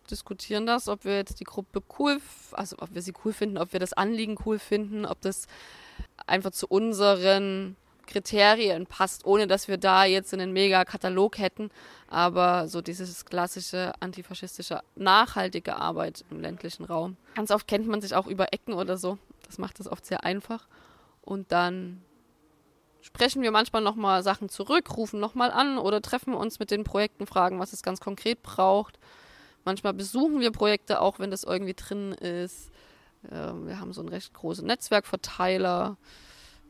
diskutieren 0.08 0.64
das, 0.64 0.88
ob 0.88 1.04
wir 1.04 1.16
jetzt 1.16 1.40
die 1.40 1.44
Gruppe 1.44 1.82
cool, 1.98 2.20
also 2.52 2.76
ob 2.78 2.94
wir 2.94 3.02
sie 3.02 3.14
cool 3.24 3.32
finden, 3.32 3.58
ob 3.58 3.72
wir 3.72 3.80
das 3.80 3.94
Anliegen 3.94 4.38
cool 4.46 4.60
finden, 4.60 5.06
ob 5.06 5.20
das 5.22 5.48
einfach 6.24 6.52
zu 6.52 6.68
unseren 6.68 7.74
Kriterien 8.06 8.86
passt, 8.86 9.26
ohne 9.26 9.46
dass 9.46 9.68
wir 9.68 9.76
da 9.76 10.04
jetzt 10.04 10.32
einen 10.32 10.52
mega 10.52 10.84
Katalog 10.84 11.38
hätten. 11.38 11.70
Aber 12.08 12.68
so 12.68 12.80
dieses 12.80 13.24
klassische 13.24 13.92
antifaschistische, 14.00 14.80
nachhaltige 14.94 15.76
Arbeit 15.76 16.24
im 16.30 16.40
ländlichen 16.40 16.84
Raum. 16.84 17.16
Ganz 17.34 17.50
oft 17.50 17.66
kennt 17.66 17.88
man 17.88 18.00
sich 18.00 18.14
auch 18.14 18.26
über 18.26 18.52
Ecken 18.52 18.74
oder 18.74 18.96
so. 18.96 19.18
Das 19.46 19.58
macht 19.58 19.80
es 19.80 19.88
oft 19.88 20.06
sehr 20.06 20.24
einfach. 20.24 20.66
Und 21.22 21.50
dann 21.52 22.02
sprechen 23.00 23.42
wir 23.42 23.50
manchmal 23.50 23.82
nochmal 23.82 24.22
Sachen 24.22 24.48
zurück, 24.48 24.96
rufen 24.96 25.20
nochmal 25.20 25.50
an 25.50 25.78
oder 25.78 26.02
treffen 26.02 26.34
uns 26.34 26.58
mit 26.58 26.70
den 26.70 26.84
Projekten, 26.84 27.26
fragen, 27.26 27.58
was 27.58 27.72
es 27.72 27.82
ganz 27.82 28.00
konkret 28.00 28.42
braucht. 28.42 28.98
Manchmal 29.64 29.94
besuchen 29.94 30.40
wir 30.40 30.52
Projekte, 30.52 31.00
auch 31.00 31.18
wenn 31.18 31.30
das 31.30 31.42
irgendwie 31.42 31.74
drin 31.74 32.12
ist. 32.12 32.70
Ähm, 33.30 33.66
wir 33.66 33.80
haben 33.80 33.92
so 33.92 34.00
einen 34.00 34.10
recht 34.10 34.32
großen 34.32 34.66
Netzwerkverteiler. 34.66 35.96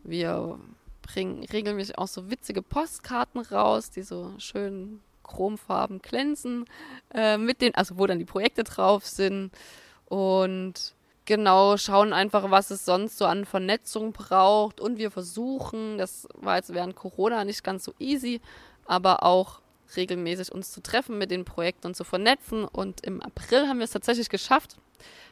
Wir 0.02 0.58
bringen 1.06 1.44
regelmäßig 1.44 1.98
auch 1.98 2.08
so 2.08 2.30
witzige 2.30 2.62
Postkarten 2.62 3.40
raus, 3.40 3.90
die 3.90 4.02
so 4.02 4.32
schön 4.38 5.00
chromfarben 5.22 6.00
glänzen, 6.00 6.66
äh, 7.12 7.36
mit 7.36 7.60
den, 7.60 7.74
also 7.74 7.98
wo 7.98 8.06
dann 8.06 8.18
die 8.18 8.24
Projekte 8.24 8.64
drauf 8.64 9.06
sind. 9.06 9.50
Und 10.06 10.94
genau 11.24 11.76
schauen 11.76 12.12
einfach, 12.12 12.50
was 12.50 12.70
es 12.70 12.84
sonst 12.84 13.18
so 13.18 13.26
an 13.26 13.44
Vernetzung 13.44 14.12
braucht. 14.12 14.80
Und 14.80 14.98
wir 14.98 15.10
versuchen, 15.10 15.98
das 15.98 16.28
war 16.34 16.56
jetzt 16.56 16.72
während 16.72 16.96
Corona 16.96 17.44
nicht 17.44 17.64
ganz 17.64 17.84
so 17.84 17.94
easy, 17.98 18.40
aber 18.86 19.22
auch 19.22 19.60
regelmäßig 19.96 20.52
uns 20.52 20.72
zu 20.72 20.82
treffen 20.82 21.18
mit 21.18 21.30
den 21.30 21.44
Projekten 21.44 21.88
und 21.88 21.96
zu 21.96 22.04
vernetzen. 22.04 22.64
Und 22.64 23.04
im 23.04 23.22
April 23.22 23.68
haben 23.68 23.78
wir 23.78 23.84
es 23.84 23.90
tatsächlich 23.90 24.28
geschafft, 24.28 24.76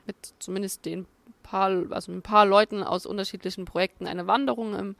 mit 0.06 0.16
zumindest 0.38 0.84
den 0.84 1.06
paar, 1.42 1.70
also 1.90 2.12
ein 2.12 2.22
paar 2.22 2.46
Leuten 2.46 2.82
aus 2.82 3.06
unterschiedlichen 3.06 3.64
Projekten 3.64 4.06
eine 4.06 4.26
Wanderung 4.26 4.74
im 4.74 4.96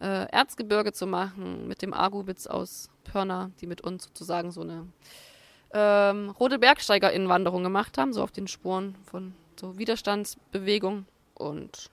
äh, 0.00 0.26
Erzgebirge 0.30 0.92
zu 0.92 1.06
machen, 1.06 1.68
mit 1.68 1.82
dem 1.82 1.92
Argubitz 1.94 2.46
aus 2.46 2.90
Pörner, 3.04 3.50
die 3.60 3.66
mit 3.66 3.80
uns 3.80 4.04
sozusagen 4.04 4.50
so 4.50 4.62
eine 4.62 4.86
ähm, 5.72 6.30
rote 6.30 6.58
BergsteigerInnen-Wanderung 6.58 7.62
gemacht 7.62 7.98
haben, 7.98 8.12
so 8.12 8.22
auf 8.22 8.32
den 8.32 8.48
Spuren 8.48 8.94
von 9.04 9.34
so 9.58 9.78
Widerstandsbewegung. 9.78 11.06
Und 11.34 11.90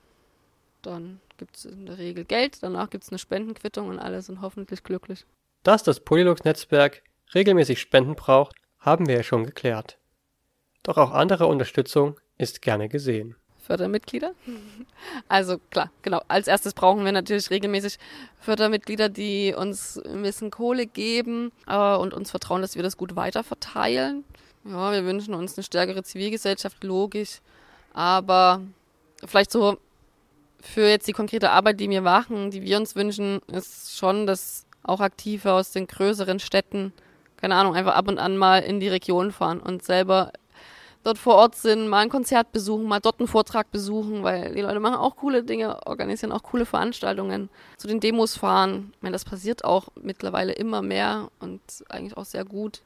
dann 0.82 1.20
gibt 1.38 1.56
es 1.56 1.64
in 1.64 1.86
der 1.86 1.98
Regel 1.98 2.24
Geld, 2.24 2.62
danach 2.62 2.90
gibt 2.90 3.04
es 3.04 3.10
eine 3.10 3.18
Spendenquittung 3.18 3.88
und 3.88 3.98
alle 3.98 4.22
sind 4.22 4.40
hoffentlich 4.40 4.82
glücklich. 4.82 5.24
Dass 5.62 5.82
das 5.82 6.00
Polylux-Netzwerk 6.00 7.02
regelmäßig 7.34 7.80
Spenden 7.80 8.14
braucht, 8.14 8.56
haben 8.78 9.06
wir 9.06 9.16
ja 9.16 9.22
schon 9.22 9.44
geklärt. 9.44 9.98
Doch 10.82 10.96
auch 10.96 11.10
andere 11.10 11.46
Unterstützung 11.46 12.18
ist 12.38 12.62
gerne 12.62 12.88
gesehen. 12.88 13.36
Fördermitglieder. 13.60 14.32
Also 15.28 15.58
klar, 15.70 15.90
genau. 16.02 16.22
Als 16.28 16.48
erstes 16.48 16.74
brauchen 16.74 17.04
wir 17.04 17.12
natürlich 17.12 17.50
regelmäßig 17.50 17.98
Fördermitglieder, 18.40 19.08
die 19.08 19.54
uns 19.56 19.98
ein 19.98 20.22
bisschen 20.22 20.50
Kohle 20.50 20.86
geben 20.86 21.52
äh, 21.66 21.96
und 21.96 22.14
uns 22.14 22.30
vertrauen, 22.30 22.62
dass 22.62 22.76
wir 22.76 22.82
das 22.82 22.96
gut 22.96 23.16
weiter 23.16 23.44
verteilen. 23.44 24.24
Ja, 24.64 24.92
wir 24.92 25.04
wünschen 25.04 25.34
uns 25.34 25.56
eine 25.56 25.64
stärkere 25.64 26.02
Zivilgesellschaft, 26.02 26.82
logisch. 26.84 27.40
Aber 27.92 28.60
vielleicht 29.24 29.50
so 29.50 29.78
für 30.60 30.88
jetzt 30.88 31.08
die 31.08 31.12
konkrete 31.12 31.50
Arbeit, 31.50 31.80
die 31.80 31.88
wir 31.88 32.02
machen, 32.02 32.50
die 32.50 32.62
wir 32.62 32.76
uns 32.76 32.94
wünschen, 32.96 33.40
ist 33.46 33.96
schon, 33.96 34.26
dass 34.26 34.66
auch 34.82 35.00
Aktive 35.00 35.52
aus 35.52 35.72
den 35.72 35.86
größeren 35.86 36.38
Städten, 36.38 36.92
keine 37.36 37.54
Ahnung, 37.54 37.74
einfach 37.74 37.94
ab 37.94 38.08
und 38.08 38.18
an 38.18 38.36
mal 38.36 38.58
in 38.58 38.80
die 38.80 38.88
Region 38.88 39.32
fahren 39.32 39.60
und 39.60 39.82
selber 39.82 40.32
dort 41.02 41.18
vor 41.18 41.36
Ort 41.36 41.54
sind, 41.54 41.88
mal 41.88 42.00
ein 42.00 42.08
Konzert 42.08 42.52
besuchen, 42.52 42.84
mal 42.84 43.00
dort 43.00 43.20
einen 43.20 43.28
Vortrag 43.28 43.70
besuchen, 43.70 44.22
weil 44.22 44.54
die 44.54 44.60
Leute 44.60 44.80
machen 44.80 44.96
auch 44.96 45.16
coole 45.16 45.42
Dinge, 45.42 45.86
organisieren 45.86 46.32
auch 46.32 46.42
coole 46.42 46.66
Veranstaltungen, 46.66 47.48
zu 47.76 47.88
den 47.88 48.00
Demos 48.00 48.36
fahren. 48.36 48.92
Ich 48.96 49.02
meine, 49.02 49.14
das 49.14 49.24
passiert 49.24 49.64
auch 49.64 49.88
mittlerweile 50.00 50.52
immer 50.52 50.82
mehr 50.82 51.30
und 51.40 51.60
eigentlich 51.88 52.16
auch 52.16 52.24
sehr 52.24 52.44
gut. 52.44 52.82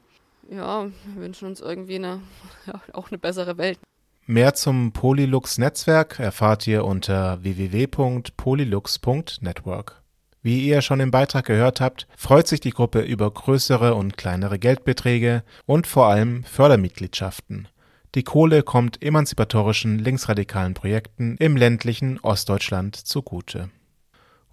Ja, 0.49 0.85
wir 0.85 1.21
wünschen 1.21 1.47
uns 1.47 1.61
irgendwie 1.61 1.95
eine, 1.95 2.21
ja, 2.67 2.79
auch 2.93 3.09
eine 3.09 3.17
bessere 3.17 3.57
Welt. 3.57 3.79
Mehr 4.27 4.55
zum 4.55 4.91
Polylux-Netzwerk 4.91 6.19
erfahrt 6.19 6.65
ihr 6.65 6.83
unter 6.83 7.43
www.polylux.network. 7.43 10.01
Wie 10.41 10.67
ihr 10.67 10.81
schon 10.81 10.99
im 10.99 11.11
Beitrag 11.11 11.45
gehört 11.45 11.79
habt, 11.81 12.07
freut 12.15 12.47
sich 12.47 12.59
die 12.59 12.71
Gruppe 12.71 13.01
über 13.01 13.29
größere 13.29 13.93
und 13.95 14.17
kleinere 14.17 14.57
Geldbeträge 14.59 15.43
und 15.65 15.87
vor 15.87 16.07
allem 16.07 16.43
Fördermitgliedschaften. 16.43 17.67
Die 18.15 18.23
Kohle 18.23 18.63
kommt 18.63 19.03
emanzipatorischen 19.03 19.99
linksradikalen 19.99 20.73
Projekten 20.73 21.35
im 21.37 21.57
ländlichen 21.57 22.17
Ostdeutschland 22.21 22.95
zugute. 22.95 23.69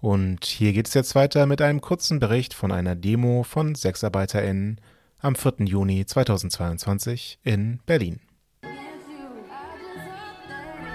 Und 0.01 0.43
hier 0.43 0.73
geht 0.73 0.89
es 0.89 0.93
jetzt 0.93 1.15
weiter 1.15 1.45
mit 1.45 1.61
einem 1.61 1.79
kurzen 1.79 2.19
Bericht 2.19 2.53
von 2.53 2.73
einer 2.73 2.95
Demo 2.95 3.43
von 3.43 3.73
SexarbeiterInnen 3.73 4.81
am 5.21 5.35
4. 5.35 5.53
Juni 5.59 6.05
2022 6.05 7.39
in 7.45 7.79
Berlin. 7.85 8.19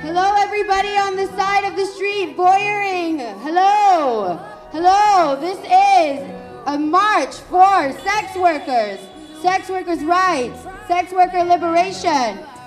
Hello, 0.02 0.26
everybody 0.44 0.92
on 1.08 1.16
the 1.16 1.24
side 1.38 1.64
of 1.64 1.74
the 1.74 1.86
street, 1.86 2.36
Boyering. 2.36 3.20
Hello. 3.42 4.38
Hello. 4.72 5.40
This 5.40 5.56
is 5.64 6.20
a 6.66 6.76
march 6.76 7.34
for 7.48 7.94
sex 8.04 8.36
workers, 8.36 8.98
sex 9.40 9.70
workers' 9.70 10.04
rights, 10.04 10.66
sex 10.86 11.12
worker 11.14 11.44
liberation. 11.44 12.57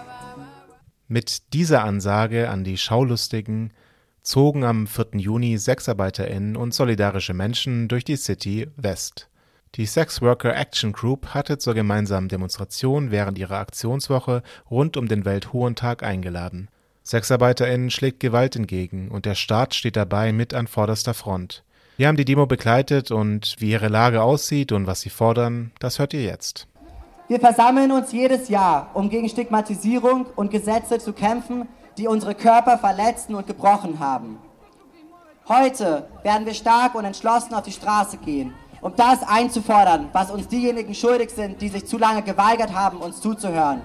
Mit 1.11 1.51
dieser 1.51 1.83
Ansage 1.83 2.49
an 2.49 2.63
die 2.63 2.77
Schaulustigen 2.77 3.73
zogen 4.21 4.63
am 4.63 4.87
4. 4.87 5.07
Juni 5.17 5.57
SexarbeiterInnen 5.57 6.55
und 6.55 6.73
solidarische 6.73 7.33
Menschen 7.33 7.89
durch 7.89 8.05
die 8.05 8.15
City 8.15 8.69
West. 8.77 9.27
Die 9.75 9.87
Sex 9.87 10.21
Worker 10.21 10.55
Action 10.55 10.93
Group 10.93 11.33
hatte 11.33 11.57
zur 11.57 11.73
gemeinsamen 11.73 12.29
Demonstration 12.29 13.11
während 13.11 13.37
ihrer 13.37 13.57
Aktionswoche 13.57 14.41
rund 14.69 14.95
um 14.95 15.09
den 15.09 15.25
Welthuhentag 15.25 16.01
eingeladen. 16.01 16.69
SexarbeiterInnen 17.03 17.89
schlägt 17.89 18.21
Gewalt 18.21 18.55
entgegen 18.55 19.11
und 19.11 19.25
der 19.25 19.35
Staat 19.35 19.75
steht 19.75 19.97
dabei 19.97 20.31
mit 20.31 20.53
an 20.53 20.67
vorderster 20.67 21.13
Front. 21.13 21.65
Wir 21.97 22.07
haben 22.07 22.15
die 22.15 22.23
Demo 22.23 22.45
begleitet 22.45 23.11
und 23.11 23.57
wie 23.59 23.71
ihre 23.71 23.89
Lage 23.89 24.21
aussieht 24.23 24.71
und 24.71 24.87
was 24.87 25.01
sie 25.01 25.09
fordern, 25.09 25.73
das 25.79 25.99
hört 25.99 26.13
ihr 26.13 26.23
jetzt. 26.23 26.67
Wir 27.31 27.39
versammeln 27.39 27.93
uns 27.93 28.11
jedes 28.11 28.49
Jahr, 28.49 28.89
um 28.93 29.09
gegen 29.09 29.29
Stigmatisierung 29.29 30.25
und 30.35 30.51
Gesetze 30.51 30.99
zu 30.99 31.13
kämpfen, 31.13 31.65
die 31.97 32.05
unsere 32.05 32.35
Körper 32.35 32.77
verletzen 32.77 33.35
und 33.35 33.47
gebrochen 33.47 34.01
haben. 34.01 34.37
Heute 35.47 36.09
werden 36.23 36.45
wir 36.45 36.53
stark 36.53 36.93
und 36.93 37.05
entschlossen 37.05 37.53
auf 37.53 37.61
die 37.61 37.71
Straße 37.71 38.17
gehen, 38.17 38.53
um 38.81 38.93
das 38.97 39.23
einzufordern, 39.23 40.09
was 40.11 40.29
uns 40.29 40.49
diejenigen 40.49 40.93
schuldig 40.93 41.29
sind, 41.29 41.61
die 41.61 41.69
sich 41.69 41.85
zu 41.85 41.97
lange 41.97 42.21
geweigert 42.21 42.75
haben, 42.75 42.97
uns 42.97 43.21
zuzuhören. 43.21 43.81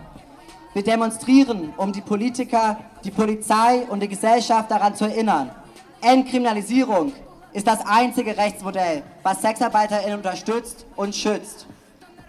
Wir 0.72 0.82
demonstrieren, 0.82 1.72
um 1.76 1.92
die 1.92 2.00
Politiker, 2.00 2.78
die 3.04 3.12
Polizei 3.12 3.86
und 3.88 4.00
die 4.00 4.08
Gesellschaft 4.08 4.72
daran 4.72 4.96
zu 4.96 5.04
erinnern. 5.04 5.52
Entkriminalisierung 6.00 7.12
ist 7.52 7.68
das 7.68 7.86
einzige 7.86 8.36
Rechtsmodell, 8.36 9.04
was 9.22 9.40
SexarbeiterInnen 9.40 10.16
unterstützt 10.16 10.84
und 10.96 11.14
schützt. 11.14 11.68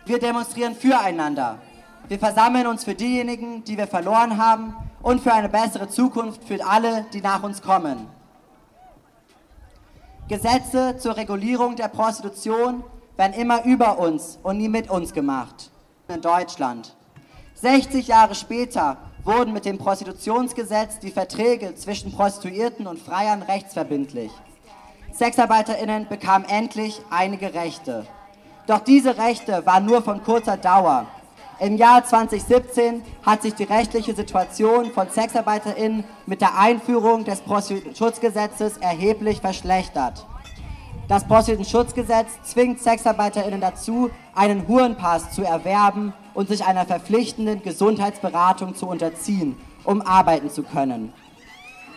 Wir 0.07 0.19
demonstrieren 0.19 0.73
füreinander. 0.73 1.59
Wir 2.07 2.17
versammeln 2.17 2.65
uns 2.65 2.85
für 2.85 2.95
diejenigen, 2.95 3.65
die 3.65 3.77
wir 3.77 3.87
verloren 3.87 4.37
haben 4.37 4.73
und 5.01 5.19
für 5.19 5.33
eine 5.33 5.49
bessere 5.49 5.89
Zukunft 5.89 6.45
für 6.45 6.65
alle, 6.65 7.05
die 7.11 7.19
nach 7.19 7.43
uns 7.43 7.61
kommen. 7.61 8.07
Gesetze 10.29 10.95
zur 10.97 11.17
Regulierung 11.17 11.75
der 11.75 11.89
Prostitution 11.89 12.85
werden 13.17 13.33
immer 13.33 13.65
über 13.65 13.99
uns 13.99 14.39
und 14.43 14.57
nie 14.57 14.69
mit 14.69 14.89
uns 14.89 15.13
gemacht. 15.13 15.71
In 16.07 16.21
Deutschland. 16.21 16.95
60 17.55 18.07
Jahre 18.07 18.35
später 18.35 18.95
wurden 19.25 19.51
mit 19.51 19.65
dem 19.65 19.77
Prostitutionsgesetz 19.77 20.99
die 20.99 21.11
Verträge 21.11 21.75
zwischen 21.75 22.13
Prostituierten 22.13 22.87
und 22.87 22.97
Freiern 22.99 23.41
rechtsverbindlich. 23.41 24.31
SexarbeiterInnen 25.11 26.07
bekamen 26.07 26.47
endlich 26.47 27.01
einige 27.09 27.53
Rechte. 27.53 28.07
Doch 28.67 28.79
diese 28.79 29.17
Rechte 29.17 29.65
waren 29.65 29.85
nur 29.85 30.01
von 30.01 30.21
kurzer 30.23 30.57
Dauer. 30.57 31.05
Im 31.59 31.77
Jahr 31.77 32.03
2017 32.03 33.01
hat 33.25 33.41
sich 33.41 33.55
die 33.55 33.63
rechtliche 33.63 34.13
Situation 34.13 34.91
von 34.91 35.09
SexarbeiterInnen 35.09 36.03
mit 36.25 36.41
der 36.41 36.59
Einführung 36.59 37.23
des 37.23 37.39
Prostitutionsschutzgesetzes 37.39 38.77
erheblich 38.77 39.39
verschlechtert. 39.39 40.25
Das 41.07 41.25
Prostitutionsschutzgesetz 41.25 42.27
zwingt 42.43 42.81
SexarbeiterInnen 42.81 43.61
dazu, 43.61 44.09
einen 44.35 44.67
Hurenpass 44.67 45.31
zu 45.31 45.43
erwerben 45.43 46.13
und 46.33 46.49
sich 46.49 46.65
einer 46.65 46.85
verpflichtenden 46.85 47.63
Gesundheitsberatung 47.63 48.75
zu 48.75 48.87
unterziehen, 48.87 49.55
um 49.85 50.01
arbeiten 50.01 50.49
zu 50.49 50.63
können. 50.63 51.13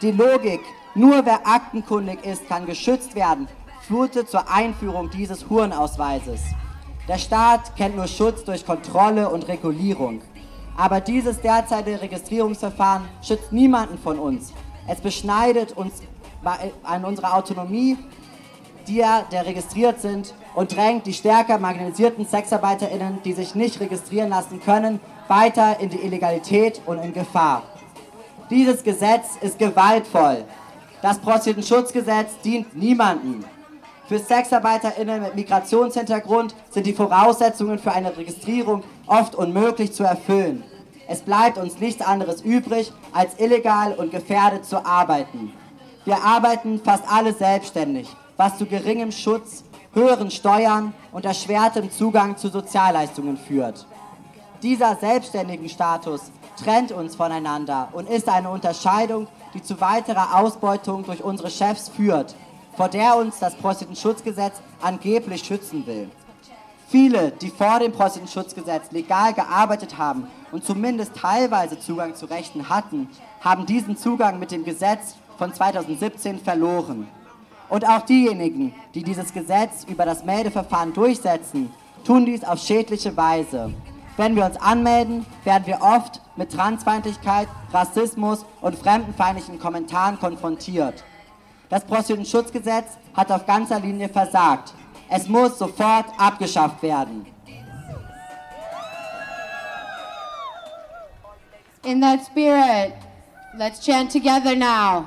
Die 0.03 0.13
Logik, 0.13 0.61
nur 0.95 1.27
wer 1.27 1.47
aktenkundig 1.47 2.25
ist, 2.25 2.49
kann 2.49 2.65
geschützt 2.65 3.17
werden, 3.17 3.49
führte 3.91 4.25
zur 4.25 4.49
Einführung 4.49 5.11
dieses 5.11 5.51
Hurenausweises. 5.51 6.41
Der 7.09 7.19
Staat 7.19 7.75
kennt 7.75 7.97
nur 7.97 8.07
Schutz 8.07 8.45
durch 8.45 8.65
Kontrolle 8.65 9.29
und 9.29 9.49
Regulierung. 9.49 10.23
Aber 10.77 11.01
dieses 11.01 11.41
derzeitige 11.41 12.01
Registrierungsverfahren 12.01 13.03
schützt 13.21 13.51
niemanden 13.51 13.99
von 13.99 14.21
uns. 14.21 14.53
Es 14.87 15.01
beschneidet 15.01 15.77
uns 15.77 15.95
an 16.85 17.05
unserer 17.05 17.35
Autonomie 17.35 17.99
die 18.87 19.05
der 19.31 19.47
registriert 19.47 20.01
sind 20.01 20.35
und 20.55 20.75
drängt 20.75 21.07
die 21.07 21.13
stärker 21.13 21.59
marginalisierten 21.59 22.27
SexarbeiterInnen, 22.27 23.21
die 23.25 23.35
sich 23.35 23.55
nicht 23.55 23.79
registrieren 23.79 24.31
lassen 24.31 24.61
können, 24.61 25.01
weiter 25.29 25.79
in 25.81 25.91
die 25.91 25.99
Illegalität 25.99 26.81
und 26.87 26.99
in 26.99 27.13
Gefahr. 27.13 27.63
Dieses 28.49 28.83
Gesetz 28.83 29.37
ist 29.41 29.59
gewaltvoll. 29.59 30.45
Das 31.03 31.19
Prostitutionsschutzgesetz 31.19 32.41
dient 32.43 32.75
niemandem. 32.75 33.45
Für 34.11 34.19
SexarbeiterInnen 34.19 35.23
mit 35.23 35.37
Migrationshintergrund 35.37 36.57
sind 36.69 36.85
die 36.85 36.95
Voraussetzungen 36.95 37.79
für 37.79 37.93
eine 37.93 38.17
Registrierung 38.17 38.83
oft 39.07 39.37
unmöglich 39.37 39.93
zu 39.93 40.03
erfüllen. 40.03 40.65
Es 41.07 41.21
bleibt 41.21 41.59
uns 41.59 41.79
nichts 41.79 42.03
anderes 42.03 42.43
übrig, 42.43 42.93
als 43.13 43.39
illegal 43.39 43.93
und 43.93 44.11
gefährdet 44.11 44.65
zu 44.65 44.85
arbeiten. 44.85 45.53
Wir 46.05 46.25
arbeiten 46.25 46.81
fast 46.85 47.05
alle 47.09 47.33
selbstständig 47.33 48.09
was 48.37 48.59
zu 48.59 48.67
geringem 48.67 49.13
Schutz, 49.13 49.63
höheren 49.95 50.33
Steuern 50.33 50.93
und 51.13 51.25
erschwertem 51.25 51.93
Zugang 51.93 52.37
zu 52.37 52.49
Sozialleistungen 52.49 53.37
führt. 53.37 53.87
Dieser 54.61 54.97
selbstständigen 54.97 55.69
Status 55.69 56.33
trennt 56.61 56.91
uns 56.91 57.15
voneinander 57.15 57.91
und 57.93 58.09
ist 58.11 58.29
eine 58.29 58.51
Unterscheidung, 58.51 59.29
die 59.55 59.63
zu 59.63 59.81
weiterer 59.81 60.41
Ausbeutung 60.41 61.05
durch 61.05 61.23
unsere 61.23 61.51
Chefs 61.51 61.89
führt, 61.89 62.35
vor 62.81 62.89
der 62.89 63.15
uns 63.15 63.39
das 63.39 63.55
Prostitutionsschutzgesetz 63.57 64.55
angeblich 64.81 65.45
schützen 65.45 65.87
will. 65.87 66.11
Viele, 66.89 67.31
die 67.31 67.51
vor 67.51 67.79
dem 67.79 67.93
Prostitutionsschutzgesetz 67.93 68.91
legal 68.91 69.35
gearbeitet 69.35 69.99
haben 69.99 70.29
und 70.51 70.65
zumindest 70.65 71.15
teilweise 71.15 71.79
Zugang 71.79 72.15
zu 72.15 72.25
Rechten 72.25 72.71
hatten, 72.71 73.11
haben 73.43 73.67
diesen 73.67 73.99
Zugang 73.99 74.39
mit 74.39 74.51
dem 74.51 74.65
Gesetz 74.65 75.17
von 75.37 75.53
2017 75.53 76.39
verloren. 76.39 77.07
Und 77.69 77.87
auch 77.87 78.01
diejenigen, 78.01 78.75
die 78.95 79.03
dieses 79.03 79.35
Gesetz 79.35 79.85
über 79.87 80.07
das 80.07 80.25
Meldeverfahren 80.25 80.95
durchsetzen, 80.95 81.71
tun 82.07 82.25
dies 82.25 82.45
auf 82.45 82.61
schädliche 82.61 83.15
Weise. 83.15 83.75
Wenn 84.17 84.37
wir 84.37 84.47
uns 84.47 84.57
anmelden, 84.57 85.27
werden 85.45 85.67
wir 85.67 85.83
oft 85.83 86.23
mit 86.35 86.51
Transfeindlichkeit, 86.51 87.49
Rassismus 87.75 88.47
und 88.63 88.79
fremdenfeindlichen 88.79 89.59
Kommentaren 89.59 90.19
konfrontiert. 90.19 91.05
Das 91.71 91.85
Prostitutionsschutzgesetz 91.85 92.99
hat 93.15 93.31
auf 93.31 93.47
ganzer 93.47 93.79
Linie 93.79 94.09
versagt. 94.09 94.75
Es 95.09 95.29
muss 95.29 95.57
sofort 95.57 96.07
abgeschafft 96.19 96.83
werden. 96.83 97.27
In 101.85 102.01
that 102.01 102.27
spirit, 102.27 102.93
let's 103.57 103.81
chant 103.81 104.11
together 104.13 104.55
now. 104.55 105.07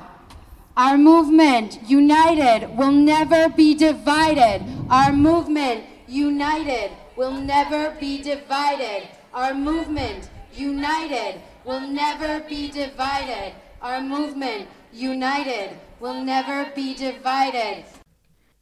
Our 0.76 0.98
movement, 0.98 1.78
united, 1.86 2.68
will 2.76 2.90
never 2.90 3.48
be 3.48 3.76
divided. 3.76 4.62
Our 4.90 5.12
movement, 5.12 5.84
united, 6.08 6.90
will 7.16 7.30
never 7.30 7.92
be 8.00 8.22
divided. 8.22 9.08
Our 9.32 9.54
movement, 9.54 10.30
united, 10.52 11.40
will 11.64 11.80
never 11.80 12.40
be 12.48 12.70
divided. 12.70 13.52
Our 13.80 14.00
movement, 14.00 14.66
united, 14.92 15.76
will 16.04 16.22
never 16.22 16.66
be 16.74 16.94
divided. 16.94 17.84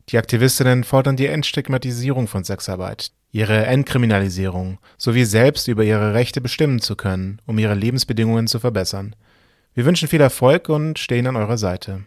Die 0.08 0.18
Aktivistinnen 0.18 0.84
fordern 0.84 1.16
die 1.16 1.26
Entstigmatisierung 1.26 2.28
von 2.28 2.44
Sexarbeit, 2.44 3.10
ihre 3.32 3.66
Entkriminalisierung 3.66 4.78
sowie 4.96 5.24
selbst 5.24 5.66
über 5.66 5.82
ihre 5.82 6.14
Rechte 6.14 6.40
bestimmen 6.40 6.80
zu 6.80 6.94
können, 6.94 7.40
um 7.44 7.58
ihre 7.58 7.74
Lebensbedingungen 7.74 8.46
zu 8.46 8.60
verbessern. 8.60 9.16
Wir 9.74 9.84
wünschen 9.84 10.06
viel 10.06 10.20
Erfolg 10.20 10.68
und 10.68 11.00
stehen 11.00 11.26
an 11.26 11.34
eurer 11.34 11.58
Seite. 11.58 12.04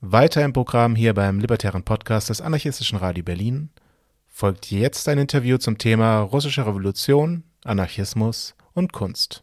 Weiter 0.00 0.44
im 0.44 0.52
Programm 0.52 0.94
hier 0.94 1.14
beim 1.14 1.40
Libertären 1.40 1.84
Podcast 1.84 2.28
des 2.28 2.42
Anarchistischen 2.42 2.98
Radio 2.98 3.24
Berlin 3.24 3.70
folgt 4.26 4.70
jetzt 4.70 5.08
ein 5.08 5.18
Interview 5.18 5.56
zum 5.56 5.78
Thema 5.78 6.20
russische 6.20 6.66
Revolution, 6.66 7.44
Anarchismus 7.64 8.54
und 8.74 8.92
Kunst. 8.92 9.42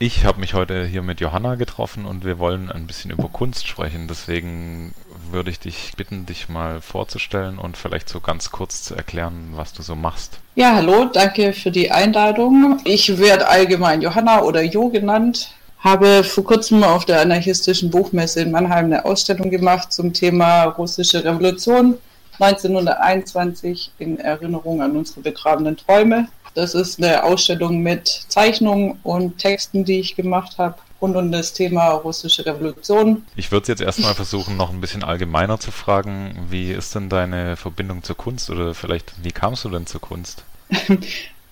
Ich 0.00 0.24
habe 0.24 0.38
mich 0.38 0.54
heute 0.54 0.84
hier 0.84 1.02
mit 1.02 1.20
Johanna 1.20 1.56
getroffen 1.56 2.06
und 2.06 2.24
wir 2.24 2.38
wollen 2.38 2.70
ein 2.70 2.86
bisschen 2.86 3.10
über 3.10 3.28
Kunst 3.28 3.66
sprechen. 3.66 4.06
Deswegen 4.08 4.94
würde 5.32 5.50
ich 5.50 5.58
dich 5.58 5.92
bitten, 5.96 6.24
dich 6.24 6.48
mal 6.48 6.80
vorzustellen 6.80 7.58
und 7.58 7.76
vielleicht 7.76 8.08
so 8.08 8.20
ganz 8.20 8.52
kurz 8.52 8.84
zu 8.84 8.94
erklären, 8.94 9.50
was 9.54 9.72
du 9.72 9.82
so 9.82 9.96
machst. 9.96 10.38
Ja, 10.54 10.76
hallo, 10.76 11.06
danke 11.06 11.52
für 11.52 11.72
die 11.72 11.90
Einladung. 11.90 12.78
Ich 12.84 13.18
werde 13.18 13.48
allgemein 13.48 14.00
Johanna 14.00 14.42
oder 14.42 14.62
Jo 14.62 14.88
genannt. 14.88 15.52
Habe 15.80 16.22
vor 16.22 16.44
kurzem 16.44 16.84
auf 16.84 17.04
der 17.04 17.20
anarchistischen 17.20 17.90
Buchmesse 17.90 18.42
in 18.42 18.52
Mannheim 18.52 18.84
eine 18.84 19.04
Ausstellung 19.04 19.50
gemacht 19.50 19.92
zum 19.92 20.12
Thema 20.12 20.62
russische 20.64 21.24
Revolution 21.24 21.98
1921 22.38 23.90
in 23.98 24.20
Erinnerung 24.20 24.80
an 24.80 24.96
unsere 24.96 25.22
begrabenen 25.22 25.76
Träume. 25.76 26.28
Das 26.58 26.74
ist 26.74 27.00
eine 27.00 27.22
Ausstellung 27.22 27.82
mit 27.84 28.08
Zeichnungen 28.26 28.98
und 29.04 29.38
Texten, 29.38 29.84
die 29.84 30.00
ich 30.00 30.16
gemacht 30.16 30.58
habe 30.58 30.74
rund 31.00 31.14
um 31.14 31.30
das 31.30 31.52
Thema 31.52 31.90
russische 31.90 32.44
Revolution. 32.44 33.22
Ich 33.36 33.52
würde 33.52 33.68
jetzt 33.68 33.80
erstmal 33.80 34.12
versuchen, 34.16 34.56
noch 34.56 34.70
ein 34.70 34.80
bisschen 34.80 35.04
allgemeiner 35.04 35.60
zu 35.60 35.70
fragen, 35.70 36.48
wie 36.50 36.72
ist 36.72 36.96
denn 36.96 37.08
deine 37.08 37.54
Verbindung 37.54 38.02
zur 38.02 38.16
Kunst 38.16 38.50
oder 38.50 38.74
vielleicht, 38.74 39.12
wie 39.22 39.30
kamst 39.30 39.64
du 39.64 39.68
denn 39.68 39.86
zur 39.86 40.00
Kunst? 40.00 40.44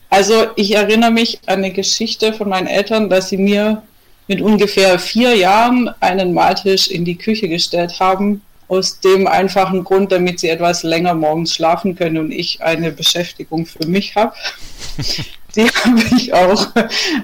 Also 0.08 0.46
ich 0.54 0.72
erinnere 0.72 1.10
mich 1.10 1.40
an 1.46 1.58
eine 1.58 1.72
Geschichte 1.72 2.32
von 2.32 2.48
meinen 2.48 2.68
Eltern, 2.68 3.10
dass 3.10 3.28
sie 3.28 3.36
mir 3.36 3.82
mit 4.28 4.40
ungefähr 4.40 5.00
vier 5.00 5.34
Jahren 5.34 5.90
einen 5.98 6.32
Maltisch 6.32 6.88
in 6.88 7.04
die 7.04 7.16
Küche 7.16 7.48
gestellt 7.48 7.98
haben, 7.98 8.40
aus 8.68 9.00
dem 9.00 9.26
einfachen 9.26 9.84
Grund, 9.84 10.12
damit 10.12 10.40
sie 10.40 10.48
etwas 10.48 10.82
länger 10.82 11.14
morgens 11.14 11.54
schlafen 11.54 11.96
können 11.96 12.18
und 12.18 12.32
ich 12.32 12.62
eine 12.62 12.90
Beschäftigung 12.92 13.66
für 13.66 13.86
mich 13.86 14.16
habe. 14.16 14.32
die 15.56 15.68
habe 15.68 16.02
ich 16.16 16.32
auch 16.32 16.68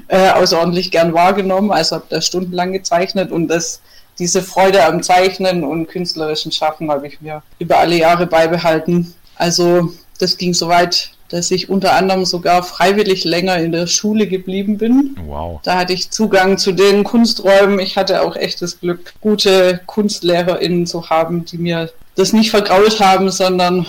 äh, 0.08 0.30
außerordentlich 0.30 0.90
gern 0.90 1.12
wahrgenommen, 1.12 1.70
also 1.70 1.96
habe 1.96 2.06
da 2.08 2.20
stundenlang 2.20 2.72
gezeichnet 2.72 3.30
und 3.30 3.48
das, 3.48 3.80
diese 4.18 4.42
Freude 4.42 4.84
am 4.84 5.02
Zeichnen 5.02 5.64
und 5.64 5.88
künstlerischen 5.88 6.52
Schaffen 6.52 6.90
habe 6.90 7.06
ich 7.06 7.20
mir 7.20 7.42
über 7.58 7.78
alle 7.78 7.96
Jahre 7.96 8.26
beibehalten. 8.26 9.14
Also 9.36 9.92
das 10.18 10.36
ging 10.36 10.54
so 10.54 10.68
weit, 10.68 11.10
dass 11.32 11.50
ich 11.50 11.70
unter 11.70 11.94
anderem 11.94 12.26
sogar 12.26 12.62
freiwillig 12.62 13.24
länger 13.24 13.56
in 13.56 13.72
der 13.72 13.86
Schule 13.86 14.26
geblieben 14.26 14.76
bin. 14.76 15.16
Wow. 15.24 15.60
Da 15.62 15.78
hatte 15.78 15.94
ich 15.94 16.10
Zugang 16.10 16.58
zu 16.58 16.72
den 16.72 17.04
Kunsträumen. 17.04 17.80
Ich 17.80 17.96
hatte 17.96 18.20
auch 18.20 18.36
echtes 18.36 18.80
Glück, 18.80 19.14
gute 19.22 19.80
KunstlehrerInnen 19.86 20.86
zu 20.86 21.08
haben, 21.08 21.46
die 21.46 21.56
mir 21.56 21.90
das 22.16 22.34
nicht 22.34 22.50
vergrault 22.50 23.00
haben, 23.00 23.30
sondern 23.30 23.86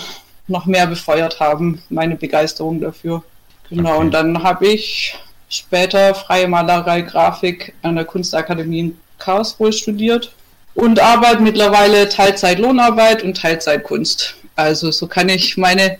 noch 0.47 0.65
mehr 0.65 0.87
befeuert 0.87 1.41
haben, 1.41 1.83
meine 1.89 2.15
Begeisterung 2.15 2.79
dafür. 2.79 3.23
Genau, 3.69 3.95
okay. 3.95 3.99
und 3.99 4.11
dann 4.13 4.41
habe 4.41 4.67
ich 4.67 5.17
später 5.49 6.15
freie 6.15 6.47
Malerei, 6.47 7.01
Grafik 7.01 7.73
an 7.81 7.97
der 7.97 8.05
Kunstakademie 8.05 8.79
in 8.79 8.97
Karlsruhe 9.19 9.73
studiert 9.73 10.31
und 10.75 11.01
arbeite 11.01 11.41
mittlerweile 11.41 12.07
Teilzeit 12.07 12.59
Lohnarbeit 12.59 13.21
und 13.21 13.35
Teilzeit 13.35 13.83
Kunst. 13.83 14.35
Also 14.55 14.91
so 14.91 15.07
kann 15.07 15.27
ich 15.27 15.57
meine 15.57 15.97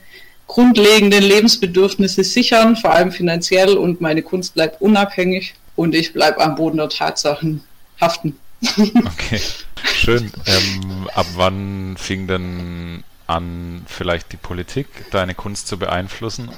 grundlegenden 0.48 1.24
Lebensbedürfnisse 1.24 2.24
sichern, 2.24 2.76
vor 2.76 2.92
allem 2.92 3.12
finanziell 3.12 3.78
und 3.78 4.02
meine 4.02 4.22
Kunst 4.22 4.54
bleibt 4.54 4.82
unabhängig 4.82 5.56
und 5.76 5.96
ich 5.96 6.14
bleibe 6.14 6.42
am 6.42 6.56
Boden 6.56 6.78
der 6.78 6.90
Tatsachen 6.90 7.64
haften. 8.00 8.38
Okay, 9.06 9.42
schön. 9.84 10.32
Ähm, 10.46 11.10
ab 11.14 11.26
wann 11.36 11.96
fing 11.98 12.28
denn 12.28 13.04
an, 13.28 13.86
vielleicht 13.88 14.32
die 14.32 14.38
Politik 14.38 14.88
deine 15.12 15.36
Kunst 15.36 15.68
zu 15.68 15.78
beeinflussen? 15.78 16.50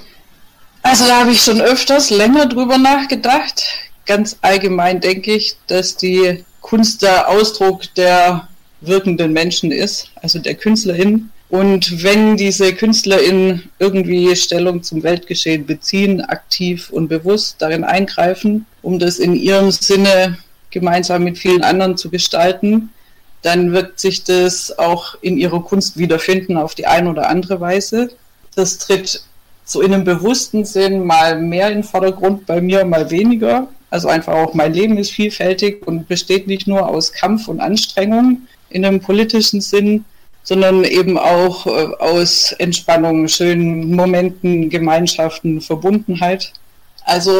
Also 0.82 1.06
da 1.06 1.20
habe 1.20 1.32
ich 1.32 1.42
schon 1.42 1.60
öfters 1.60 2.10
länger 2.10 2.46
drüber 2.46 2.78
nachgedacht. 2.78 3.64
Ganz 4.06 4.36
allgemein 4.40 5.00
denke 5.00 5.34
ich, 5.34 5.56
dass 5.66 5.96
die 5.96 6.44
Kunst 6.60 7.02
der 7.02 7.28
Ausdruck 7.28 7.92
der 7.96 8.48
wirkenden 8.80 9.32
Menschen 9.32 9.72
ist, 9.72 10.10
also 10.16 10.38
der 10.38 10.54
Künstlerin. 10.54 11.30
Und 11.48 12.02
wenn 12.02 12.36
diese 12.36 12.74
KünstlerInnen 12.74 13.70
irgendwie 13.78 14.34
Stellung 14.34 14.82
zum 14.82 15.02
Weltgeschehen 15.02 15.64
beziehen, 15.64 16.20
aktiv 16.20 16.90
und 16.90 17.08
bewusst 17.08 17.56
darin 17.60 17.84
eingreifen, 17.84 18.66
um 18.82 18.98
das 18.98 19.18
in 19.18 19.34
ihrem 19.36 19.70
Sinne 19.70 20.38
gemeinsam 20.70 21.22
mit 21.22 21.38
vielen 21.38 21.62
anderen 21.62 21.96
zu 21.96 22.10
gestalten, 22.10 22.90
dann 23.42 23.72
wirkt 23.72 24.00
sich 24.00 24.24
das 24.24 24.76
auch 24.76 25.16
in 25.22 25.38
ihrer 25.38 25.62
Kunst 25.62 25.96
wiederfinden 25.96 26.56
auf 26.56 26.74
die 26.74 26.86
eine 26.86 27.10
oder 27.10 27.28
andere 27.28 27.60
Weise. 27.60 28.10
Das 28.56 28.78
tritt 28.78 29.22
so 29.64 29.82
in 29.82 29.94
einem 29.94 30.04
bewussten 30.04 30.64
Sinn 30.64 31.04
mal 31.04 31.40
mehr 31.40 31.68
in 31.68 31.78
den 31.78 31.84
Vordergrund 31.84 32.46
bei 32.46 32.60
mir, 32.60 32.84
mal 32.84 33.10
weniger. 33.10 33.68
Also 33.88 34.08
einfach 34.08 34.34
auch 34.34 34.54
mein 34.54 34.72
Leben 34.72 34.98
ist 34.98 35.12
vielfältig 35.12 35.86
und 35.86 36.08
besteht 36.08 36.48
nicht 36.48 36.66
nur 36.66 36.88
aus 36.88 37.12
Kampf 37.12 37.46
und 37.46 37.60
Anstrengung 37.60 38.42
in 38.68 38.84
einem 38.84 39.00
politischen 39.00 39.60
Sinn, 39.60 40.04
sondern 40.46 40.84
eben 40.84 41.18
auch 41.18 41.66
äh, 41.66 41.70
aus 41.98 42.52
Entspannung, 42.52 43.26
schönen 43.26 43.90
Momenten, 43.94 44.70
Gemeinschaften, 44.70 45.60
Verbundenheit. 45.60 46.52
Also 47.04 47.32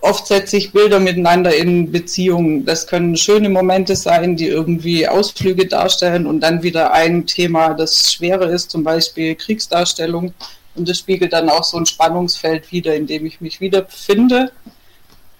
oft 0.00 0.26
setze 0.26 0.56
ich 0.56 0.72
Bilder 0.72 0.98
miteinander 0.98 1.54
in 1.54 1.92
Beziehungen. 1.92 2.64
Das 2.64 2.86
können 2.86 3.16
schöne 3.16 3.50
Momente 3.50 3.94
sein, 3.94 4.36
die 4.36 4.48
irgendwie 4.48 5.06
Ausflüge 5.06 5.66
darstellen 5.66 6.26
und 6.26 6.40
dann 6.40 6.62
wieder 6.62 6.92
ein 6.92 7.26
Thema, 7.26 7.74
das 7.74 8.12
schwerer 8.12 8.48
ist, 8.48 8.70
zum 8.70 8.84
Beispiel 8.84 9.34
Kriegsdarstellung. 9.34 10.32
Und 10.74 10.88
das 10.88 10.98
spiegelt 10.98 11.34
dann 11.34 11.50
auch 11.50 11.64
so 11.64 11.76
ein 11.76 11.86
Spannungsfeld 11.86 12.72
wider, 12.72 12.94
in 12.94 13.06
dem 13.06 13.26
ich 13.26 13.40
mich 13.42 13.60
wieder 13.60 13.82
befinde. 13.82 14.50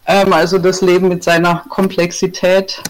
Ähm, 0.07 0.35
also 0.35 0.59
das 0.59 0.83
Leben 0.83 1.09
mit 1.09 1.25
seiner 1.25 1.65
Komplexität. 1.71 2.83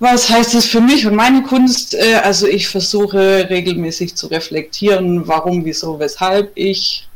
Was 0.00 0.28
heißt 0.28 0.54
das 0.54 0.66
für 0.66 0.80
mich 0.80 1.06
und 1.06 1.14
meine 1.14 1.42
Kunst? 1.42 1.94
Äh, 1.94 2.20
also 2.22 2.46
ich 2.46 2.68
versuche 2.68 3.48
regelmäßig 3.48 4.16
zu 4.16 4.26
reflektieren, 4.26 5.26
warum, 5.28 5.64
wieso, 5.64 5.98
weshalb 5.98 6.52
ich 6.56 7.08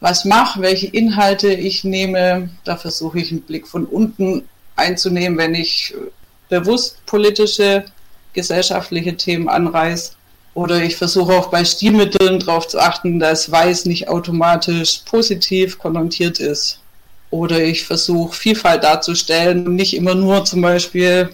was 0.00 0.24
mache, 0.24 0.60
welche 0.60 0.86
Inhalte 0.86 1.52
ich 1.52 1.84
nehme. 1.84 2.50
Da 2.64 2.76
versuche 2.76 3.18
ich 3.18 3.32
einen 3.32 3.42
Blick 3.42 3.66
von 3.66 3.86
unten 3.86 4.48
einzunehmen, 4.76 5.38
wenn 5.38 5.54
ich 5.54 5.94
bewusst 6.48 7.04
politische, 7.06 7.84
gesellschaftliche 8.32 9.16
Themen 9.16 9.48
anreiße. 9.48 10.12
Oder 10.54 10.82
ich 10.82 10.96
versuche 10.96 11.34
auch 11.34 11.48
bei 11.48 11.64
Stilmitteln 11.64 12.38
darauf 12.38 12.68
zu 12.68 12.78
achten, 12.78 13.18
dass 13.18 13.50
Weiß 13.50 13.84
nicht 13.86 14.08
automatisch 14.08 15.02
positiv 15.04 15.78
konnotiert 15.78 16.38
ist. 16.38 16.80
Oder 17.30 17.62
ich 17.62 17.84
versuche 17.84 18.34
Vielfalt 18.34 18.84
darzustellen, 18.84 19.74
nicht 19.74 19.94
immer 19.94 20.14
nur 20.14 20.44
zum 20.44 20.62
Beispiel 20.62 21.30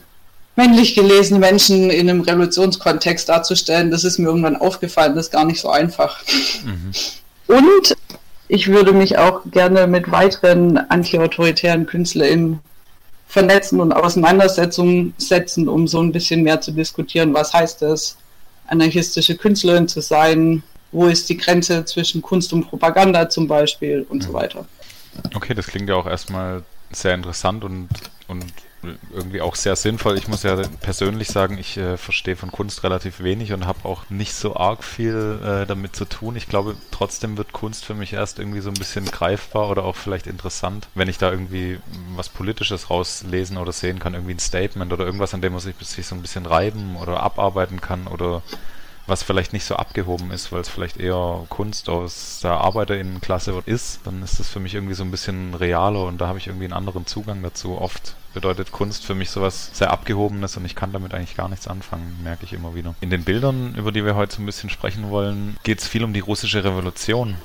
männlich 0.56 0.94
gelesene 0.94 1.40
Menschen 1.40 1.90
in 1.90 2.08
einem 2.08 2.20
Revolutionskontext 2.20 3.28
darzustellen, 3.28 3.90
das 3.90 4.04
ist 4.04 4.18
mir 4.18 4.26
irgendwann 4.26 4.56
aufgefallen, 4.56 5.14
das 5.14 5.26
ist 5.26 5.32
gar 5.32 5.44
nicht 5.44 5.60
so 5.60 5.70
einfach. 5.70 6.22
Mhm. 6.64 6.92
Und 7.46 7.96
ich 8.48 8.68
würde 8.68 8.92
mich 8.92 9.16
auch 9.16 9.42
gerne 9.50 9.86
mit 9.86 10.10
weiteren 10.10 10.76
antiautoritären 10.76 11.86
KünstlerInnen 11.86 12.60
vernetzen 13.26 13.80
und 13.80 13.92
Auseinandersetzungen 13.92 15.14
setzen, 15.16 15.68
um 15.68 15.88
so 15.88 16.00
ein 16.02 16.12
bisschen 16.12 16.42
mehr 16.42 16.60
zu 16.60 16.72
diskutieren, 16.72 17.32
was 17.32 17.54
heißt 17.54 17.80
es, 17.82 18.18
anarchistische 18.66 19.36
Künstlerin 19.36 19.88
zu 19.88 20.02
sein, 20.02 20.62
wo 20.92 21.06
ist 21.06 21.30
die 21.30 21.38
Grenze 21.38 21.86
zwischen 21.86 22.20
Kunst 22.20 22.52
und 22.52 22.64
Propaganda 22.64 23.30
zum 23.30 23.48
Beispiel 23.48 24.04
und 24.08 24.18
mhm. 24.18 24.22
so 24.22 24.32
weiter. 24.34 24.66
Okay, 25.34 25.54
das 25.54 25.66
klingt 25.66 25.88
ja 25.88 25.94
auch 25.94 26.06
erstmal 26.06 26.62
sehr 26.90 27.14
interessant 27.14 27.64
und, 27.64 27.88
und 28.28 28.44
irgendwie 29.12 29.40
auch 29.40 29.55
sehr 29.55 29.77
sinnvoll. 29.77 30.16
Ich 30.18 30.29
muss 30.29 30.42
ja 30.42 30.57
persönlich 30.81 31.29
sagen, 31.29 31.59
ich 31.59 31.77
äh, 31.77 31.97
verstehe 31.97 32.37
von 32.37 32.51
Kunst 32.51 32.83
relativ 32.83 33.21
wenig 33.21 33.53
und 33.53 33.66
habe 33.66 33.85
auch 33.85 34.11
nicht 34.11 34.35
so 34.35 34.57
arg 34.57 34.83
viel 34.83 35.38
äh, 35.45 35.66
damit 35.66 35.95
zu 35.95 36.05
tun. 36.05 36.37
Ich 36.37 36.49
glaube, 36.49 36.77
trotzdem 36.90 37.37
wird 37.37 37.53
Kunst 37.53 37.85
für 37.85 37.95
mich 37.95 38.12
erst 38.12 38.38
irgendwie 38.38 38.61
so 38.61 38.71
ein 38.71 38.75
bisschen 38.75 39.05
greifbar 39.05 39.68
oder 39.71 39.85
auch 39.85 39.97
vielleicht 39.97 40.27
interessant, 40.27 40.88
wenn 40.95 41.09
ich 41.09 41.18
da 41.18 41.31
irgendwie 41.31 41.79
was 42.16 42.29
Politisches 42.29 42.90
rauslesen 42.90 43.57
oder 43.57 43.73
sehen 43.73 43.99
kann, 43.99 44.14
irgendwie 44.14 44.35
ein 44.35 44.40
Statement 44.40 44.92
oder 44.92 45.05
irgendwas, 45.05 45.35
an 45.35 45.42
dem 45.42 45.53
man 45.53 45.61
sich, 45.61 45.77
sich 45.81 46.07
so 46.07 46.14
ein 46.14 46.23
bisschen 46.23 46.47
reiben 46.47 46.97
oder 46.97 47.23
abarbeiten 47.23 47.81
kann 47.81 48.07
oder 48.07 48.42
was 49.06 49.22
vielleicht 49.22 49.52
nicht 49.52 49.64
so 49.64 49.76
abgehoben 49.76 50.30
ist, 50.30 50.52
weil 50.52 50.60
es 50.60 50.68
vielleicht 50.68 50.98
eher 50.98 51.44
Kunst 51.48 51.88
aus 51.88 52.40
der 52.42 52.52
Arbeiterinnenklasse 52.52 53.62
ist, 53.66 54.00
dann 54.04 54.22
ist 54.22 54.38
das 54.38 54.48
für 54.48 54.60
mich 54.60 54.74
irgendwie 54.74 54.94
so 54.94 55.02
ein 55.02 55.10
bisschen 55.10 55.54
realer 55.54 56.04
und 56.04 56.20
da 56.20 56.28
habe 56.28 56.38
ich 56.38 56.46
irgendwie 56.46 56.66
einen 56.66 56.72
anderen 56.72 57.06
Zugang 57.06 57.42
dazu. 57.42 57.80
Oft 57.80 58.14
bedeutet 58.32 58.72
Kunst 58.72 59.04
für 59.04 59.14
mich 59.14 59.30
sowas 59.30 59.70
sehr 59.72 59.90
Abgehobenes 59.90 60.56
und 60.56 60.64
ich 60.64 60.74
kann 60.74 60.92
damit 60.92 61.14
eigentlich 61.14 61.36
gar 61.36 61.48
nichts 61.48 61.66
anfangen, 61.66 62.20
merke 62.22 62.44
ich 62.44 62.52
immer 62.52 62.74
wieder. 62.74 62.94
In 63.00 63.10
den 63.10 63.24
Bildern, 63.24 63.74
über 63.74 63.92
die 63.92 64.04
wir 64.04 64.14
heute 64.14 64.36
so 64.36 64.42
ein 64.42 64.46
bisschen 64.46 64.70
sprechen 64.70 65.10
wollen, 65.10 65.56
geht 65.64 65.80
es 65.80 65.88
viel 65.88 66.04
um 66.04 66.12
die 66.12 66.20
russische 66.20 66.64
Revolution. 66.64 67.36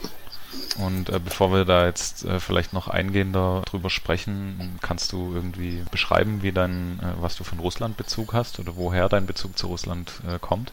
Und 0.78 1.10
äh, 1.10 1.20
bevor 1.20 1.52
wir 1.52 1.66
da 1.66 1.86
jetzt 1.86 2.24
äh, 2.24 2.40
vielleicht 2.40 2.72
noch 2.72 2.88
eingehender 2.88 3.64
drüber 3.66 3.90
sprechen, 3.90 4.78
kannst 4.82 5.12
du 5.12 5.34
irgendwie 5.34 5.84
beschreiben, 5.92 6.44
wie 6.44 6.52
dein, 6.52 7.00
äh, 7.00 7.22
was 7.22 7.36
du 7.36 7.44
von 7.44 7.60
Russland 7.60 7.98
Bezug 7.98 8.34
hast 8.34 8.60
oder 8.60 8.76
woher 8.76 9.10
dein 9.10 9.26
Bezug 9.26 9.58
zu 9.58 9.68
Russland 9.68 10.22
äh, 10.28 10.38
kommt? 10.40 10.72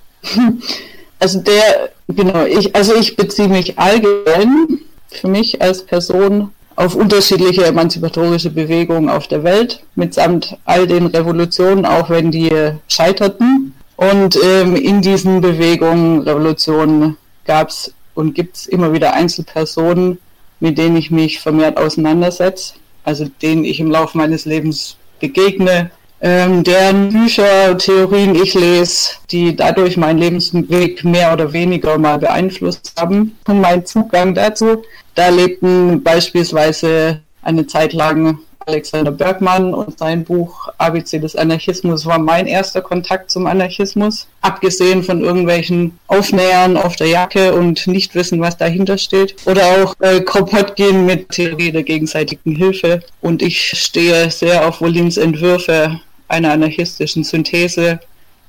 Also 1.20 1.40
der, 1.40 1.90
genau, 2.08 2.44
ich, 2.44 2.74
also 2.76 2.94
ich 2.94 3.16
beziehe 3.16 3.48
mich 3.48 3.78
allgemein 3.78 4.80
für 5.08 5.28
mich 5.28 5.62
als 5.62 5.82
Person 5.82 6.50
auf 6.76 6.94
unterschiedliche 6.96 7.64
emanzipatorische 7.64 8.50
Bewegungen 8.50 9.08
auf 9.08 9.28
der 9.28 9.44
Welt, 9.44 9.80
mitsamt 9.94 10.58
all 10.64 10.86
den 10.86 11.06
Revolutionen, 11.06 11.86
auch 11.86 12.10
wenn 12.10 12.30
die 12.30 12.50
scheiterten. 12.88 13.72
Und 13.96 14.36
ähm, 14.42 14.74
in 14.74 15.00
diesen 15.00 15.40
Bewegungen, 15.40 16.22
Revolutionen 16.22 17.16
gab 17.44 17.68
es 17.68 17.94
und 18.14 18.34
gibt 18.34 18.56
es 18.56 18.66
immer 18.66 18.92
wieder 18.92 19.14
Einzelpersonen, 19.14 20.18
mit 20.60 20.78
denen 20.78 20.96
ich 20.96 21.10
mich 21.10 21.40
vermehrt 21.40 21.76
auseinandersetze, 21.76 22.74
also 23.04 23.26
denen 23.42 23.64
ich 23.64 23.80
im 23.80 23.90
Laufe 23.90 24.18
meines 24.18 24.44
Lebens 24.44 24.96
begegne, 25.20 25.90
ähm, 26.24 26.64
deren 26.64 27.10
Bücher, 27.10 27.76
Theorien 27.76 28.34
ich 28.34 28.54
lese, 28.54 29.10
die 29.30 29.54
dadurch 29.54 29.98
meinen 29.98 30.18
Lebensweg 30.18 31.04
mehr 31.04 31.34
oder 31.34 31.52
weniger 31.52 31.98
mal 31.98 32.18
beeinflusst 32.18 32.94
haben. 32.98 33.36
Und 33.46 33.60
mein 33.60 33.84
Zugang 33.84 34.34
dazu, 34.34 34.84
da 35.14 35.28
lebten 35.28 36.02
beispielsweise 36.02 37.20
eine 37.42 37.66
Zeit 37.66 37.92
lang 37.92 38.38
Alexander 38.66 39.10
Bergmann 39.10 39.74
und 39.74 39.98
sein 39.98 40.24
Buch 40.24 40.70
ABC 40.78 41.18
des 41.18 41.36
Anarchismus 41.36 42.06
war 42.06 42.18
mein 42.18 42.46
erster 42.46 42.80
Kontakt 42.80 43.30
zum 43.30 43.46
Anarchismus. 43.46 44.26
Abgesehen 44.40 45.02
von 45.02 45.22
irgendwelchen 45.22 45.98
Aufnähern 46.06 46.78
auf 46.78 46.96
der 46.96 47.08
Jacke 47.08 47.52
und 47.52 47.86
nicht 47.86 48.14
wissen, 48.14 48.40
was 48.40 48.56
dahinter 48.56 48.96
steht. 48.96 49.36
Oder 49.44 49.62
auch 49.62 49.94
äh, 50.00 50.22
Kropotkin 50.22 51.04
mit 51.04 51.28
Theorie 51.28 51.70
der 51.70 51.82
gegenseitigen 51.82 52.56
Hilfe. 52.56 53.02
Und 53.20 53.42
ich 53.42 53.60
stehe 53.78 54.30
sehr 54.30 54.66
auf 54.66 54.80
Wolins 54.80 55.18
Entwürfe 55.18 56.00
einer 56.34 56.52
anarchistischen 56.52 57.24
Synthese, 57.24 58.00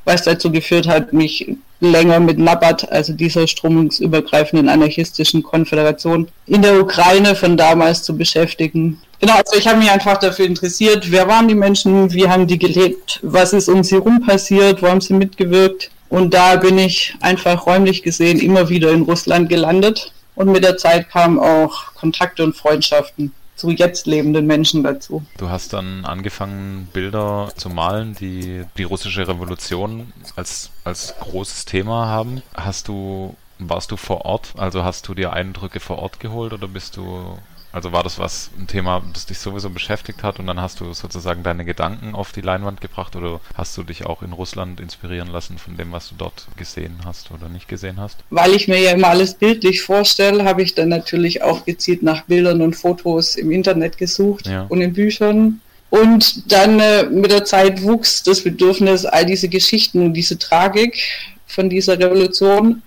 was 0.03 0.23
dazu 0.23 0.51
geführt 0.51 0.88
hat, 0.88 1.13
mich 1.13 1.55
länger 1.79 2.19
mit 2.19 2.38
Nabat, 2.38 2.91
also 2.91 3.13
dieser 3.13 3.47
strömungsübergreifenden 3.47 4.69
anarchistischen 4.69 5.43
Konföderation 5.43 6.27
in 6.45 6.61
der 6.61 6.79
Ukraine 6.79 7.36
von 7.36 7.57
damals 7.57 8.03
zu 8.03 8.15
beschäftigen. 8.15 9.01
Genau, 9.19 9.33
also 9.33 9.57
ich 9.57 9.67
habe 9.67 9.79
mich 9.79 9.91
einfach 9.91 10.17
dafür 10.17 10.45
interessiert, 10.45 11.11
wer 11.11 11.27
waren 11.27 11.47
die 11.47 11.55
Menschen, 11.55 12.13
wie 12.13 12.27
haben 12.27 12.47
die 12.47 12.59
gelebt, 12.59 13.19
was 13.23 13.53
ist 13.53 13.69
um 13.69 13.83
sie 13.83 13.95
rum 13.95 14.21
passiert, 14.25 14.81
wo 14.81 14.88
haben 14.88 15.01
sie 15.01 15.13
mitgewirkt. 15.13 15.91
Und 16.09 16.33
da 16.33 16.55
bin 16.55 16.77
ich 16.77 17.15
einfach 17.19 17.65
räumlich 17.65 18.03
gesehen 18.03 18.39
immer 18.39 18.69
wieder 18.69 18.91
in 18.91 19.01
Russland 19.01 19.49
gelandet. 19.49 20.13
Und 20.36 20.51
mit 20.51 20.63
der 20.63 20.77
Zeit 20.77 21.09
kamen 21.09 21.39
auch 21.39 21.93
Kontakte 21.95 22.43
und 22.43 22.55
Freundschaften 22.55 23.31
zu 23.56 23.70
jetzt 23.72 24.06
lebenden 24.06 24.45
Menschen 24.45 24.84
dazu. 24.84 25.26
Du 25.38 25.49
hast 25.49 25.74
dann 25.74 26.06
angefangen, 26.06 26.88
Bilder 26.93 27.51
zu 27.56 27.70
malen, 27.70 28.16
die 28.16 28.64
die 28.78 28.84
russische 28.84 29.28
Revolution 29.28 30.14
als, 30.36 30.72
als 30.84 31.16
großes 31.20 31.66
Thema 31.66 32.08
haben. 32.08 32.41
Hast 32.53 32.88
du, 32.88 33.36
warst 33.60 33.91
du 33.91 33.97
vor 33.97 34.26
Ort? 34.26 34.53
Also 34.58 34.84
hast 34.84 35.08
du 35.08 35.14
dir 35.14 35.34
Eindrücke 35.34 35.80
vor 35.80 35.99
Ort 35.99 36.20
geholt 36.20 36.53
oder 36.53 36.68
bist 36.68 36.97
du 36.97 37.38
Also 37.76 37.91
war 37.91 38.03
das 38.03 38.19
was, 38.19 38.51
ein 38.57 38.67
Thema, 38.67 39.03
das 39.11 39.26
dich 39.26 39.38
sowieso 39.38 39.69
beschäftigt 39.69 40.23
hat 40.23 40.39
und 40.39 40.47
dann 40.47 40.61
hast 40.61 40.80
du 40.80 40.93
sozusagen 40.93 41.43
deine 41.43 41.65
Gedanken 41.65 42.15
auf 42.15 42.32
die 42.32 42.39
Leinwand 42.39 42.80
gebracht 42.80 43.17
oder 43.17 43.41
hast 43.53 43.76
du 43.76 43.84
dich 43.84 44.05
auch 44.05 44.21
in 44.23 44.32
Russland 44.32 44.80
inspirieren 44.80 45.28
lassen 45.28 45.57
von 45.57 45.76
dem, 45.76 45.91
was 45.91 46.07
du 46.07 46.15
dort 46.17 46.47
gesehen 46.55 46.99
hast 47.03 47.32
oder 47.32 47.49
nicht 47.49 47.67
gesehen 47.67 47.99
hast? 47.99 48.19
Weil 48.30 48.53
ich 48.53 48.69
mir 48.69 48.80
ja 48.80 48.91
immer 48.91 49.09
alles 49.09 49.34
bildlich 49.34 49.82
vorstelle, 49.82 50.45
habe 50.45 50.61
ich 50.63 50.73
dann 50.73 50.88
natürlich 50.88 51.43
auch 51.43 51.65
gezielt 51.65 52.01
nach 52.01 52.23
Bildern 52.23 52.61
und 52.61 52.78
Fotos 52.78 53.36
im 53.36 53.51
Internet 53.51 53.97
gesucht 53.97 54.47
Ja. 54.47 54.65
und 54.69 54.80
in 54.80 54.93
Büchern. 54.93 55.59
Und 55.89 56.49
dann 56.53 56.80
äh, 56.80 57.03
mit 57.03 57.32
der 57.32 57.43
Zeit 57.43 57.82
wuchs 57.84 58.23
das 58.23 58.41
Bedürfnis, 58.41 59.05
all 59.05 59.26
diese 59.26 59.49
Geschichten 59.49 60.01
und 60.01 60.13
diese 60.13 60.39
Tragik 60.39 60.97
von 61.45 61.69
dieser 61.69 61.99
Revolution 61.99 62.82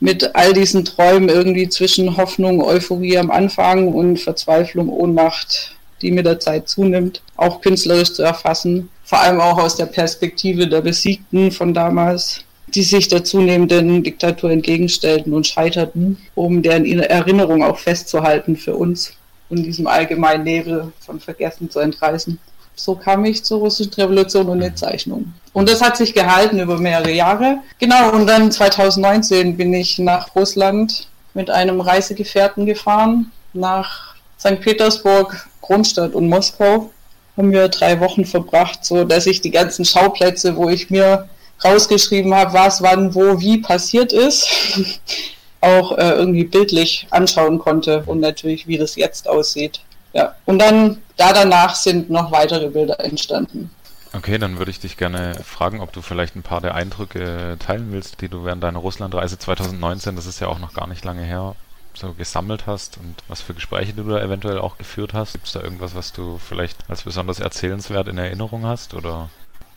mit 0.00 0.34
all 0.34 0.54
diesen 0.54 0.84
Träumen 0.84 1.28
irgendwie 1.28 1.68
zwischen 1.68 2.16
Hoffnung, 2.16 2.62
Euphorie 2.62 3.18
am 3.18 3.30
Anfang 3.30 3.88
und 3.88 4.18
Verzweiflung, 4.18 4.88
Ohnmacht, 4.88 5.76
die 6.00 6.10
mit 6.10 6.24
der 6.26 6.40
Zeit 6.40 6.68
zunimmt, 6.68 7.22
auch 7.36 7.60
künstlerisch 7.60 8.14
zu 8.14 8.22
erfassen. 8.22 8.88
Vor 9.04 9.20
allem 9.20 9.40
auch 9.40 9.58
aus 9.58 9.76
der 9.76 9.86
Perspektive 9.86 10.66
der 10.66 10.80
Besiegten 10.80 11.50
von 11.50 11.74
damals, 11.74 12.44
die 12.68 12.82
sich 12.82 13.08
der 13.08 13.24
zunehmenden 13.24 14.02
Diktatur 14.02 14.50
entgegenstellten 14.50 15.34
und 15.34 15.46
scheiterten, 15.46 16.16
um 16.34 16.62
deren 16.62 16.86
Erinnerung 17.00 17.62
auch 17.62 17.78
festzuhalten 17.78 18.56
für 18.56 18.74
uns 18.74 19.12
und 19.50 19.64
diesem 19.64 19.86
allgemeinen 19.86 20.44
Nebel 20.44 20.92
von 21.00 21.20
Vergessen 21.20 21.68
zu 21.68 21.80
entreißen. 21.80 22.38
So 22.74 22.94
kam 22.94 23.24
ich 23.24 23.44
zur 23.44 23.58
russischen 23.58 23.92
Revolution 23.94 24.48
und 24.48 24.60
der 24.60 24.74
Zeichnung. 24.74 25.34
Und 25.52 25.68
das 25.68 25.82
hat 25.82 25.96
sich 25.96 26.14
gehalten 26.14 26.60
über 26.60 26.78
mehrere 26.78 27.12
Jahre. 27.12 27.58
Genau, 27.78 28.12
und 28.12 28.26
dann 28.26 28.50
2019 28.50 29.56
bin 29.56 29.74
ich 29.74 29.98
nach 29.98 30.34
Russland 30.34 31.08
mit 31.34 31.50
einem 31.50 31.80
Reisegefährten 31.80 32.66
gefahren, 32.66 33.30
nach 33.52 34.14
St. 34.38 34.60
Petersburg, 34.60 35.48
Kronstadt 35.60 36.14
und 36.14 36.28
Moskau. 36.28 36.90
Haben 37.36 37.52
wir 37.52 37.68
drei 37.68 38.00
Wochen 38.00 38.24
verbracht, 38.24 38.84
so 38.84 39.04
dass 39.04 39.26
ich 39.26 39.40
die 39.40 39.50
ganzen 39.50 39.84
Schauplätze, 39.84 40.56
wo 40.56 40.68
ich 40.68 40.90
mir 40.90 41.28
rausgeschrieben 41.64 42.34
habe, 42.34 42.52
was, 42.54 42.82
wann, 42.82 43.14
wo, 43.14 43.40
wie 43.40 43.58
passiert 43.58 44.12
ist, 44.12 44.48
auch 45.60 45.96
äh, 45.98 46.12
irgendwie 46.12 46.44
bildlich 46.44 47.06
anschauen 47.10 47.58
konnte 47.58 48.02
und 48.06 48.20
natürlich, 48.20 48.66
wie 48.66 48.78
das 48.78 48.96
jetzt 48.96 49.28
aussieht. 49.28 49.80
Ja, 50.12 50.34
und 50.44 50.58
dann 50.58 50.98
da 51.16 51.32
danach 51.32 51.74
sind 51.74 52.10
noch 52.10 52.32
weitere 52.32 52.68
Bilder 52.68 52.98
entstanden. 53.00 53.70
Okay, 54.12 54.38
dann 54.38 54.58
würde 54.58 54.72
ich 54.72 54.80
dich 54.80 54.96
gerne 54.96 55.36
fragen, 55.44 55.80
ob 55.80 55.92
du 55.92 56.02
vielleicht 56.02 56.34
ein 56.34 56.42
paar 56.42 56.60
der 56.60 56.74
Eindrücke 56.74 57.56
teilen 57.60 57.92
willst, 57.92 58.20
die 58.20 58.28
du 58.28 58.44
während 58.44 58.62
deiner 58.62 58.80
Russlandreise 58.80 59.38
2019, 59.38 60.16
das 60.16 60.26
ist 60.26 60.40
ja 60.40 60.48
auch 60.48 60.58
noch 60.58 60.74
gar 60.74 60.88
nicht 60.88 61.04
lange 61.04 61.22
her, 61.22 61.54
so 61.94 62.12
gesammelt 62.12 62.66
hast 62.66 62.98
und 62.98 63.14
was 63.28 63.40
für 63.40 63.54
Gespräche 63.54 63.92
du 63.92 64.02
da 64.04 64.20
eventuell 64.20 64.58
auch 64.58 64.78
geführt 64.78 65.14
hast. 65.14 65.32
Gibt 65.32 65.46
es 65.46 65.52
da 65.52 65.60
irgendwas, 65.60 65.94
was 65.94 66.12
du 66.12 66.38
vielleicht 66.38 66.78
als 66.88 67.02
besonders 67.02 67.38
erzählenswert 67.38 68.08
in 68.08 68.18
Erinnerung 68.18 68.64
hast? 68.64 68.94
Oder? 68.94 69.30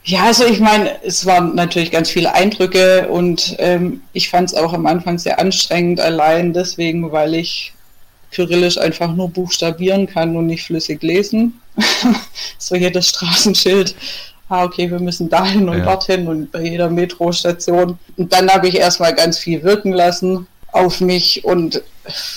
Ja, 0.03 0.23
also 0.23 0.45
ich 0.45 0.59
meine, 0.59 1.03
es 1.03 1.25
waren 1.25 1.53
natürlich 1.53 1.91
ganz 1.91 2.09
viele 2.09 2.34
Eindrücke 2.34 3.07
und 3.09 3.55
ähm, 3.59 4.01
ich 4.13 4.29
fand 4.29 4.49
es 4.49 4.55
auch 4.55 4.73
am 4.73 4.86
Anfang 4.88 5.19
sehr 5.19 5.39
anstrengend, 5.39 5.99
allein 5.99 6.53
deswegen, 6.53 7.11
weil 7.11 7.36
ich 7.36 7.73
Kyrillisch 8.34 8.77
einfach 8.77 9.13
nur 9.13 9.29
buchstabieren 9.29 10.07
kann 10.07 10.36
und 10.36 10.47
nicht 10.47 10.65
flüssig 10.65 11.01
lesen. 11.03 11.61
so 12.57 12.75
jedes 12.75 13.09
Straßenschild. 13.09 13.95
Ah, 14.49 14.65
okay, 14.65 14.91
wir 14.91 14.99
müssen 14.99 15.29
dahin 15.29 15.69
und 15.69 15.79
Ja. 15.79 15.86
dorthin 15.86 16.27
und 16.27 16.51
bei 16.51 16.61
jeder 16.61 16.89
Metrostation. 16.89 17.97
Und 18.17 18.34
dann 18.34 18.49
habe 18.49 18.67
ich 18.67 18.75
erstmal 18.75 19.13
ganz 19.15 19.38
viel 19.39 19.63
wirken 19.63 19.93
lassen 19.93 20.47
auf 20.71 20.99
mich 20.99 21.43
und 21.45 21.81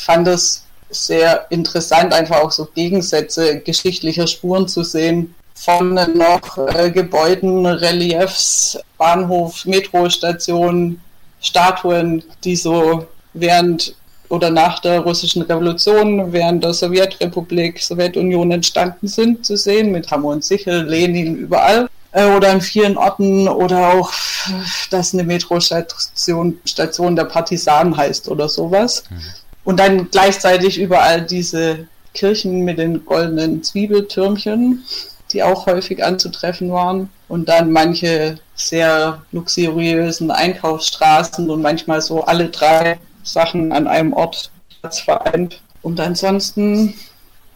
fand 0.04 0.28
es 0.28 0.64
sehr 0.90 1.46
interessant, 1.50 2.12
einfach 2.14 2.42
auch 2.42 2.52
so 2.52 2.68
Gegensätze 2.74 3.60
geschichtlicher 3.60 4.26
Spuren 4.26 4.68
zu 4.68 4.84
sehen. 4.84 5.34
Von 5.54 5.94
noch 5.94 6.58
äh, 6.74 6.90
Gebäuden, 6.90 7.64
Reliefs, 7.66 8.78
Bahnhof, 8.98 9.64
Metrostation, 9.64 11.00
Statuen, 11.40 12.22
die 12.44 12.56
so 12.56 13.06
während 13.32 13.94
oder 14.28 14.50
nach 14.50 14.80
der 14.80 15.00
russischen 15.00 15.42
Revolution, 15.42 16.32
während 16.32 16.64
der 16.64 16.72
Sowjetrepublik, 16.72 17.80
Sowjetunion 17.80 18.50
entstanden 18.50 19.08
sind, 19.08 19.44
zu 19.44 19.56
sehen, 19.56 19.92
mit 19.92 20.10
Hammer 20.10 20.28
und 20.28 20.44
Sichel, 20.44 20.82
Lenin 20.82 21.36
überall. 21.36 21.88
Äh, 22.12 22.34
Oder 22.34 22.52
an 22.52 22.62
vielen 22.62 22.96
Orten 22.96 23.46
oder 23.46 23.92
auch, 23.92 24.10
dass 24.90 25.12
eine 25.12 25.22
Metrostation 25.24 26.58
Station 26.64 27.14
der 27.14 27.24
Partisanen 27.24 27.94
heißt 27.94 28.28
oder 28.30 28.48
sowas. 28.48 29.04
Und 29.64 29.78
dann 29.80 30.10
gleichzeitig 30.10 30.78
überall 30.78 31.22
diese 31.22 31.86
Kirchen 32.14 32.64
mit 32.64 32.78
den 32.78 33.04
goldenen 33.04 33.62
Zwiebeltürmchen, 33.62 34.84
die 35.32 35.42
auch 35.42 35.66
häufig 35.66 36.02
anzutreffen 36.02 36.70
waren. 36.70 37.10
Und 37.28 37.48
dann 37.50 37.70
manche 37.70 38.38
sehr 38.54 39.20
luxuriösen 39.32 40.30
Einkaufsstraßen 40.30 41.50
und 41.50 41.60
manchmal 41.60 42.00
so 42.00 42.24
alle 42.24 42.48
drei 42.48 42.98
Sachen 43.26 43.72
an 43.72 43.86
einem 43.86 44.12
Ort 44.12 44.50
vereint. 45.04 45.60
Und 45.82 46.00
ansonsten 46.00 46.94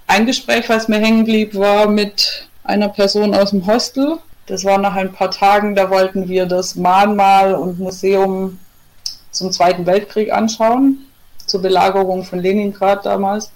ein 0.07 0.27
Gespräch, 0.27 0.68
was 0.68 0.89
mir 0.89 0.99
hängen 0.99 1.25
blieb, 1.25 1.55
war 1.55 1.87
mit 1.87 2.49
einer 2.64 2.89
Person 2.89 3.35
aus 3.35 3.51
dem 3.51 3.66
Hostel. 3.66 4.18
Das 4.47 4.64
war 4.64 4.79
nach 4.79 4.95
ein 4.95 5.12
paar 5.12 5.31
Tagen, 5.31 5.75
da 5.75 5.91
wollten 5.91 6.29
wir 6.29 6.47
das 6.47 6.75
Mahnmal 6.75 7.55
und 7.55 7.79
Museum 7.79 8.59
zum 9.31 9.53
Zweiten 9.53 9.87
Weltkrieg 9.87 10.33
anschauen, 10.33 11.07
zur 11.47 11.62
Belagerung 11.62 12.25
von 12.25 12.41
Leningrad 12.41 13.07
damals. 13.07 13.53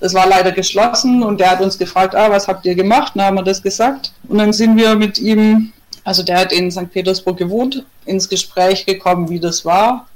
Das 0.00 0.14
war 0.14 0.26
leider 0.26 0.50
geschlossen 0.50 1.22
und 1.22 1.38
der 1.38 1.52
hat 1.52 1.60
uns 1.60 1.78
gefragt, 1.78 2.14
ah, 2.16 2.30
was 2.30 2.48
habt 2.48 2.64
ihr 2.66 2.74
gemacht? 2.74 3.12
Dann 3.14 3.26
haben 3.26 3.36
wir 3.36 3.44
das 3.44 3.62
gesagt. 3.62 4.12
Und 4.28 4.38
dann 4.38 4.52
sind 4.52 4.76
wir 4.76 4.96
mit 4.96 5.18
ihm, 5.18 5.72
also 6.02 6.22
der 6.22 6.38
hat 6.38 6.52
in 6.52 6.70
St. 6.70 6.90
Petersburg 6.90 7.36
gewohnt, 7.36 7.84
ins 8.06 8.28
Gespräch 8.28 8.86
gekommen, 8.86 9.28
wie 9.28 9.38
das 9.38 9.64
war. 9.64 10.06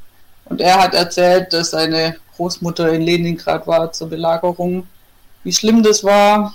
Und 0.47 0.61
er 0.61 0.83
hat 0.83 0.95
erzählt, 0.95 1.53
dass 1.53 1.71
seine 1.71 2.17
Großmutter 2.37 2.93
in 2.93 3.03
Leningrad 3.03 3.67
war 3.67 3.93
zur 3.93 4.09
Belagerung, 4.09 4.87
wie 5.43 5.53
schlimm 5.53 5.83
das 5.83 6.05
war 6.05 6.55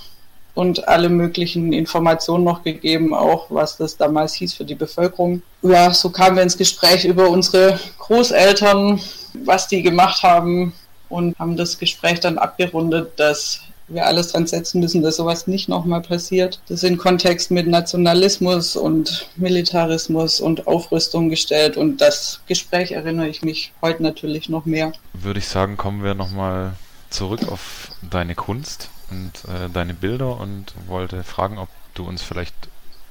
und 0.54 0.88
alle 0.88 1.10
möglichen 1.10 1.74
Informationen 1.74 2.44
noch 2.44 2.64
gegeben, 2.64 3.14
auch 3.14 3.48
was 3.50 3.78
das 3.78 3.98
damals 3.98 4.34
hieß 4.34 4.54
für 4.54 4.66
die 4.66 4.76
Bevölkerung. 4.76 5.42
Ja, 5.62 5.94
so 5.94 6.10
kamen 6.10 6.36
wir 6.36 6.44
ins 6.44 6.58
Gespräch 6.58 7.06
über 7.06 7.30
unsere 7.30 7.80
Großeltern, 7.98 9.00
was 9.46 9.68
die 9.68 9.82
gemacht 9.82 10.24
haben 10.24 10.74
und 11.08 11.38
haben 11.40 11.56
das 11.56 11.78
Gespräch 11.78 12.20
dann 12.20 12.38
abgerundet, 12.38 13.18
dass 13.18 13.62
wir 13.90 14.06
alles 14.06 14.30
dran 14.30 14.48
setzen 14.48 14.80
müssen, 14.80 15.02
dass 15.02 15.18
sowas 15.18 15.48
nicht 15.48 15.70
nochmal 15.70 16.02
passiert. 16.02 16.60
Das 16.70 16.84
in 16.84 16.98
Kontext 16.98 17.52
mit 17.52 17.68
Nationalismus 17.68 18.76
und 18.76 19.28
Militarismus 19.36 20.40
und 20.40 20.68
Aufrüstung 20.68 21.30
gestellt 21.30 21.78
und 21.78 22.02
das 22.02 22.42
Gespräch 22.48 22.92
erinnere 22.92 23.28
ich 23.28 23.42
mich 23.42 23.74
heute 23.82 24.04
natürlich 24.04 24.50
noch 24.50 24.66
mehr. 24.66 24.94
Würde 25.14 25.40
ich 25.40 25.48
sagen, 25.48 25.78
kommen 25.78 26.04
wir 26.04 26.14
nochmal 26.14 26.74
zurück 27.10 27.48
auf 27.52 27.90
deine 28.10 28.36
Kunst 28.36 28.90
und 29.10 29.32
äh, 29.46 29.70
deine 29.74 29.94
Bilder 29.94 30.40
und 30.40 30.74
wollte 30.88 31.24
fragen, 31.24 31.58
ob 31.58 31.70
du 31.96 32.08
uns 32.08 32.22
vielleicht 32.22 32.56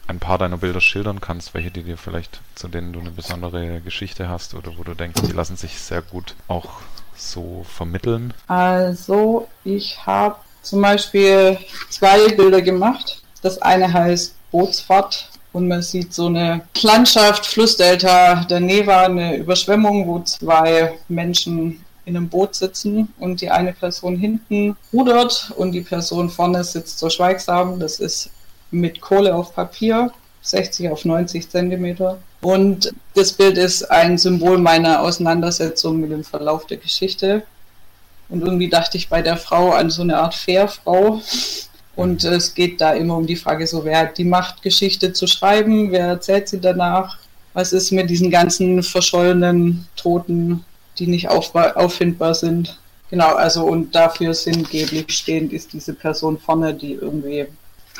ein 0.07 0.21
paar 0.21 0.39
deiner 0.39 0.57
Bilder 0.57 0.81
schildern 0.81 1.21
kannst, 1.21 1.53
welche 1.55 1.71
die 1.71 1.83
dir 1.83 1.99
vielleicht, 1.99 2.41
zu 2.55 2.69
denen 2.69 2.93
du 2.93 3.01
eine 3.01 3.11
besondere 3.11 3.81
Geschichte 3.81 4.29
hast 4.29 4.55
oder 4.55 4.79
wo 4.79 4.83
du 4.83 4.95
denkst, 4.95 5.21
die 5.23 5.33
lassen 5.33 5.57
sich 5.57 5.79
sehr 5.79 6.01
gut 6.01 6.35
auch 6.49 6.81
so 7.15 7.67
vermitteln. 7.69 8.33
Also, 8.47 9.49
ich 9.65 10.07
habe 10.07 10.37
zum 10.69 10.83
Beispiel 10.83 11.59
zwei 11.89 12.29
Bilder 12.29 12.63
gemacht. 12.63 13.23
Das 13.43 13.61
eine 13.63 13.93
heißt 13.93 14.35
Bootsfahrt 14.51 15.29
und 15.53 15.69
man 15.69 15.83
sieht 15.83 16.13
so 16.13 16.27
eine 16.27 16.63
Landschaft, 16.83 17.47
Flussdelta 17.47 18.45
der 18.45 18.61
Neva, 18.61 19.03
eine 19.05 19.37
Überschwemmung, 19.37 20.07
wo 20.07 20.21
zwei 20.21 20.99
Menschen 21.09 21.85
in 22.05 22.17
einem 22.17 22.29
Boot 22.29 22.55
sitzen 22.55 23.13
und 23.19 23.41
die 23.41 23.51
eine 23.51 23.73
Person 23.73 24.17
hinten 24.17 24.77
rudert 24.93 25.53
und 25.57 25.73
die 25.73 25.83
Person 25.83 26.31
vorne 26.31 26.65
sitzt 26.65 26.99
so 26.99 27.11
schweigsam. 27.11 27.79
Das 27.79 28.01
ist 28.01 28.31
mit 28.71 29.01
Kohle 29.01 29.35
auf 29.35 29.55
Papier, 29.55 30.11
60 30.43 30.91
auf 30.91 31.05
90 31.05 31.49
Zentimeter. 31.51 32.19
Und 32.41 32.95
das 33.15 33.33
Bild 33.33 33.59
ist 33.59 33.91
ein 33.91 34.17
Symbol 34.17 34.59
meiner 34.59 35.01
Auseinandersetzung 35.01 36.01
mit 36.01 36.11
dem 36.11 36.25
Verlauf 36.25 36.67
der 36.67 36.79
Geschichte. 36.79 37.43
Und 38.29 38.43
irgendwie 38.43 38.69
dachte 38.69 38.97
ich 38.97 39.09
bei 39.09 39.23
der 39.23 39.37
Frau 39.37 39.71
an 39.73 39.91
so 39.91 40.03
eine 40.03 40.19
Art 40.19 40.35
Fairfrau. 40.35 41.23
Und 41.97 42.25
es 42.25 42.55
geht 42.55 42.81
da 42.81 42.93
immer 42.93 43.17
um 43.17 43.27
die 43.27 43.37
Frage, 43.37 43.67
so 43.67 43.85
wer 43.85 43.99
hat 43.99 44.19
die 44.19 44.25
Macht, 44.25 44.63
Geschichte 44.63 45.13
zu 45.13 45.27
schreiben, 45.27 45.91
wer 45.91 46.07
erzählt 46.07 46.49
sie 46.49 46.61
danach, 46.61 47.19
was 47.55 47.73
ist 47.73 47.91
mit 47.91 48.09
diesen 48.09 48.31
ganzen 48.31 48.83
verschollenen 48.83 49.89
Toten, 49.97 50.65
die 50.99 51.09
nicht 51.09 51.29
auf, 51.29 51.55
auffindbar 51.55 52.35
sind. 52.35 52.79
Genau, 53.11 53.35
also 53.35 53.65
und 53.65 53.95
dafür 53.95 54.35
sinngeblich 54.35 55.07
stehend 55.09 55.53
ist 55.53 55.73
diese 55.73 55.95
Person 55.95 56.39
vorne, 56.39 56.75
die 56.75 56.93
irgendwie 56.93 57.47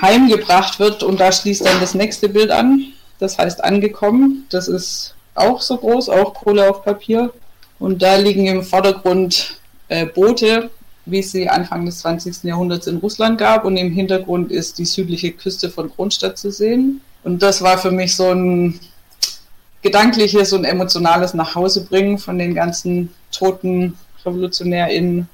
heimgebracht 0.01 0.79
wird. 0.79 1.03
Und 1.03 1.19
da 1.19 1.33
schließt 1.33 1.65
dann 1.65 1.81
das 1.81 1.95
nächste 1.95 2.29
Bild 2.29 2.51
an. 2.51 2.93
Das 3.19 3.39
heißt 3.39 3.65
angekommen. 3.65 4.47
Das 4.51 4.69
ist 4.69 5.15
auch 5.35 5.61
so 5.61 5.77
groß, 5.77 6.09
auch 6.09 6.35
Kohle 6.35 6.69
auf 6.71 6.85
Papier. 6.85 7.33
Und 7.79 8.03
da 8.03 8.17
liegen 8.17 8.47
im 8.47 8.63
Vordergrund 8.63 9.59
äh, 9.89 10.07
Boote 10.07 10.71
wie 11.11 11.21
es 11.21 11.33
sie 11.33 11.49
Anfang 11.49 11.87
des 11.87 12.01
20. 12.01 12.45
Jahrhunderts 12.45 12.87
in 12.87 12.99
Russland 12.99 13.39
gab. 13.39 13.65
Und 13.65 13.77
im 13.77 13.93
Hintergrund 13.93 14.53
ist 14.53 14.79
die 14.79 14.85
südliche 14.85 15.33
Küste 15.33 15.71
von 15.71 15.91
Kronstadt 15.91 16.39
zu 16.39 16.51
sehen. 16.51 17.01
Und 17.25 17.43
das 17.43 17.63
war 17.63 17.79
für 17.79 17.91
mich 17.91 18.15
so 18.15 18.31
ein 18.31 18.79
gedankliches 19.83 20.53
und 20.53 20.65
emotionales 20.65 21.35
Nachhausebringen 21.35 22.19
von 22.19 22.39
den 22.39 22.55
ganzen 22.55 23.11
toten 23.33 23.97
RevolutionärInnen, 24.25 25.29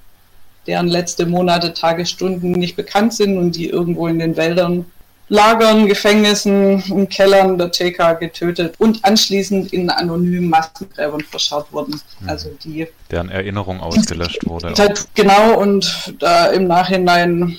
deren 0.67 0.89
letzte 0.89 1.27
Monate, 1.27 1.73
Tage, 1.75 2.07
Stunden 2.07 2.53
nicht 2.53 2.77
bekannt 2.77 3.15
sind 3.15 3.39
und 3.39 3.57
die 3.57 3.69
irgendwo 3.69 4.07
in 4.07 4.19
den 4.19 4.37
Wäldern 4.37 4.87
Lagern, 5.29 5.87
Gefängnissen 5.87 6.83
und 6.91 7.09
Kellern 7.09 7.57
der 7.57 7.71
TK 7.71 8.15
getötet 8.21 8.75
und 8.79 9.05
anschließend 9.05 9.73
in 9.73 9.89
anonymen 9.89 10.51
Massengräbern 10.51 11.23
verscharrt 11.23 11.73
wurden. 11.73 12.01
Mhm. 12.21 12.29
Also 12.29 12.51
die. 12.63 12.87
Deren 13.11 13.31
Erinnerung 13.31 13.81
ausgelöscht 13.81 14.47
wurde. 14.47 14.75
Halt, 14.77 15.09
genau, 15.15 15.59
und 15.59 16.15
da 16.19 16.47
im 16.47 16.67
Nachhinein 16.67 17.59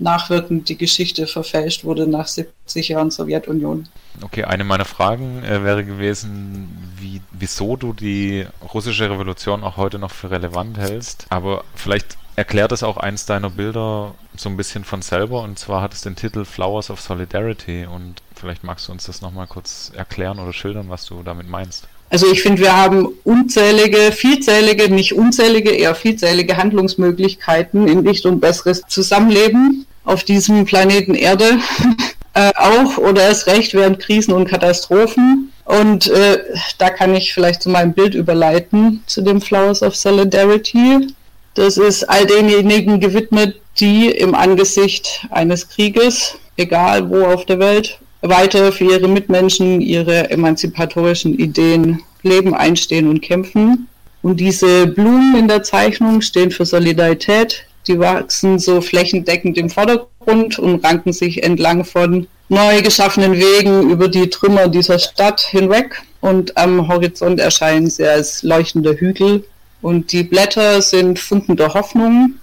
nachwirkend 0.00 0.68
die 0.68 0.78
Geschichte 0.78 1.26
verfälscht 1.26 1.84
wurde 1.84 2.06
nach 2.06 2.26
70 2.26 2.88
Jahren 2.88 3.10
Sowjetunion. 3.10 3.88
Okay, 4.22 4.44
eine 4.44 4.64
meiner 4.64 4.84
Fragen 4.84 5.44
äh, 5.44 5.62
wäre 5.62 5.84
gewesen, 5.84 6.94
wie, 6.96 7.20
wieso 7.32 7.76
du 7.76 7.92
die 7.92 8.46
russische 8.72 9.10
Revolution 9.10 9.62
auch 9.62 9.76
heute 9.76 9.98
noch 9.98 10.10
für 10.10 10.30
relevant 10.30 10.78
hältst. 10.78 11.26
Aber 11.28 11.64
vielleicht 11.74 12.16
erklärt 12.36 12.72
es 12.72 12.82
auch 12.82 12.96
eins 12.96 13.26
deiner 13.26 13.50
Bilder 13.50 14.14
so 14.36 14.48
ein 14.48 14.56
bisschen 14.56 14.84
von 14.84 15.02
selber. 15.02 15.42
Und 15.42 15.58
zwar 15.58 15.82
hat 15.82 15.92
es 15.92 16.00
den 16.00 16.16
Titel 16.16 16.44
Flowers 16.44 16.90
of 16.90 17.00
Solidarity. 17.00 17.86
Und 17.86 18.22
vielleicht 18.34 18.64
magst 18.64 18.88
du 18.88 18.92
uns 18.92 19.06
das 19.06 19.20
nochmal 19.20 19.46
kurz 19.46 19.92
erklären 19.94 20.38
oder 20.38 20.52
schildern, 20.52 20.88
was 20.88 21.04
du 21.06 21.22
damit 21.22 21.48
meinst. 21.48 21.86
Also 22.10 22.30
ich 22.30 22.42
finde, 22.42 22.62
wir 22.62 22.76
haben 22.76 23.08
unzählige, 23.22 24.10
vielzählige, 24.10 24.92
nicht 24.92 25.14
unzählige, 25.14 25.70
eher 25.70 25.94
vielzählige 25.94 26.56
Handlungsmöglichkeiten 26.56 27.86
in 27.86 28.04
Licht 28.04 28.26
und 28.26 28.40
besseres 28.40 28.82
Zusammenleben 28.88 29.86
auf 30.04 30.24
diesem 30.24 30.64
Planeten 30.64 31.14
Erde. 31.14 31.58
äh, 32.34 32.50
auch 32.56 32.98
oder 32.98 33.22
erst 33.22 33.46
recht 33.46 33.74
während 33.74 34.00
Krisen 34.00 34.32
und 34.32 34.48
Katastrophen. 34.48 35.52
Und 35.64 36.08
äh, 36.08 36.42
da 36.78 36.90
kann 36.90 37.14
ich 37.14 37.32
vielleicht 37.32 37.62
zu 37.62 37.70
meinem 37.70 37.92
Bild 37.92 38.14
überleiten, 38.14 39.04
zu 39.06 39.20
dem 39.20 39.40
Flowers 39.40 39.82
of 39.84 39.94
Solidarity. 39.94 41.14
Das 41.54 41.76
ist 41.78 42.04
all 42.04 42.26
denjenigen 42.26 43.00
gewidmet, 43.00 43.60
die 43.80 44.08
im 44.08 44.34
Angesicht 44.34 45.26
eines 45.30 45.68
Krieges, 45.68 46.36
egal 46.56 47.10
wo 47.10 47.24
auf 47.24 47.44
der 47.44 47.58
Welt, 47.58 47.98
weiter 48.20 48.70
für 48.70 48.84
ihre 48.84 49.08
Mitmenschen, 49.08 49.80
ihre 49.80 50.30
emanzipatorischen 50.30 51.38
Ideen 51.38 52.02
leben, 52.22 52.54
einstehen 52.54 53.08
und 53.08 53.22
kämpfen. 53.22 53.88
Und 54.22 54.38
diese 54.38 54.86
Blumen 54.86 55.34
in 55.36 55.48
der 55.48 55.62
Zeichnung 55.62 56.20
stehen 56.20 56.50
für 56.50 56.66
Solidarität. 56.66 57.64
Die 57.86 57.98
wachsen 57.98 58.58
so 58.58 58.80
flächendeckend 58.82 59.56
im 59.56 59.70
Vordergrund 59.70 60.58
und 60.58 60.84
ranken 60.84 61.14
sich 61.14 61.42
entlang 61.42 61.84
von 61.84 62.26
neu 62.50 62.82
geschaffenen 62.82 63.32
Wegen 63.38 63.90
über 63.90 64.08
die 64.08 64.28
Trümmer 64.28 64.68
dieser 64.68 64.98
Stadt 64.98 65.40
hinweg. 65.40 66.02
Und 66.20 66.56
am 66.58 66.86
Horizont 66.86 67.40
erscheinen 67.40 67.88
sie 67.88 68.06
als 68.06 68.42
leuchtende 68.42 68.94
Hügel 68.94 69.44
und 69.82 70.12
die 70.12 70.22
Blätter 70.22 70.82
sind 70.82 71.18
Funken 71.18 71.56
der 71.56 71.74
Hoffnung, 71.74 72.34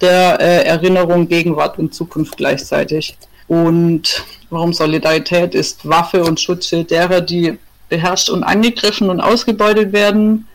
der 0.00 0.40
äh, 0.40 0.64
Erinnerung, 0.64 1.28
Gegenwart 1.28 1.78
und 1.78 1.94
Zukunft 1.94 2.36
gleichzeitig. 2.36 3.16
Und 3.46 4.24
warum 4.50 4.72
Solidarität 4.72 5.54
ist 5.54 5.88
Waffe 5.88 6.24
und 6.24 6.40
Schutzschild 6.40 6.90
derer, 6.90 7.20
die 7.20 7.58
beherrscht 7.88 8.30
und 8.30 8.42
angegriffen 8.42 9.10
und 9.10 9.20
ausgebeutet 9.20 9.92
werden. 9.92 10.48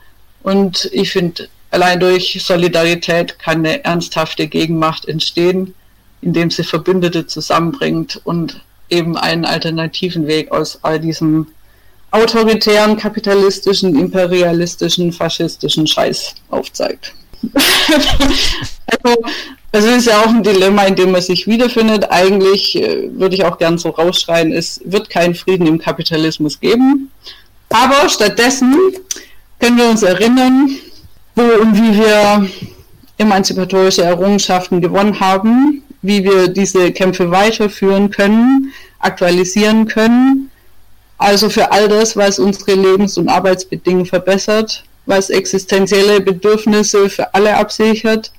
Und 0.43 0.89
ich 0.91 1.11
finde, 1.11 1.47
allein 1.71 1.99
durch 1.99 2.43
Solidarität 2.43 3.39
kann 3.39 3.59
eine 3.59 3.83
ernsthafte 3.83 4.47
Gegenmacht 4.47 5.07
entstehen, 5.07 5.73
indem 6.21 6.51
sie 6.51 6.63
Verbündete 6.63 7.27
zusammenbringt 7.27 8.19
und 8.23 8.61
eben 8.89 9.15
einen 9.15 9.45
alternativen 9.45 10.27
Weg 10.27 10.51
aus 10.51 10.79
all 10.81 10.99
diesem 10.99 11.47
autoritären, 12.11 12.97
kapitalistischen, 12.97 13.97
imperialistischen, 13.97 15.11
faschistischen 15.11 15.85
Scheiß 15.85 16.35
aufzeigt. 16.49 17.13
also, 19.03 19.21
das 19.71 19.85
ist 19.85 20.07
ja 20.07 20.21
auch 20.21 20.27
ein 20.27 20.43
Dilemma, 20.43 20.83
in 20.85 20.95
dem 20.95 21.11
man 21.11 21.21
sich 21.21 21.47
wiederfindet. 21.47 22.11
Eigentlich 22.11 22.75
äh, 22.75 23.09
würde 23.13 23.35
ich 23.35 23.45
auch 23.45 23.57
gern 23.57 23.77
so 23.77 23.89
rausschreien, 23.89 24.51
es 24.51 24.81
wird 24.83 25.09
keinen 25.09 25.35
Frieden 25.35 25.67
im 25.67 25.77
Kapitalismus 25.77 26.59
geben. 26.59 27.11
Aber 27.69 28.09
stattdessen 28.09 28.75
können 29.59 29.77
wir 29.77 29.89
uns 29.89 30.01
erinnern, 30.01 30.75
wo 31.35 31.43
und 31.43 31.75
wie 31.75 31.99
wir 31.99 32.49
emanzipatorische 33.19 34.03
Errungenschaften 34.03 34.81
gewonnen 34.81 35.19
haben, 35.19 35.83
wie 36.01 36.23
wir 36.23 36.47
diese 36.47 36.91
Kämpfe 36.91 37.29
weiterführen 37.29 38.09
können, 38.09 38.73
aktualisieren 38.99 39.87
können 39.87 40.49
also 41.19 41.49
für 41.49 41.71
all 41.71 41.87
das, 41.87 42.15
was 42.15 42.39
unsere 42.39 42.73
Lebens- 42.73 43.17
und 43.17 43.29
Arbeitsbedingungen 43.29 44.05
verbessert, 44.05 44.83
was 45.05 45.29
existenzielle 45.29 46.21
Bedürfnisse 46.21 47.09
für 47.09 47.33
alle 47.33 47.55
absichert, 47.57 48.31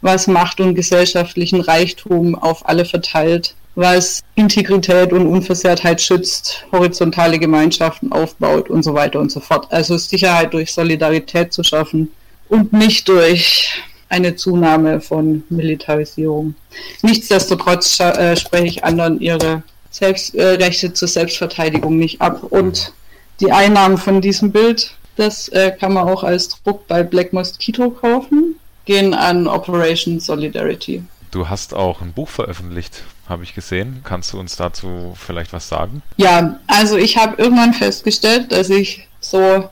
was 0.00 0.28
Macht 0.28 0.60
und 0.60 0.74
gesellschaftlichen 0.74 1.60
Reichtum 1.60 2.36
auf 2.36 2.66
alle 2.68 2.84
verteilt, 2.84 3.54
was 3.74 4.22
Integrität 4.36 5.12
und 5.12 5.26
Unversehrtheit 5.26 6.00
schützt, 6.00 6.64
horizontale 6.70 7.40
Gemeinschaften 7.40 8.12
aufbaut 8.12 8.70
und 8.70 8.84
so 8.84 8.94
weiter 8.94 9.18
und 9.18 9.32
so 9.32 9.40
fort. 9.40 9.66
Also 9.70 9.96
Sicherheit 9.96 10.54
durch 10.54 10.72
Solidarität 10.72 11.52
zu 11.52 11.64
schaffen 11.64 12.10
und 12.48 12.72
nicht 12.72 13.08
durch 13.08 13.82
eine 14.08 14.36
Zunahme 14.36 15.00
von 15.00 15.42
Militarisierung. 15.48 16.54
Nichtsdestotrotz 17.02 17.98
äh, 18.00 18.36
spreche 18.36 18.66
ich 18.66 18.84
anderen 18.84 19.20
ihre 19.20 19.62
selbst, 19.90 20.34
äh, 20.34 20.54
Rechte 20.54 20.92
zur 20.92 21.08
Selbstverteidigung 21.08 21.96
nicht 21.96 22.20
ab. 22.20 22.42
Und 22.44 22.92
die 23.40 23.52
Einnahmen 23.52 23.98
von 23.98 24.20
diesem 24.20 24.52
Bild, 24.52 24.92
das 25.16 25.48
äh, 25.48 25.70
kann 25.70 25.92
man 25.92 26.08
auch 26.08 26.24
als 26.24 26.48
Druck 26.48 26.86
bei 26.86 27.02
Black 27.02 27.32
Mosquito 27.32 27.90
kaufen, 27.90 28.56
gehen 28.84 29.14
an 29.14 29.46
Operation 29.46 30.20
Solidarity. 30.20 31.02
Du 31.30 31.48
hast 31.48 31.74
auch 31.74 32.00
ein 32.00 32.12
Buch 32.12 32.28
veröffentlicht, 32.28 33.02
habe 33.28 33.44
ich 33.44 33.54
gesehen. 33.54 34.00
Kannst 34.02 34.32
du 34.32 34.40
uns 34.40 34.56
dazu 34.56 35.14
vielleicht 35.16 35.52
was 35.52 35.68
sagen? 35.68 36.02
Ja, 36.16 36.58
also 36.66 36.96
ich 36.96 37.18
habe 37.18 37.40
irgendwann 37.40 37.74
festgestellt, 37.74 38.50
dass 38.50 38.70
ich 38.70 39.06
so 39.20 39.68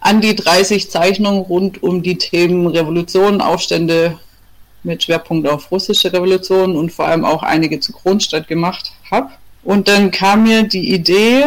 an 0.00 0.20
die 0.20 0.36
30 0.36 0.90
Zeichnungen 0.90 1.40
rund 1.40 1.82
um 1.82 2.02
die 2.02 2.18
Themen 2.18 2.66
Revolution, 2.66 3.40
Aufstände 3.40 4.18
mit 4.84 5.02
Schwerpunkt 5.02 5.48
auf 5.48 5.70
russische 5.70 6.12
Revolution 6.12 6.76
und 6.76 6.92
vor 6.92 7.06
allem 7.06 7.24
auch 7.24 7.42
einige 7.42 7.80
zu 7.80 7.92
Kronstadt 7.92 8.48
gemacht 8.48 8.92
habe. 9.10 9.30
Und 9.62 9.88
dann 9.88 10.10
kam 10.10 10.44
mir 10.44 10.64
die 10.64 10.92
Idee, 10.92 11.46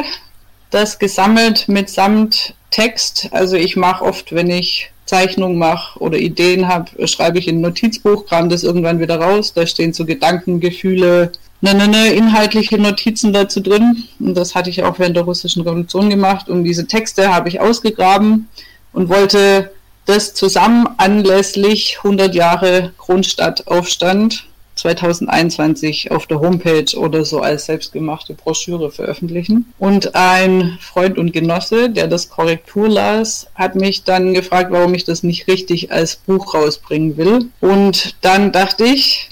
das 0.72 1.00
gesammelt 1.00 1.68
mitsamt 1.68 2.56
Text. 2.72 3.30
Also 3.32 3.56
ich 3.56 3.76
mache 3.76 4.04
oft, 4.04 4.34
wenn 4.34 4.50
ich 4.50 4.92
Zeichnungen 5.06 5.58
mache 5.58 6.00
oder 6.00 6.18
Ideen 6.18 6.68
habe, 6.68 7.08
schreibe 7.08 7.40
ich 7.40 7.48
in 7.48 7.60
ein 7.60 7.62
Notizbuch, 7.62 8.26
kram 8.26 8.50
das 8.50 8.64
irgendwann 8.64 9.00
wieder 9.00 9.20
raus. 9.20 9.54
Da 9.54 9.66
stehen 9.66 9.94
so 9.94 10.06
Gedanken, 10.06 10.60
Gefühle, 10.60 11.32
ne, 11.62 11.74
ne, 11.74 11.88
ne, 11.88 12.08
inhaltliche 12.14 12.78
Notizen 12.78 13.34
dazu 13.34 13.62
drin. 13.62 14.04
Und 14.20 14.36
das 14.36 14.54
hatte 14.54 14.70
ich 14.70 14.84
auch 14.84 15.00
während 15.00 15.16
der 15.16 15.24
russischen 15.24 15.62
Revolution 15.62 16.10
gemacht. 16.10 16.50
Und 16.50 16.64
diese 16.66 16.88
Texte 16.88 17.34
habe 17.34 17.50
ich 17.50 17.62
ausgegraben 17.62 18.50
und 18.92 19.10
wollte 19.10 19.72
das 20.08 20.34
zusammen 20.34 20.88
anlässlich 20.98 21.98
100 22.04 22.34
Jahre 22.34 22.94
Kronstadtaufstand 22.98 24.46
2021 24.78 26.12
auf 26.12 26.28
der 26.28 26.40
Homepage 26.40 26.98
oder 26.98 27.26
so 27.26 27.40
als 27.42 27.66
selbstgemachte 27.66 28.34
Broschüre 28.34 28.92
veröffentlichen. 28.92 29.74
Und 29.80 30.16
ein 30.16 30.78
Freund 30.80 31.18
und 31.18 31.34
Genosse, 31.34 31.90
der 31.90 32.08
das 32.08 32.30
Korrektur 32.30 32.88
las, 32.88 33.48
hat 33.56 33.76
mich 33.76 34.04
dann 34.04 34.34
gefragt, 34.34 34.72
warum 34.72 34.94
ich 34.94 35.04
das 35.04 35.24
nicht 35.24 35.48
richtig 35.48 35.92
als 35.92 36.16
Buch 36.16 36.54
rausbringen 36.54 37.18
will. 37.18 37.50
Und 37.60 38.16
dann 38.22 38.52
dachte 38.52 38.86
ich, 38.86 39.30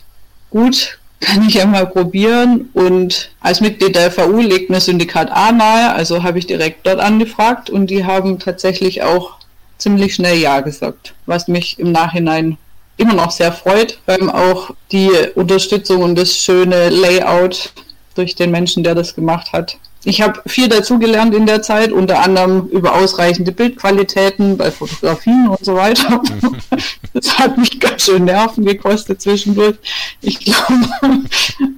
gut, 0.49 0.99
kann 1.19 1.47
ich 1.47 1.55
ja 1.55 1.65
mal 1.65 1.87
probieren. 1.87 2.69
Und 2.73 3.31
als 3.39 3.61
Mitglied 3.61 3.95
der 3.95 4.11
FAU 4.11 4.41
legt 4.41 4.69
mir 4.69 4.81
Syndikat 4.81 5.31
A 5.31 5.51
nahe, 5.51 5.93
also 5.93 6.23
habe 6.23 6.39
ich 6.39 6.47
direkt 6.47 6.85
dort 6.85 6.99
angefragt 6.99 7.69
und 7.69 7.89
die 7.89 8.03
haben 8.03 8.39
tatsächlich 8.39 9.03
auch 9.03 9.37
ziemlich 9.77 10.15
schnell 10.15 10.37
Ja 10.37 10.61
gesagt, 10.61 11.13
was 11.25 11.47
mich 11.47 11.79
im 11.79 11.91
Nachhinein 11.91 12.57
immer 12.97 13.13
noch 13.13 13.31
sehr 13.31 13.51
freut, 13.51 13.99
weil 14.05 14.29
auch 14.29 14.71
die 14.91 15.11
Unterstützung 15.35 16.01
und 16.01 16.15
das 16.15 16.37
schöne 16.37 16.89
Layout 16.89 17.73
durch 18.15 18.35
den 18.35 18.51
Menschen, 18.51 18.83
der 18.83 18.95
das 18.95 19.15
gemacht 19.15 19.51
hat, 19.51 19.77
ich 20.07 20.21
habe 20.21 20.39
viel 20.45 20.69
dazugelernt 20.69 21.33
in 21.33 21.47
der 21.47 21.63
Zeit, 21.63 21.91
unter 21.91 22.19
anderem 22.19 22.67
über 22.67 22.93
ausreichende 22.93 23.51
Bildqualitäten 23.51 24.55
bei 24.55 24.69
Fotografien 24.69 25.47
und 25.47 25.65
so 25.65 25.75
weiter. 25.75 26.21
das 27.15 27.39
hat 27.39 27.57
mich 27.57 27.79
ganz 27.79 28.03
schön 28.03 28.25
Nerven 28.25 28.65
gekostet 28.65 29.21
zwischendurch. 29.21 29.77
Ich 30.19 30.39
glaube, 30.39 31.21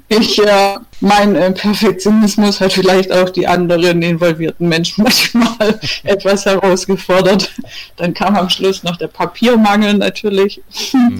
ich, 0.09 0.39
äh, 0.39 0.77
mein 0.99 1.35
äh, 1.35 1.51
Perfektionismus 1.51 2.59
hat 2.59 2.73
vielleicht 2.73 3.11
auch 3.11 3.29
die 3.29 3.45
anderen 3.45 4.01
involvierten 4.01 4.67
Menschen 4.67 5.03
manchmal 5.03 5.79
etwas 6.03 6.47
herausgefordert. 6.47 7.53
Dann 7.97 8.15
kam 8.15 8.35
am 8.35 8.49
Schluss 8.49 8.81
noch 8.81 8.97
der 8.97 9.09
Papiermangel 9.09 9.93
natürlich. 9.93 10.59
Mhm. 10.91 11.19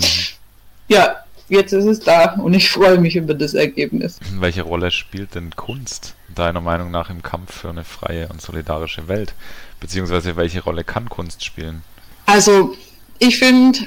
ja, 0.88 1.18
jetzt 1.48 1.74
ist 1.74 1.86
es 1.86 2.00
da 2.00 2.34
und 2.34 2.56
ich 2.56 2.72
freue 2.72 2.98
mich 2.98 3.16
über 3.16 3.36
das 3.36 3.54
Ergebnis. 3.54 4.20
Welche 4.40 4.64
Rolle 4.64 4.90
spielt 4.90 5.36
denn 5.36 5.56
Kunst 5.56 6.16
deiner 6.34 6.62
Meinung 6.62 6.90
nach 6.90 7.12
im 7.12 7.22
Kampf 7.22 7.54
für 7.54 7.70
eine 7.70 7.84
freie 7.84 8.30
und 8.30 8.42
solidarische 8.42 9.08
Welt? 9.08 9.36
Beziehungsweise 9.80 10.36
welche 10.38 10.64
Rolle 10.64 10.84
kann 10.84 11.08
Kunst 11.08 11.46
spielen? 11.46 11.84
Also 12.26 12.76
ich 13.20 13.38
finde 13.38 13.80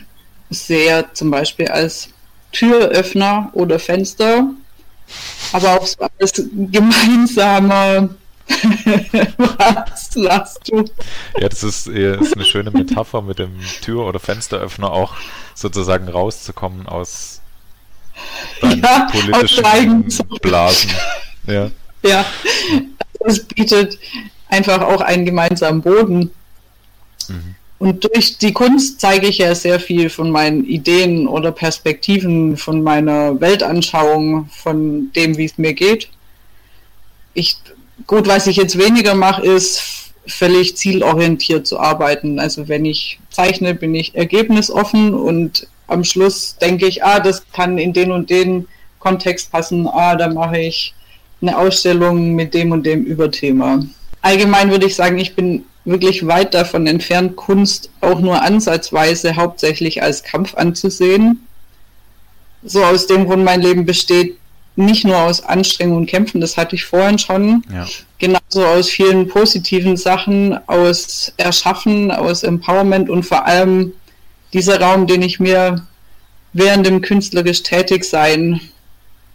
sehr 0.51 1.13
zum 1.15 1.31
Beispiel 1.31 1.69
als 1.69 2.09
Türöffner 2.53 3.51
oder 3.53 3.79
Fenster, 3.79 4.51
aber 5.53 5.81
auch 5.81 5.87
so 5.87 5.97
als 6.19 6.43
gemeinsamer 6.53 8.11
Was 9.39 10.15
lachst 10.15 10.71
du? 10.71 10.85
Ja, 11.39 11.49
das 11.49 11.63
ist, 11.63 11.87
ist 11.87 12.35
eine 12.35 12.45
schöne 12.45 12.71
Metapher 12.71 13.23
mit 13.23 13.39
dem 13.39 13.61
Tür- 13.81 14.07
oder 14.07 14.19
Fensteröffner 14.19 14.91
auch 14.91 15.15
sozusagen 15.55 16.09
rauszukommen 16.09 16.87
aus 16.87 17.41
deinen 18.61 18.83
ja, 18.83 19.09
politischen 19.11 20.09
Blasen. 20.43 20.91
Ja. 21.47 21.71
ja, 22.03 22.25
es 23.21 23.45
bietet 23.45 23.99
einfach 24.49 24.83
auch 24.83 25.01
einen 25.01 25.25
gemeinsamen 25.25 25.81
Boden. 25.81 26.31
Mhm. 27.29 27.55
Und 27.81 28.05
durch 28.05 28.37
die 28.37 28.53
Kunst 28.53 29.01
zeige 29.01 29.27
ich 29.27 29.39
ja 29.39 29.55
sehr 29.55 29.81
viel 29.81 30.11
von 30.11 30.31
meinen 30.31 30.67
Ideen 30.67 31.27
oder 31.27 31.51
Perspektiven, 31.51 32.59
von 32.59 32.83
meiner 32.83 33.41
Weltanschauung, 33.41 34.51
von 34.53 35.11
dem, 35.17 35.39
wie 35.39 35.47
es 35.47 35.57
mir 35.57 35.73
geht. 35.73 36.11
Ich, 37.33 37.57
gut, 38.07 38.29
was 38.29 38.47
ich 38.47 38.57
jetzt 38.57 38.77
weniger 38.77 39.15
mache, 39.15 39.47
ist 39.47 39.83
völlig 40.27 40.77
zielorientiert 40.77 41.67
zu 41.67 41.81
arbeiten. 41.81 42.39
Also 42.39 42.69
wenn 42.69 42.85
ich 42.85 43.19
zeichne, 43.31 43.75
bin 43.75 43.95
ich 43.95 44.15
ergebnisoffen 44.15 45.15
und 45.15 45.67
am 45.87 46.05
Schluss 46.05 46.59
denke 46.61 46.87
ich, 46.87 47.03
ah, 47.03 47.19
das 47.19 47.51
kann 47.51 47.79
in 47.79 47.95
den 47.95 48.13
und 48.13 48.29
den 48.29 48.69
Kontext 48.99 49.51
passen, 49.51 49.89
ah, 49.89 50.17
da 50.17 50.29
mache 50.29 50.59
ich 50.59 50.95
eine 51.41 51.57
Ausstellung 51.57 52.35
mit 52.35 52.53
dem 52.53 52.73
und 52.73 52.85
dem 52.85 53.05
Überthema. 53.05 53.83
Allgemein 54.21 54.71
würde 54.71 54.85
ich 54.85 54.95
sagen, 54.95 55.19
ich 55.19 55.35
bin 55.35 55.65
wirklich 55.85 56.27
weit 56.27 56.55
davon 56.55 56.87
entfernt, 56.87 57.37
Kunst 57.37 57.91
auch 58.01 58.21
nur 58.21 58.43
ansatzweise 58.43 59.37
hauptsächlich 59.37 60.03
als 60.03 60.23
Kampf 60.23 60.55
anzusehen. 60.55 61.47
So 62.63 62.85
aus 62.85 63.07
dem 63.07 63.27
Grund 63.27 63.45
mein 63.45 63.63
Leben 63.63 63.87
besteht 63.87 64.37
nicht 64.77 65.05
nur 65.05 65.19
aus 65.19 65.43
Anstrengung 65.43 65.99
und 65.99 66.07
Kämpfen, 66.07 66.41
das 66.41 66.57
hatte 66.57 66.77
ich 66.77 66.85
vorhin 66.85 67.19
schon. 67.19 67.63
Ja. 67.73 67.87
Genauso 68.19 68.65
aus 68.65 68.89
vielen 68.89 69.29
positiven 69.29 69.97
Sachen, 69.97 70.59
aus 70.69 71.33
Erschaffen, 71.37 72.11
aus 72.11 72.43
Empowerment 72.43 73.11
und 73.11 73.25
vor 73.25 73.47
allem 73.47 73.93
dieser 74.53 74.81
Raum, 74.81 75.07
den 75.07 75.23
ich 75.23 75.41
mir 75.41 75.87
während 76.53 76.87
dem 76.87 77.01
künstlerisch 77.01 77.63
Tätigsein 77.63 78.61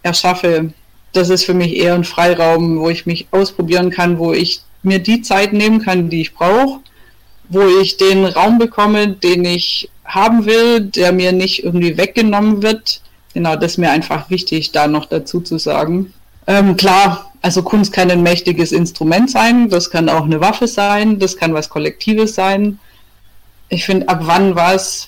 erschaffe, 0.04 0.74
das 1.14 1.30
ist 1.30 1.46
für 1.46 1.54
mich 1.54 1.76
eher 1.76 1.96
ein 1.96 2.04
Freiraum, 2.04 2.80
wo 2.80 2.90
ich 2.90 3.06
mich 3.06 3.28
ausprobieren 3.32 3.90
kann, 3.90 4.20
wo 4.20 4.34
ich 4.34 4.62
mir 4.86 5.00
die 5.00 5.22
Zeit 5.22 5.54
nehmen 5.54 5.82
kann, 5.82 6.10
die 6.10 6.22
ich 6.22 6.34
brauche, 6.34 6.80
wo 7.50 7.62
ich 7.82 7.98
den 7.98 8.26
Raum 8.26 8.58
bekomme, 8.58 9.10
den 9.10 9.46
ich 9.46 9.90
haben 10.04 10.46
will, 10.46 10.82
der 10.82 11.12
mir 11.12 11.32
nicht 11.32 11.64
irgendwie 11.64 11.98
weggenommen 11.98 12.62
wird. 12.62 13.02
Genau, 13.34 13.56
das 13.56 13.74
ist 13.74 13.78
mir 13.78 13.92
einfach 13.92 14.30
wichtig, 14.30 14.72
da 14.72 14.88
noch 14.88 15.06
dazu 15.06 15.42
zu 15.42 15.58
sagen. 15.58 16.14
Ähm, 16.48 16.78
klar, 16.78 17.32
also 17.42 17.64
Kunst 17.64 17.92
kann 17.92 18.12
ein 18.12 18.24
mächtiges 18.24 18.72
Instrument 18.72 19.30
sein, 19.30 19.70
das 19.70 19.90
kann 19.90 20.10
auch 20.10 20.26
eine 20.26 20.42
Waffe 20.42 20.68
sein, 20.68 21.20
das 21.20 21.38
kann 21.38 21.54
was 21.54 21.70
Kollektives 21.70 22.36
sein. 22.36 22.80
Ich 23.70 23.86
finde, 23.86 24.08
ab 24.10 24.20
wann 24.22 24.56
was 24.56 25.08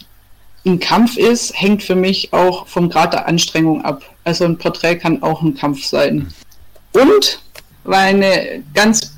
ein 0.66 0.80
Kampf 0.80 1.18
ist, 1.18 1.60
hängt 1.60 1.84
für 1.84 1.96
mich 1.96 2.34
auch 2.34 2.68
vom 2.68 2.90
Grad 2.90 3.14
der 3.14 3.28
Anstrengung 3.28 3.86
ab. 3.86 4.04
Also 4.24 4.46
ein 4.46 4.58
Porträt 4.58 4.98
kann 4.98 5.24
auch 5.24 5.42
ein 5.42 5.56
Kampf 5.56 5.86
sein. 5.86 6.34
Und 6.92 7.40
weil 7.84 8.16
eine 8.16 8.64
ganz 8.74 9.17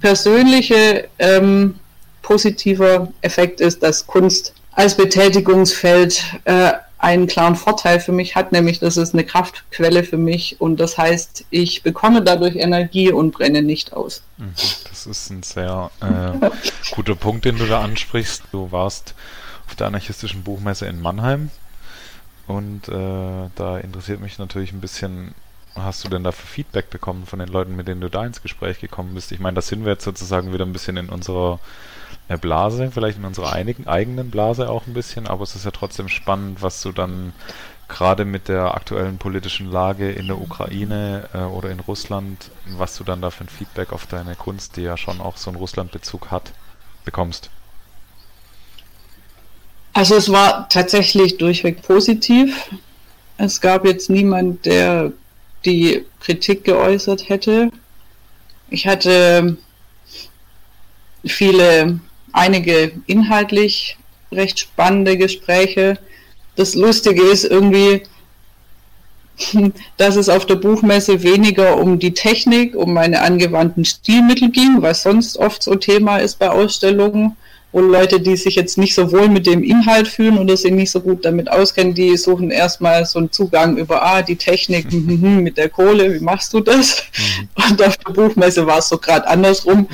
persönliche 0.00 1.08
ähm, 1.18 1.76
positiver 2.22 3.08
Effekt 3.20 3.60
ist, 3.60 3.82
dass 3.82 4.06
Kunst 4.06 4.54
als 4.72 4.96
Betätigungsfeld 4.96 6.22
äh, 6.44 6.72
einen 6.98 7.26
klaren 7.26 7.56
Vorteil 7.56 8.00
für 8.00 8.12
mich 8.12 8.36
hat, 8.36 8.52
nämlich 8.52 8.78
dass 8.78 8.96
es 8.96 9.12
eine 9.12 9.24
Kraftquelle 9.24 10.02
für 10.02 10.16
mich 10.16 10.60
und 10.60 10.80
das 10.80 10.96
heißt, 10.96 11.44
ich 11.50 11.82
bekomme 11.82 12.22
dadurch 12.22 12.56
Energie 12.56 13.12
und 13.12 13.32
brenne 13.32 13.62
nicht 13.62 13.92
aus. 13.92 14.22
Mhm. 14.38 14.54
Das 14.88 15.06
ist 15.06 15.30
ein 15.30 15.42
sehr 15.42 15.90
äh, 16.00 16.50
guter 16.92 17.14
Punkt, 17.14 17.44
den 17.44 17.58
du 17.58 17.66
da 17.66 17.82
ansprichst. 17.82 18.44
Du 18.50 18.72
warst 18.72 19.14
auf 19.68 19.74
der 19.74 19.88
anarchistischen 19.88 20.42
Buchmesse 20.42 20.86
in 20.86 21.00
Mannheim 21.00 21.50
und 22.46 22.88
äh, 22.88 23.50
da 23.54 23.78
interessiert 23.78 24.20
mich 24.20 24.38
natürlich 24.38 24.72
ein 24.72 24.80
bisschen, 24.80 25.34
hast 25.76 26.04
du 26.04 26.08
denn 26.08 26.24
da 26.24 26.32
für 26.32 26.46
Feedback 26.46 26.90
bekommen 26.90 27.26
von 27.26 27.38
den 27.38 27.48
Leuten, 27.48 27.76
mit 27.76 27.88
denen 27.88 28.00
du 28.00 28.10
da 28.10 28.24
ins 28.24 28.42
Gespräch 28.42 28.80
gekommen 28.80 29.14
bist? 29.14 29.32
Ich 29.32 29.40
meine, 29.40 29.54
da 29.54 29.62
sind 29.62 29.84
wir 29.84 29.92
jetzt 29.92 30.04
sozusagen 30.04 30.52
wieder 30.52 30.64
ein 30.64 30.72
bisschen 30.72 30.96
in 30.96 31.08
unserer 31.08 31.60
äh, 32.28 32.36
Blase, 32.36 32.90
vielleicht 32.92 33.18
in 33.18 33.24
unserer 33.24 33.52
einigen, 33.52 33.86
eigenen 33.86 34.30
Blase 34.30 34.68
auch 34.68 34.86
ein 34.86 34.94
bisschen, 34.94 35.26
aber 35.26 35.42
es 35.42 35.54
ist 35.54 35.64
ja 35.64 35.70
trotzdem 35.70 36.08
spannend, 36.08 36.62
was 36.62 36.82
du 36.82 36.92
dann 36.92 37.32
gerade 37.88 38.24
mit 38.24 38.48
der 38.48 38.74
aktuellen 38.74 39.18
politischen 39.18 39.70
Lage 39.70 40.10
in 40.10 40.26
der 40.26 40.40
Ukraine 40.40 41.28
äh, 41.32 41.38
oder 41.38 41.70
in 41.70 41.80
Russland, 41.80 42.50
was 42.76 42.96
du 42.96 43.04
dann 43.04 43.22
da 43.22 43.30
für 43.30 43.44
ein 43.44 43.48
Feedback 43.48 43.92
auf 43.92 44.06
deine 44.06 44.34
Kunst, 44.34 44.76
die 44.76 44.82
ja 44.82 44.96
schon 44.96 45.20
auch 45.20 45.36
so 45.36 45.50
einen 45.50 45.58
Russlandbezug 45.58 46.30
hat, 46.30 46.52
bekommst. 47.04 47.50
Also 49.92 50.16
es 50.16 50.30
war 50.30 50.68
tatsächlich 50.68 51.38
durchweg 51.38 51.80
positiv. 51.82 52.70
Es 53.38 53.60
gab 53.60 53.86
jetzt 53.86 54.10
niemand, 54.10 54.66
der 54.66 55.12
die 55.66 56.04
Kritik 56.20 56.64
geäußert 56.64 57.28
hätte. 57.28 57.70
Ich 58.70 58.86
hatte 58.86 59.56
viele, 61.24 62.00
einige 62.32 62.92
inhaltlich 63.06 63.96
recht 64.32 64.58
spannende 64.58 65.16
Gespräche. 65.16 65.98
Das 66.56 66.74
Lustige 66.74 67.22
ist 67.22 67.44
irgendwie, 67.44 68.02
dass 69.96 70.16
es 70.16 70.28
auf 70.28 70.46
der 70.46 70.56
Buchmesse 70.56 71.22
weniger 71.22 71.76
um 71.76 71.98
die 71.98 72.14
Technik, 72.14 72.74
um 72.74 72.94
meine 72.94 73.20
angewandten 73.20 73.84
Stilmittel 73.84 74.50
ging, 74.50 74.80
was 74.80 75.02
sonst 75.02 75.36
oft 75.38 75.62
so 75.62 75.74
Thema 75.74 76.18
ist 76.18 76.38
bei 76.38 76.50
Ausstellungen, 76.50 77.36
wo 77.76 77.82
Leute, 77.82 78.20
die 78.20 78.36
sich 78.36 78.54
jetzt 78.54 78.78
nicht 78.78 78.94
so 78.94 79.12
wohl 79.12 79.28
mit 79.28 79.46
dem 79.46 79.62
Inhalt 79.62 80.08
fühlen 80.08 80.38
oder 80.38 80.56
sich 80.56 80.72
nicht 80.72 80.90
so 80.90 80.98
gut 80.98 81.26
damit 81.26 81.52
auskennen, 81.52 81.92
die 81.92 82.16
suchen 82.16 82.50
erstmal 82.50 83.04
so 83.04 83.18
einen 83.18 83.30
Zugang 83.30 83.76
über, 83.76 84.02
ah, 84.02 84.22
die 84.22 84.36
Technik 84.36 84.90
hm, 84.90 85.06
hm, 85.06 85.22
hm, 85.22 85.42
mit 85.42 85.58
der 85.58 85.68
Kohle, 85.68 86.14
wie 86.14 86.24
machst 86.24 86.54
du 86.54 86.60
das? 86.60 87.04
Mhm. 87.18 87.48
Und 87.70 87.82
auf 87.82 87.98
der 87.98 88.12
Buchmesse 88.14 88.66
war 88.66 88.78
es 88.78 88.88
so 88.88 88.96
gerade 88.96 89.28
andersrum. 89.28 89.88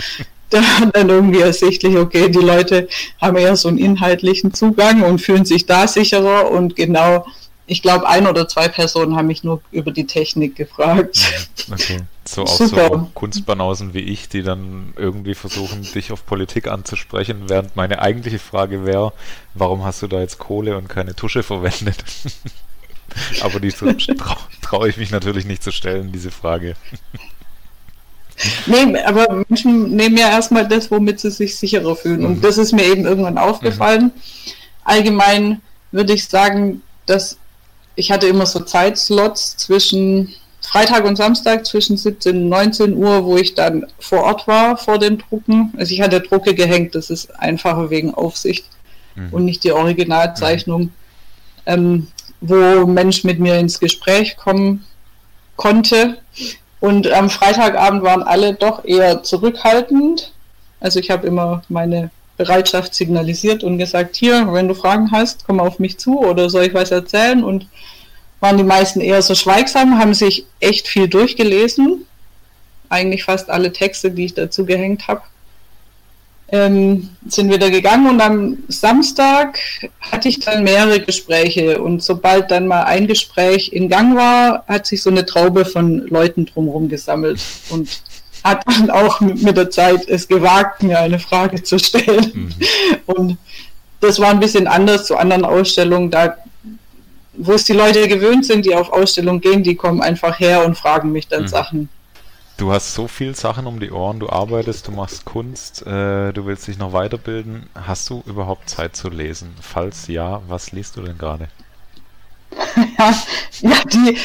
Da 0.49 0.61
dann 0.93 1.09
irgendwie 1.09 1.41
ersichtlich, 1.41 1.97
okay, 1.97 2.29
die 2.29 2.39
Leute 2.39 2.87
haben 3.21 3.37
eher 3.37 3.57
so 3.57 3.69
einen 3.69 3.79
inhaltlichen 3.79 4.55
Zugang 4.55 5.03
und 5.03 5.21
fühlen 5.21 5.45
sich 5.45 5.67
da 5.67 5.89
sicherer 5.89 6.53
und 6.53 6.77
genau 6.77 7.27
ich 7.67 7.83
glaube, 7.83 8.09
ein 8.09 8.27
oder 8.27 8.49
zwei 8.49 8.69
Personen 8.69 9.17
haben 9.17 9.29
mich 9.29 9.45
nur 9.45 9.61
über 9.71 9.93
die 9.93 10.07
Technik 10.07 10.57
gefragt. 10.57 11.19
Okay. 11.71 11.99
So 12.25 12.43
auch 12.43 12.49
Super. 12.49 12.89
so 12.89 13.11
Kunstbanausen 13.15 13.95
wie 13.95 14.01
ich, 14.01 14.29
die 14.29 14.43
dann 14.43 14.93
irgendwie 14.97 15.35
versuchen, 15.35 15.83
dich 15.95 16.13
auf 16.13 16.27
Politik 16.27 16.69
anzusprechen, 16.69 17.49
während 17.49 17.77
meine 17.77 18.01
eigentliche 18.01 18.39
Frage 18.39 18.85
wäre, 18.85 19.13
warum 19.55 19.85
hast 19.85 20.03
du 20.03 20.09
da 20.09 20.21
jetzt 20.21 20.39
Kohle 20.39 20.77
und 20.77 20.89
keine 20.89 21.15
Tusche 21.15 21.43
verwendet? 21.43 22.05
Aber 23.43 23.61
die 23.61 23.71
traue 23.71 23.97
trau 24.63 24.85
ich 24.87 24.97
mich 24.97 25.11
natürlich 25.11 25.45
nicht 25.45 25.63
zu 25.63 25.71
stellen, 25.71 26.13
diese 26.13 26.31
Frage. 26.31 26.77
Nee, 28.67 28.99
aber 29.05 29.45
Menschen 29.49 29.95
nehmen 29.95 30.17
ja 30.17 30.31
erstmal 30.31 30.67
das, 30.67 30.91
womit 30.91 31.21
sie 31.21 31.31
sich 31.31 31.57
sicherer 31.57 31.95
fühlen. 31.95 32.21
Mhm. 32.21 32.27
Und 32.27 32.45
das 32.45 32.59
ist 32.59 32.73
mir 32.73 32.85
eben 32.85 33.05
irgendwann 33.05 33.39
aufgefallen. 33.39 34.05
Mhm. 34.05 34.13
Allgemein 34.85 35.61
würde 35.93 36.15
ich 36.15 36.27
sagen, 36.27 36.83
dass 37.07 37.37
ich 37.95 38.11
hatte 38.11 38.27
immer 38.27 38.47
so 38.47 38.61
Zeitslots 38.61 39.57
zwischen 39.57 40.35
Freitag 40.61 41.05
und 41.05 41.17
Samstag 41.17 41.67
zwischen 41.67 41.97
17 41.97 42.37
und 42.37 42.49
19 42.49 42.95
Uhr, 42.97 43.25
wo 43.25 43.37
ich 43.37 43.55
dann 43.55 43.87
vor 43.99 44.23
Ort 44.23 44.47
war 44.47 44.77
vor 44.77 44.99
den 44.99 45.19
Drucken. 45.19 45.73
Also 45.77 45.93
ich 45.93 46.01
hatte 46.01 46.21
Drucke 46.21 46.55
gehängt, 46.55 46.95
das 46.95 47.11
ist 47.11 47.39
einfacher 47.39 47.91
wegen 47.91 48.15
Aufsicht 48.15 48.65
mhm. 49.17 49.29
und 49.33 49.45
nicht 49.45 49.65
die 49.65 49.73
Originalzeichnung, 49.73 50.83
mhm. 50.83 50.91
ähm, 51.67 52.07
wo 52.41 52.87
Mensch 52.87 53.25
mit 53.25 53.39
mir 53.39 53.59
ins 53.59 53.81
Gespräch 53.81 54.37
kommen 54.37 54.85
konnte. 55.57 56.19
Und 56.81 57.11
am 57.13 57.29
Freitagabend 57.29 58.03
waren 58.03 58.23
alle 58.23 58.55
doch 58.55 58.85
eher 58.85 59.23
zurückhaltend. 59.23 60.33
Also 60.81 60.99
ich 60.99 61.11
habe 61.11 61.27
immer 61.27 61.63
meine 61.69 62.11
Bereitschaft 62.37 62.95
signalisiert 62.95 63.63
und 63.63 63.79
gesagt, 63.79 64.17
hier, 64.17 64.53
wenn 64.53 64.69
du 64.69 64.75
Fragen 64.75 65.11
hast, 65.13 65.45
komm 65.47 65.61
auf 65.61 65.79
mich 65.79 65.99
zu 65.99 66.19
oder 66.21 66.49
soll 66.51 66.65
ich 66.65 66.75
was 66.75 66.91
erzählen? 66.91 67.45
Und 67.45 67.67
waren 68.41 68.57
die 68.57 68.65
meisten 68.65 69.01
eher 69.01 69.23
so 69.23 69.35
schweigsam, 69.35 69.99
haben 69.99 70.15
sich 70.15 70.47
echt 70.59 70.89
viel 70.89 71.09
durchgelesen. 71.09 72.07
Eigentlich 72.89 73.25
fast 73.25 73.51
alle 73.51 73.73
Texte, 73.73 74.11
die 74.11 74.25
ich 74.25 74.35
dazu 74.35 74.67
gehängt 74.67 75.09
habe. 75.09 75.23
ähm, 76.53 77.09
sind 77.27 77.51
wieder 77.51 77.71
gegangen 77.71 78.09
und 78.09 78.21
am 78.21 78.59
Samstag 78.69 79.59
hatte 80.01 80.29
ich 80.29 80.39
dann 80.39 80.65
mehrere 80.65 81.01
Gespräche 81.01 81.81
und 81.83 82.03
sobald 82.03 82.51
dann 82.51 82.69
mal 82.69 82.83
ein 82.85 83.07
Gespräch 83.07 83.73
in 83.73 83.89
Gang 83.89 84.15
war, 84.17 84.65
hat 84.69 84.87
sich 84.87 85.03
so 85.03 85.09
eine 85.09 85.25
Traube 85.25 85.65
von 85.65 86.07
Leuten 86.09 86.45
drumherum 86.45 86.91
gesammelt 86.91 87.41
und 87.71 87.89
hat 88.45 88.65
dann 88.67 88.91
auch 88.91 89.21
mit 89.21 89.57
der 89.57 89.71
Zeit 89.71 90.09
es 90.09 90.29
gewagt, 90.29 90.83
mir 90.83 90.99
eine 90.99 91.19
Frage 91.19 91.63
zu 91.63 91.79
stellen. 91.79 92.33
Mhm. 92.35 92.55
Und 93.07 93.39
das 94.01 94.19
war 94.19 94.31
ein 94.31 94.41
bisschen 94.41 94.67
anders 94.67 95.07
zu 95.07 95.17
anderen 95.17 95.45
Ausstellungen. 95.45 96.11
Da, 96.11 96.37
wo 97.35 97.53
es 97.53 97.65
die 97.65 97.73
Leute 97.73 98.09
gewöhnt 98.09 98.45
sind, 98.45 98.67
die 98.67 98.75
auf 98.75 98.93
Ausstellungen 98.93 99.41
gehen, 99.41 99.63
die 99.63 99.77
kommen 99.77 100.03
einfach 100.03 100.39
her 100.41 100.65
und 100.65 100.77
fragen 100.77 101.13
mich 101.13 101.29
dann 101.29 101.43
mhm. 101.43 101.49
Sachen. 101.49 101.89
Du 102.59 102.71
hast 102.71 102.95
so 102.95 103.09
viel 103.09 103.35
Sachen 103.35 103.67
um 103.67 103.81
die 103.81 103.91
Ohren, 103.91 104.21
du 104.21 104.29
arbeitest, 104.29 104.87
du 104.87 104.93
machst 104.93 105.25
Kunst, 105.25 105.83
äh, 105.87 106.33
du 106.33 106.45
willst 106.45 106.69
dich 106.69 106.79
noch 106.79 106.93
weiterbilden. 106.93 107.69
Hast 107.75 108.11
du 108.11 108.23
überhaupt 108.27 108.69
Zeit 108.69 108.95
zu 108.95 109.09
lesen? 109.09 109.55
Falls 109.61 110.07
ja, 110.07 110.43
was 110.49 110.71
liest 110.71 110.97
du 110.97 111.03
denn 111.03 111.17
gerade? 111.17 111.49
ja, 112.99 113.15
ja 113.61 113.77
die, 113.85 114.19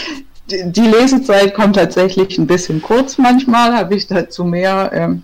die, 0.49 0.71
die, 0.71 0.87
Lesezeit 0.87 1.53
kommt 1.53 1.75
tatsächlich 1.75 2.37
ein 2.37 2.47
bisschen 2.47 2.81
kurz 2.81 3.17
manchmal, 3.17 3.75
habe 3.75 3.95
ich 3.95 4.07
dazu 4.07 4.43
mehr 4.45 4.91
ähm, 4.93 5.23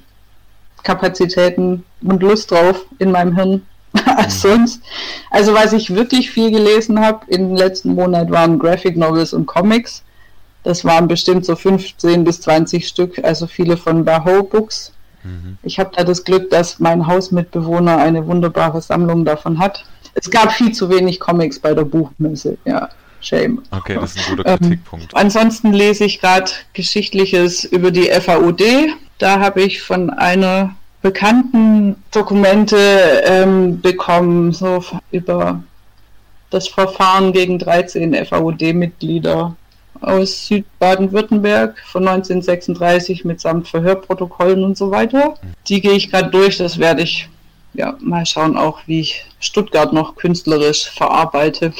Kapazitäten 0.84 1.84
und 2.02 2.22
Lust 2.22 2.52
drauf 2.52 2.86
in 3.00 3.12
meinem 3.12 3.36
Hirn 3.36 3.62
als 4.18 4.44
mhm. 4.44 4.50
sonst. 4.50 4.84
Also 5.32 5.54
was 5.54 5.74
ich 5.74 5.96
wirklich 5.96 6.32
viel 6.32 6.52
gelesen 6.52 7.00
habe 7.00 7.26
im 7.28 7.56
letzten 7.56 7.96
Monat 7.96 8.30
waren 8.32 8.60
Graphic 8.60 8.98
Novels 8.98 9.34
und 9.34 9.46
Comics. 9.46 10.04
Das 10.64 10.86
waren 10.86 11.08
bestimmt 11.08 11.46
so 11.46 11.56
15 11.56 12.24
bis 12.24 12.42
20 12.42 12.88
Stück, 12.88 13.24
also 13.24 13.48
viele 13.48 13.76
von 13.76 14.06
Baho 14.06 14.44
Books. 14.44 14.94
Mhm. 15.24 15.58
Ich 15.64 15.80
habe 15.80 15.92
da 15.96 16.04
das 16.04 16.24
Glück, 16.24 16.50
dass 16.50 16.80
mein 16.80 17.08
Hausmitbewohner 17.08 17.98
eine 17.98 18.26
wunderbare 18.28 18.82
Sammlung 18.82 19.26
davon 19.26 19.60
hat. 19.60 19.86
Es 20.16 20.30
gab 20.30 20.52
viel 20.52 20.72
zu 20.72 20.90
wenig 20.90 21.20
Comics 21.20 21.60
bei 21.60 21.74
der 21.74 21.86
Buchmesse, 21.86 22.58
ja. 22.66 22.90
Shame. 23.24 23.62
Okay, 23.72 23.96
das 23.96 24.16
ist 24.16 24.30
ein 24.30 24.38
guter 24.38 24.50
ähm, 24.52 24.60
Kritikpunkt. 24.60 25.06
Ähm, 25.06 25.10
ansonsten 25.14 25.74
lese 25.74 26.06
ich 26.06 26.20
gerade 26.20 26.52
Geschichtliches 26.74 27.64
über 27.64 27.92
die 27.92 28.10
FAUD. 28.10 28.62
Da 29.18 29.40
habe 29.40 29.62
ich 29.62 29.82
von 29.82 30.10
einer 30.10 30.76
bekannten 31.02 31.98
Dokumente 32.12 32.78
ähm, 33.26 33.82
bekommen, 33.82 34.54
so 34.54 34.84
über 35.12 35.64
das 36.50 36.68
Verfahren 36.68 37.34
gegen 37.34 37.60
13 37.60 38.26
FAUD-Mitglieder 38.26 39.56
aus 40.02 40.48
Südbaden-Württemberg 40.48 41.80
von 41.86 42.08
1936 42.08 43.26
mitsamt 43.26 43.68
Verhörprotokollen 43.68 44.64
und 44.64 44.78
so 44.78 44.92
weiter. 44.92 45.36
Die 45.68 45.82
gehe 45.82 45.94
ich 45.94 46.12
gerade 46.12 46.30
durch, 46.30 46.58
das 46.58 46.78
werde 46.78 47.04
ich 47.04 47.30
ja 47.74 47.98
mal 48.00 48.26
schauen 48.26 48.58
auch, 48.58 48.80
wie 48.86 49.02
ich 49.02 49.26
Stuttgart 49.40 49.94
noch 49.94 50.16
künstlerisch 50.16 50.90
verarbeite. 50.90 51.74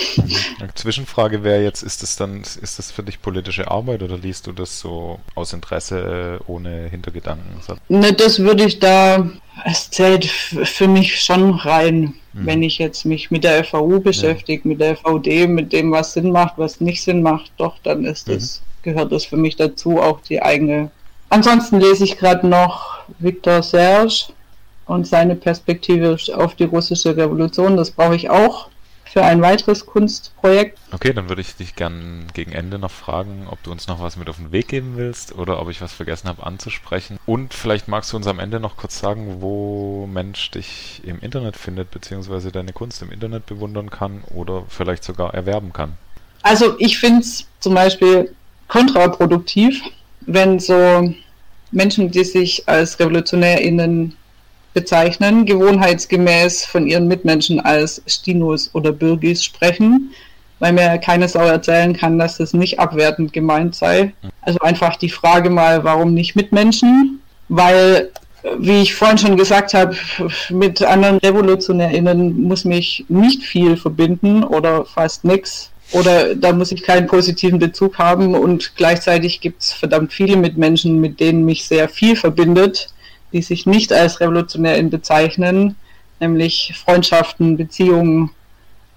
Zwischenfrage 0.76 1.44
wäre 1.44 1.64
jetzt, 1.64 1.82
ist 1.82 2.04
das 2.04 2.16
dann, 2.16 2.42
ist 2.42 2.80
das 2.80 2.92
für 2.92 3.04
dich 3.04 3.22
politische 3.22 3.70
Arbeit 3.70 4.04
oder 4.04 4.18
liest 4.18 4.48
du 4.48 4.52
das 4.52 4.80
so 4.80 5.20
aus 5.36 5.54
Interesse 5.54 6.40
äh, 6.42 6.52
ohne 6.52 6.88
Hintergedanken? 6.90 7.46
Ne, 7.90 8.14
das 8.14 8.40
würde 8.40 8.66
ich 8.66 8.80
da, 8.80 9.30
es 9.66 9.90
zählt 9.90 10.26
für 10.26 10.88
mich 10.88 11.22
schon 11.22 11.52
rein. 11.52 12.16
Mhm. 12.34 12.46
Wenn 12.46 12.64
ich 12.64 12.80
jetzt 12.80 13.06
mich 13.06 13.30
mit 13.30 13.44
der 13.44 13.64
FAU 13.64 14.00
beschäftige, 14.00 14.64
ja. 14.64 14.70
mit 14.70 14.82
der 14.82 14.98
VD, 14.98 15.48
mit 15.48 15.72
dem, 15.72 15.92
was 15.92 16.14
Sinn 16.14 16.32
macht, 16.32 16.54
was 16.58 16.82
nicht 16.82 17.04
Sinn 17.04 17.22
macht, 17.22 17.52
doch, 17.58 17.76
dann 17.84 18.06
ist 18.06 18.28
mhm. 18.28 18.34
das, 18.34 18.62
gehört 18.82 19.12
das 19.12 19.26
für 19.26 19.38
mich 19.38 19.56
dazu, 19.56 20.02
auch 20.02 20.20
die 20.22 20.42
eigene. 20.42 20.90
Ansonsten 21.30 21.80
lese 21.80 22.04
ich 22.04 22.18
gerade 22.18 22.48
noch 22.48 23.00
Victor 23.20 23.64
Serge 23.64 24.34
und 24.86 25.08
seine 25.08 25.36
Perspektive 25.36 26.18
auf 26.36 26.56
die 26.56 26.66
russische 26.66 27.16
Revolution. 27.16 27.78
Das 27.78 27.92
brauche 27.92 28.16
ich 28.16 28.30
auch 28.30 28.70
für 29.14 29.24
ein 29.24 29.44
weiteres 29.44 29.86
Kunstprojekt. 29.86 30.80
Okay, 30.92 31.14
dann 31.14 31.30
würde 31.30 31.42
ich 31.42 31.56
dich 31.56 31.76
gern 31.76 32.26
gegen 32.34 32.52
Ende 32.52 32.80
noch 32.80 32.90
fragen, 32.90 33.46
ob 33.48 33.62
du 33.62 33.72
uns 33.72 33.88
noch 33.88 34.02
was 34.02 34.18
mit 34.18 34.28
auf 34.28 34.38
den 34.38 34.52
Weg 34.52 34.70
geben 34.70 34.94
willst 34.96 35.36
oder 35.36 35.62
ob 35.62 35.70
ich 35.70 35.82
was 35.82 35.94
vergessen 35.94 36.28
habe 36.28 36.44
anzusprechen. 36.44 37.20
Und 37.28 37.54
vielleicht 37.54 37.88
magst 37.88 38.12
du 38.12 38.18
uns 38.18 38.26
am 38.26 38.40
Ende 38.40 38.60
noch 38.60 38.76
kurz 38.76 39.00
sagen, 39.00 39.38
wo 39.40 40.08
Mensch 40.12 40.50
dich 40.50 41.02
im 41.06 41.20
Internet 41.20 41.58
findet, 41.58 41.92
beziehungsweise 41.92 42.52
deine 42.52 42.74
Kunst 42.74 43.04
im 43.04 43.12
Internet 43.12 43.46
bewundern 43.46 43.92
kann 43.92 44.24
oder 44.34 44.64
vielleicht 44.68 45.04
sogar 45.04 45.36
erwerben 45.36 45.74
kann. 45.74 45.94
Also 46.42 46.76
ich 46.80 46.98
finde 46.98 47.20
es 47.20 47.46
zum 47.60 47.76
Beispiel 47.76 48.34
kontraproduktiv, 48.68 49.80
wenn 50.22 50.60
so 50.60 51.14
Menschen, 51.72 52.10
die 52.10 52.24
sich 52.24 52.68
als 52.68 53.00
RevolutionärInnen 53.00 54.16
bezeichnen, 54.74 55.46
gewohnheitsgemäß 55.46 56.66
von 56.66 56.88
ihren 56.88 57.08
Mitmenschen 57.08 57.60
als 57.60 58.02
Stinos 58.08 58.70
oder 58.74 58.92
Bürgis 58.92 59.44
sprechen, 59.44 60.12
weil 60.60 60.74
mir 60.74 60.98
keine 60.98 61.28
Sau 61.28 61.42
erzählen 61.46 61.94
kann, 61.94 62.18
dass 62.18 62.38
das 62.38 62.54
nicht 62.54 62.80
abwertend 62.80 63.34
gemeint 63.34 63.76
sei. 63.76 64.14
Also 64.42 64.60
einfach 64.60 64.96
die 64.96 65.10
Frage 65.10 65.50
mal, 65.50 65.84
warum 65.84 66.14
nicht 66.14 66.36
Mitmenschen? 66.36 67.20
Weil, 67.50 68.10
wie 68.58 68.82
ich 68.82 68.96
vorhin 68.96 69.18
schon 69.18 69.38
gesagt 69.38 69.74
habe, 69.74 69.96
mit 70.50 70.82
anderen 70.82 71.18
RevolutionärInnen 71.18 72.42
muss 72.42 72.66
mich 72.66 73.06
nicht 73.10 73.44
viel 73.44 73.78
verbinden 73.78 74.44
oder 74.44 74.86
fast 74.86 75.24
nichts. 75.24 75.70
Oder 75.92 76.34
da 76.34 76.54
muss 76.54 76.72
ich 76.72 76.82
keinen 76.82 77.06
positiven 77.06 77.60
Bezug 77.60 78.00
haben 78.00 78.34
und 78.34 78.76
gleichzeitig 78.76 79.42
gibt 79.42 79.62
es 79.62 79.74
verdammt 79.74 80.12
viele 80.12 80.38
Mitmenschen, 80.38 81.00
mit 81.00 81.20
denen 81.20 81.46
mich 81.46 81.66
sehr 81.66 81.88
viel 81.88 82.16
verbindet 82.16 82.88
die 83.34 83.42
sich 83.42 83.66
nicht 83.66 83.92
als 83.92 84.20
Revolutionärin 84.20 84.90
bezeichnen, 84.90 85.76
nämlich 86.20 86.74
Freundschaften, 86.86 87.58
Beziehungen, 87.58 88.30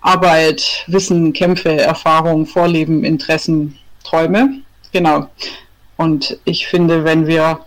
Arbeit, 0.01 0.85
Wissen, 0.87 1.33
Kämpfe, 1.33 1.81
Erfahrungen, 1.81 2.47
Vorleben, 2.47 3.03
Interessen, 3.03 3.77
Träume. 4.05 4.61
Genau. 4.93 5.27
Und 5.97 6.39
ich 6.45 6.67
finde, 6.69 7.05
wenn 7.05 7.27
wir 7.27 7.61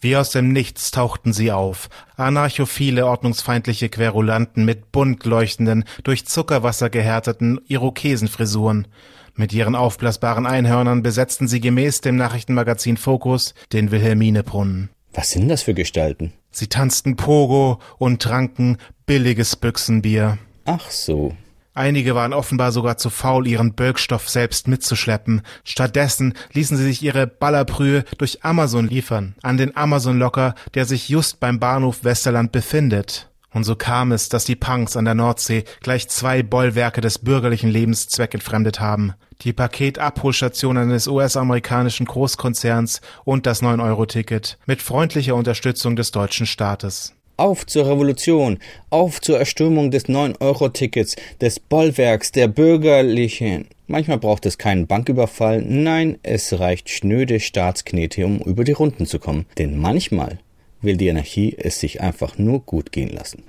Wie 0.00 0.16
aus 0.16 0.30
dem 0.30 0.52
Nichts 0.52 0.90
tauchten 0.90 1.32
sie 1.32 1.52
auf. 1.52 1.88
Anarchophile, 2.16 3.06
ordnungsfeindliche 3.06 3.90
Querulanten 3.90 4.64
mit 4.64 4.92
bunt 4.92 5.24
leuchtenden, 5.26 5.84
durch 6.04 6.26
Zuckerwasser 6.26 6.88
gehärteten 6.88 7.60
Irokesenfrisuren. 7.66 8.88
Mit 9.34 9.52
ihren 9.52 9.74
aufblasbaren 9.74 10.46
Einhörnern 10.46 11.02
besetzten 11.02 11.48
sie 11.48 11.60
gemäß 11.60 12.00
dem 12.00 12.16
Nachrichtenmagazin 12.16 12.96
Focus 12.96 13.54
den 13.72 13.90
Wilhelminebrunnen. 13.90 14.90
Was 15.12 15.30
sind 15.30 15.48
das 15.48 15.62
für 15.62 15.74
Gestalten? 15.74 16.32
Sie 16.50 16.68
tanzten 16.68 17.16
Pogo 17.16 17.78
und 17.98 18.22
tranken 18.22 18.78
billiges 19.06 19.56
Büchsenbier. 19.56 20.38
Ach 20.64 20.90
so. 20.90 21.34
Einige 21.80 22.14
waren 22.14 22.34
offenbar 22.34 22.72
sogar 22.72 22.98
zu 22.98 23.08
faul, 23.08 23.46
ihren 23.46 23.72
Bölkstoff 23.72 24.28
selbst 24.28 24.68
mitzuschleppen. 24.68 25.40
Stattdessen 25.64 26.34
ließen 26.52 26.76
sie 26.76 26.84
sich 26.84 27.02
ihre 27.02 27.26
Ballerbrühe 27.26 28.04
durch 28.18 28.44
Amazon 28.44 28.86
liefern, 28.86 29.34
an 29.40 29.56
den 29.56 29.74
Amazon-Locker, 29.74 30.54
der 30.74 30.84
sich 30.84 31.08
just 31.08 31.40
beim 31.40 31.58
Bahnhof 31.58 32.04
Westerland 32.04 32.52
befindet. 32.52 33.30
Und 33.50 33.64
so 33.64 33.76
kam 33.76 34.12
es, 34.12 34.28
dass 34.28 34.44
die 34.44 34.56
Punks 34.56 34.94
an 34.94 35.06
der 35.06 35.14
Nordsee 35.14 35.64
gleich 35.80 36.06
zwei 36.10 36.42
Bollwerke 36.42 37.00
des 37.00 37.18
bürgerlichen 37.18 37.70
Lebens 37.70 38.08
zweckentfremdet 38.08 38.78
haben. 38.78 39.14
Die 39.40 39.54
Paketabholstation 39.54 40.76
eines 40.76 41.08
US-amerikanischen 41.08 42.04
Großkonzerns 42.04 43.00
und 43.24 43.46
das 43.46 43.62
9-Euro-Ticket 43.62 44.58
mit 44.66 44.82
freundlicher 44.82 45.34
Unterstützung 45.34 45.96
des 45.96 46.10
deutschen 46.10 46.44
Staates. 46.44 47.14
Auf 47.40 47.64
zur 47.64 47.86
Revolution, 47.88 48.58
auf 48.90 49.22
zur 49.22 49.38
Erstürmung 49.38 49.90
des 49.90 50.10
9-Euro-Tickets, 50.10 51.16
des 51.40 51.58
Bollwerks 51.58 52.32
der 52.32 52.48
Bürgerlichen. 52.48 53.64
Manchmal 53.86 54.18
braucht 54.18 54.44
es 54.44 54.58
keinen 54.58 54.86
Banküberfall, 54.86 55.62
nein, 55.62 56.18
es 56.22 56.60
reicht 56.60 56.90
schnöde 56.90 57.40
Staatsknete, 57.40 58.26
um 58.26 58.40
über 58.40 58.64
die 58.64 58.72
Runden 58.72 59.06
zu 59.06 59.18
kommen. 59.18 59.46
Denn 59.56 59.78
manchmal 59.78 60.38
will 60.82 60.98
die 60.98 61.08
Anarchie 61.08 61.56
es 61.56 61.80
sich 61.80 62.02
einfach 62.02 62.36
nur 62.36 62.60
gut 62.60 62.92
gehen 62.92 63.08
lassen. 63.08 63.42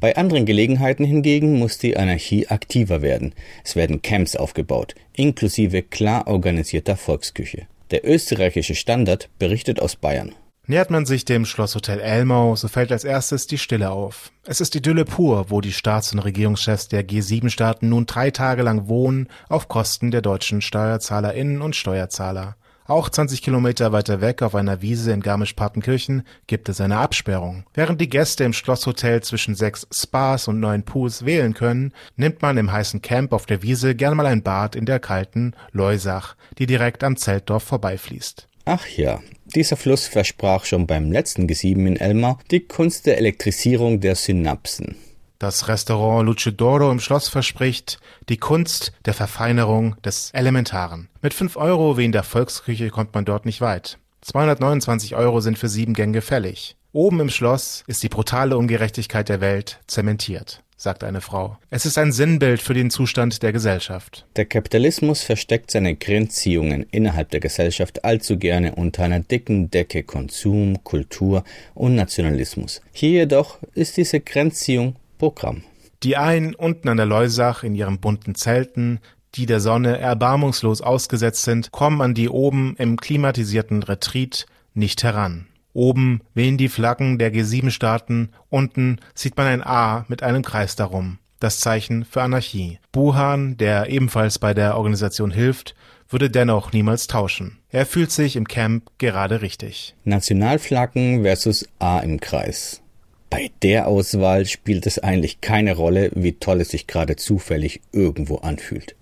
Bei 0.00 0.16
anderen 0.16 0.44
Gelegenheiten 0.44 1.04
hingegen 1.04 1.56
muss 1.56 1.78
die 1.78 1.96
Anarchie 1.96 2.48
aktiver 2.48 3.00
werden. 3.00 3.32
Es 3.62 3.76
werden 3.76 4.02
Camps 4.02 4.34
aufgebaut, 4.34 4.96
inklusive 5.14 5.82
klar 5.82 6.26
organisierter 6.26 6.96
Volksküche. 6.96 7.68
Der 7.92 8.04
österreichische 8.04 8.74
Standard 8.74 9.28
berichtet 9.38 9.78
aus 9.78 9.94
Bayern. 9.94 10.34
Nähert 10.70 10.92
man 10.92 11.04
sich 11.04 11.24
dem 11.24 11.46
Schlosshotel 11.46 11.98
Elmau, 11.98 12.54
so 12.54 12.68
fällt 12.68 12.92
als 12.92 13.02
erstes 13.02 13.48
die 13.48 13.58
Stille 13.58 13.90
auf. 13.90 14.30
Es 14.46 14.60
ist 14.60 14.76
Idylle 14.76 15.04
pur, 15.04 15.46
wo 15.50 15.60
die 15.60 15.72
Staats- 15.72 16.12
und 16.12 16.20
Regierungschefs 16.20 16.86
der 16.86 17.04
G7-Staaten 17.04 17.88
nun 17.88 18.06
drei 18.06 18.30
Tage 18.30 18.62
lang 18.62 18.86
wohnen, 18.86 19.26
auf 19.48 19.66
Kosten 19.66 20.12
der 20.12 20.22
deutschen 20.22 20.60
SteuerzahlerInnen 20.60 21.60
und 21.60 21.74
Steuerzahler. 21.74 22.54
Auch 22.86 23.08
20 23.08 23.42
Kilometer 23.42 23.90
weiter 23.90 24.20
weg 24.20 24.42
auf 24.42 24.54
einer 24.54 24.80
Wiese 24.80 25.10
in 25.10 25.22
Garmisch-Partenkirchen 25.22 26.22
gibt 26.46 26.68
es 26.68 26.80
eine 26.80 26.98
Absperrung. 26.98 27.64
Während 27.74 28.00
die 28.00 28.08
Gäste 28.08 28.44
im 28.44 28.52
Schlosshotel 28.52 29.24
zwischen 29.24 29.56
sechs 29.56 29.88
Spas 29.92 30.46
und 30.46 30.60
neun 30.60 30.84
Pools 30.84 31.24
wählen 31.24 31.52
können, 31.52 31.92
nimmt 32.14 32.42
man 32.42 32.56
im 32.56 32.70
heißen 32.70 33.02
Camp 33.02 33.32
auf 33.32 33.44
der 33.44 33.64
Wiese 33.64 33.96
gern 33.96 34.16
mal 34.16 34.26
ein 34.26 34.44
Bad 34.44 34.76
in 34.76 34.86
der 34.86 35.00
kalten 35.00 35.54
Leusach, 35.72 36.36
die 36.58 36.66
direkt 36.66 37.02
am 37.02 37.16
Zeltdorf 37.16 37.64
vorbeifließt. 37.64 38.46
Ach 38.66 38.86
ja, 38.86 39.18
dieser 39.50 39.76
Fluss 39.76 40.06
versprach 40.06 40.64
schon 40.64 40.86
beim 40.86 41.12
letzten 41.12 41.46
G7 41.46 41.86
in 41.86 41.96
Elmau 41.96 42.38
die 42.50 42.60
Kunst 42.60 43.06
der 43.06 43.18
Elektrisierung 43.18 44.00
der 44.00 44.14
Synapsen. 44.14 44.96
Das 45.38 45.68
Restaurant 45.68 46.26
Lucidoro 46.26 46.90
im 46.90 47.00
Schloss 47.00 47.28
verspricht 47.28 47.98
die 48.28 48.36
Kunst 48.36 48.92
der 49.06 49.14
Verfeinerung 49.14 49.96
des 50.02 50.30
Elementaren. 50.32 51.08
Mit 51.22 51.32
5 51.32 51.56
Euro 51.56 51.96
wie 51.96 52.04
in 52.04 52.12
der 52.12 52.24
Volksküche 52.24 52.90
kommt 52.90 53.14
man 53.14 53.24
dort 53.24 53.46
nicht 53.46 53.62
weit. 53.62 53.98
229 54.20 55.16
Euro 55.16 55.40
sind 55.40 55.58
für 55.58 55.68
sieben 55.68 55.94
Gänge 55.94 56.20
fällig. 56.20 56.76
Oben 56.92 57.20
im 57.20 57.30
Schloss 57.30 57.84
ist 57.86 58.02
die 58.02 58.08
brutale 58.08 58.58
Ungerechtigkeit 58.58 59.28
der 59.28 59.40
Welt 59.40 59.80
zementiert, 59.86 60.62
sagt 60.80 61.04
eine 61.04 61.20
Frau. 61.20 61.58
Es 61.68 61.84
ist 61.84 61.98
ein 61.98 62.10
Sinnbild 62.10 62.62
für 62.62 62.72
den 62.72 62.88
Zustand 62.88 63.42
der 63.42 63.52
Gesellschaft. 63.52 64.24
Der 64.36 64.46
Kapitalismus 64.46 65.22
versteckt 65.22 65.70
seine 65.70 65.94
Grenzziehungen 65.94 66.86
innerhalb 66.90 67.28
der 67.30 67.40
Gesellschaft 67.40 68.02
allzu 68.02 68.38
gerne 68.38 68.74
unter 68.76 69.04
einer 69.04 69.20
dicken 69.20 69.70
Decke 69.70 70.02
Konsum, 70.02 70.82
Kultur 70.82 71.44
und 71.74 71.96
Nationalismus. 71.96 72.80
Hier 72.92 73.10
jedoch 73.10 73.58
ist 73.74 73.98
diese 73.98 74.20
Grenzziehung 74.20 74.96
Programm. 75.18 75.64
Die 76.02 76.16
einen 76.16 76.54
unten 76.54 76.88
an 76.88 76.96
der 76.96 77.04
Leusach 77.04 77.62
in 77.62 77.74
ihren 77.74 77.98
bunten 77.98 78.34
Zelten, 78.34 79.00
die 79.34 79.44
der 79.44 79.60
Sonne 79.60 79.98
erbarmungslos 79.98 80.80
ausgesetzt 80.80 81.42
sind, 81.42 81.72
kommen 81.72 82.00
an 82.00 82.14
die 82.14 82.30
oben 82.30 82.74
im 82.78 82.96
klimatisierten 82.96 83.82
Retreat 83.82 84.46
nicht 84.72 85.02
heran. 85.04 85.49
Oben 85.72 86.20
wehen 86.34 86.58
die 86.58 86.68
Flaggen 86.68 87.18
der 87.18 87.32
G7-Staaten, 87.32 88.30
unten 88.48 88.98
sieht 89.14 89.36
man 89.36 89.46
ein 89.46 89.62
A 89.62 90.04
mit 90.08 90.22
einem 90.22 90.42
Kreis 90.42 90.76
darum, 90.76 91.18
das 91.38 91.60
Zeichen 91.60 92.04
für 92.04 92.22
Anarchie. 92.22 92.78
Buhan, 92.92 93.56
der 93.56 93.88
ebenfalls 93.88 94.38
bei 94.38 94.54
der 94.54 94.76
Organisation 94.76 95.30
hilft, 95.30 95.74
würde 96.08 96.28
dennoch 96.28 96.72
niemals 96.72 97.06
tauschen. 97.06 97.58
Er 97.70 97.86
fühlt 97.86 98.10
sich 98.10 98.34
im 98.34 98.48
Camp 98.48 98.90
gerade 98.98 99.42
richtig. 99.42 99.94
Nationalflaggen 100.04 101.22
versus 101.22 101.68
A 101.78 102.00
im 102.00 102.18
Kreis. 102.20 102.82
Bei 103.30 103.48
der 103.62 103.86
Auswahl 103.86 104.44
spielt 104.46 104.86
es 104.86 104.98
eigentlich 104.98 105.40
keine 105.40 105.76
Rolle, 105.76 106.10
wie 106.16 106.32
toll 106.32 106.60
es 106.60 106.70
sich 106.70 106.88
gerade 106.88 107.14
zufällig 107.14 107.80
irgendwo 107.92 108.38
anfühlt. 108.38 108.96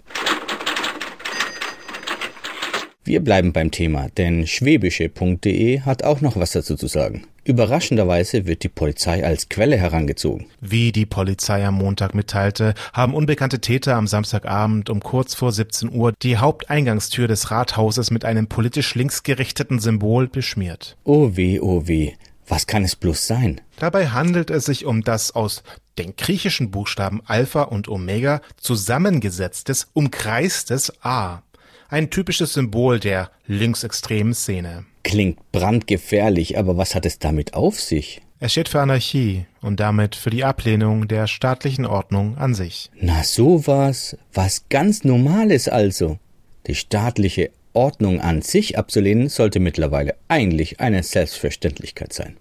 Wir 3.09 3.25
bleiben 3.25 3.55
beim 3.55 3.71
Thema, 3.71 4.09
denn 4.19 4.47
schwäbische.de 4.47 5.81
hat 5.81 6.05
auch 6.05 6.21
noch 6.21 6.37
was 6.37 6.53
dazu 6.53 6.77
zu 6.77 6.89
sagen. 6.89 7.23
Überraschenderweise 7.43 8.45
wird 8.45 8.65
die 8.65 8.69
Polizei 8.69 9.25
als 9.25 9.49
Quelle 9.49 9.79
herangezogen. 9.79 10.45
Wie 10.61 10.93
die 10.93 11.07
Polizei 11.07 11.65
am 11.65 11.77
Montag 11.77 12.15
mitteilte, 12.15 12.75
haben 12.93 13.15
unbekannte 13.15 13.61
Täter 13.61 13.97
am 13.97 14.07
Samstagabend 14.07 14.91
um 14.91 15.01
kurz 15.01 15.35
vor 15.35 15.53
17 15.53 15.91
Uhr 15.91 16.13
die 16.21 16.37
Haupteingangstür 16.37 17.29
des 17.29 17.51
Rathauses 17.51 18.11
mit 18.11 18.27
einem 18.27 18.47
politisch 18.47 18.95
linksgerichteten 18.95 19.79
Symbol 19.79 20.29
beschmiert. 20.29 20.99
Oh 21.05 21.31
weh, 21.35 21.61
oh 21.61 21.89
weh. 21.89 22.13
Was 22.47 22.67
kann 22.67 22.85
es 22.85 22.95
bloß 22.95 23.27
sein? 23.27 23.63
Dabei 23.79 24.09
handelt 24.09 24.51
es 24.51 24.67
sich 24.67 24.85
um 24.85 25.03
das 25.03 25.35
aus 25.35 25.63
den 25.97 26.15
griechischen 26.17 26.71
Buchstaben 26.71 27.23
Alpha 27.25 27.63
und 27.63 27.89
Omega 27.89 28.43
zusammengesetztes, 28.59 29.89
umkreistes 29.95 30.93
A. 31.03 31.43
Ein 31.91 32.11
typisches 32.11 32.53
Symbol 32.53 33.01
der 33.01 33.31
linksextremen 33.47 34.35
Szene. 34.35 34.85
Klingt 35.05 35.39
brandgefährlich, 35.53 36.59
aber 36.59 36.77
was 36.77 36.95
hat 36.95 37.07
es 37.07 37.19
damit 37.19 37.55
auf 37.55 37.81
sich? 37.81 38.21
Es 38.41 38.53
steht 38.53 38.69
für 38.69 38.83
Anarchie 38.83 39.47
und 39.63 39.81
damit 39.81 40.15
für 40.15 40.29
die 40.29 40.45
Ablehnung 40.45 41.09
der 41.09 41.27
staatlichen 41.27 41.87
Ordnung 41.87 42.37
an 42.37 42.53
sich. 42.53 42.91
Na 43.01 43.23
sowas, 43.25 44.19
was 44.35 44.69
ganz 44.69 45.03
Normales 45.03 45.67
also. 45.67 46.19
Die 46.67 46.75
staatliche 46.75 47.53
Ordnung 47.73 48.21
an 48.21 48.43
sich 48.43 48.77
abzulehnen, 48.77 49.31
sollte 49.31 49.59
mittlerweile 49.59 50.15
eigentlich 50.29 50.81
eine 50.81 51.03
Selbstverständlichkeit 51.03 52.13
sein. 52.13 52.37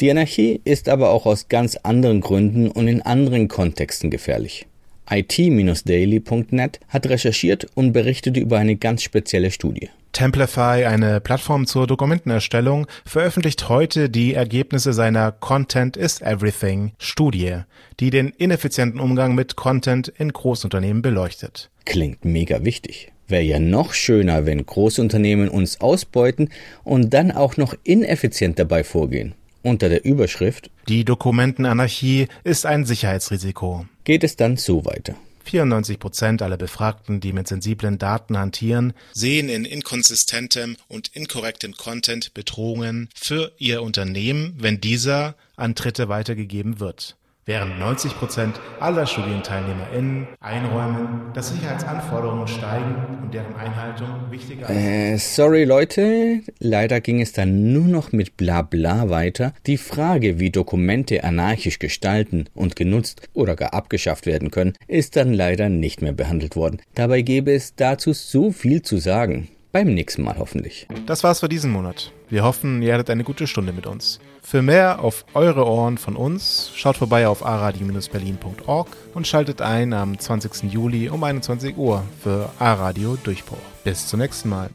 Die 0.00 0.10
Anarchie 0.10 0.60
ist 0.64 0.88
aber 0.88 1.10
auch 1.10 1.26
aus 1.26 1.46
ganz 1.46 1.76
anderen 1.76 2.20
Gründen 2.20 2.72
und 2.72 2.88
in 2.88 3.02
anderen 3.02 3.46
Kontexten 3.46 4.10
gefährlich. 4.10 4.66
IT-daily.net 5.10 6.80
hat 6.88 7.06
recherchiert 7.06 7.66
und 7.74 7.92
berichtete 7.92 8.40
über 8.40 8.58
eine 8.58 8.76
ganz 8.76 9.02
spezielle 9.02 9.50
Studie. 9.50 9.90
Templify, 10.12 10.84
eine 10.86 11.20
Plattform 11.20 11.66
zur 11.66 11.86
Dokumentenerstellung, 11.86 12.86
veröffentlicht 13.04 13.68
heute 13.68 14.10
die 14.10 14.34
Ergebnisse 14.34 14.92
seiner 14.92 15.32
Content 15.32 15.96
is 15.96 16.20
Everything 16.20 16.92
Studie, 16.98 17.58
die 18.00 18.10
den 18.10 18.30
ineffizienten 18.30 19.00
Umgang 19.00 19.34
mit 19.34 19.56
Content 19.56 20.08
in 20.08 20.32
Großunternehmen 20.32 21.02
beleuchtet. 21.02 21.70
Klingt 21.84 22.24
mega 22.24 22.64
wichtig. 22.64 23.12
Wäre 23.28 23.42
ja 23.42 23.58
noch 23.58 23.92
schöner, 23.92 24.46
wenn 24.46 24.64
Großunternehmen 24.64 25.50
uns 25.50 25.80
ausbeuten 25.80 26.48
und 26.82 27.12
dann 27.12 27.30
auch 27.30 27.56
noch 27.56 27.74
ineffizient 27.84 28.58
dabei 28.58 28.84
vorgehen. 28.84 29.34
Unter 29.62 29.88
der 29.88 30.04
Überschrift 30.04 30.70
Die 30.88 31.04
Dokumentenanarchie 31.04 32.28
ist 32.44 32.66
ein 32.66 32.86
Sicherheitsrisiko 32.86 33.86
geht 34.08 34.24
es 34.24 34.36
dann 34.36 34.56
so 34.56 34.86
weiter. 34.86 35.16
94 35.44 35.98
Prozent 35.98 36.40
aller 36.40 36.56
Befragten, 36.56 37.20
die 37.20 37.34
mit 37.34 37.46
sensiblen 37.46 37.98
Daten 37.98 38.38
hantieren, 38.38 38.94
sehen 39.12 39.50
in 39.50 39.66
inkonsistentem 39.66 40.78
und 40.88 41.08
inkorrektem 41.08 41.74
Content 41.74 42.32
Bedrohungen 42.32 43.10
für 43.14 43.52
ihr 43.58 43.82
Unternehmen, 43.82 44.54
wenn 44.56 44.80
dieser 44.80 45.34
an 45.56 45.74
Dritte 45.74 46.08
weitergegeben 46.08 46.80
wird. 46.80 47.17
Während 47.48 47.80
90% 47.80 48.56
aller 48.78 49.06
StudienteilnehmerInnen 49.06 50.26
einräumen, 50.38 51.32
dass 51.32 51.48
Sicherheitsanforderungen 51.48 52.46
steigen 52.46 52.94
und 53.22 53.32
deren 53.32 53.56
Einhaltung 53.56 54.30
wichtiger 54.30 54.68
Äh, 54.68 55.16
sorry 55.16 55.64
Leute, 55.64 56.42
leider 56.58 57.00
ging 57.00 57.22
es 57.22 57.32
dann 57.32 57.72
nur 57.72 57.86
noch 57.86 58.12
mit 58.12 58.36
Blabla 58.36 59.08
weiter. 59.08 59.54
Die 59.66 59.78
Frage, 59.78 60.38
wie 60.38 60.50
Dokumente 60.50 61.24
anarchisch 61.24 61.78
gestalten 61.78 62.44
und 62.54 62.76
genutzt 62.76 63.26
oder 63.32 63.56
gar 63.56 63.72
abgeschafft 63.72 64.26
werden 64.26 64.50
können, 64.50 64.74
ist 64.86 65.16
dann 65.16 65.32
leider 65.32 65.70
nicht 65.70 66.02
mehr 66.02 66.12
behandelt 66.12 66.54
worden. 66.54 66.82
Dabei 66.94 67.22
gäbe 67.22 67.52
es 67.52 67.74
dazu 67.74 68.12
so 68.12 68.52
viel 68.52 68.82
zu 68.82 68.98
sagen. 68.98 69.48
Beim 69.70 69.92
nächsten 69.92 70.22
Mal 70.22 70.38
hoffentlich. 70.38 70.88
Das 71.04 71.22
war's 71.24 71.40
für 71.40 71.48
diesen 71.48 71.70
Monat. 71.70 72.10
Wir 72.30 72.42
hoffen, 72.42 72.80
ihr 72.80 72.94
hattet 72.94 73.10
eine 73.10 73.22
gute 73.22 73.46
Stunde 73.46 73.74
mit 73.74 73.86
uns. 73.86 74.18
Für 74.42 74.62
mehr 74.62 75.00
auf 75.00 75.26
eure 75.34 75.66
Ohren 75.66 75.98
von 75.98 76.16
uns, 76.16 76.72
schaut 76.74 76.96
vorbei 76.96 77.28
auf 77.28 77.44
aradio-berlin.org 77.44 78.88
und 79.12 79.26
schaltet 79.26 79.60
ein 79.60 79.92
am 79.92 80.18
20. 80.18 80.72
Juli 80.72 81.10
um 81.10 81.22
21 81.22 81.76
Uhr 81.76 82.02
für 82.22 82.48
A-Radio 82.58 83.16
Durchbruch. 83.22 83.58
Bis 83.84 84.06
zum 84.06 84.20
nächsten 84.20 84.48
Mal. 84.48 84.66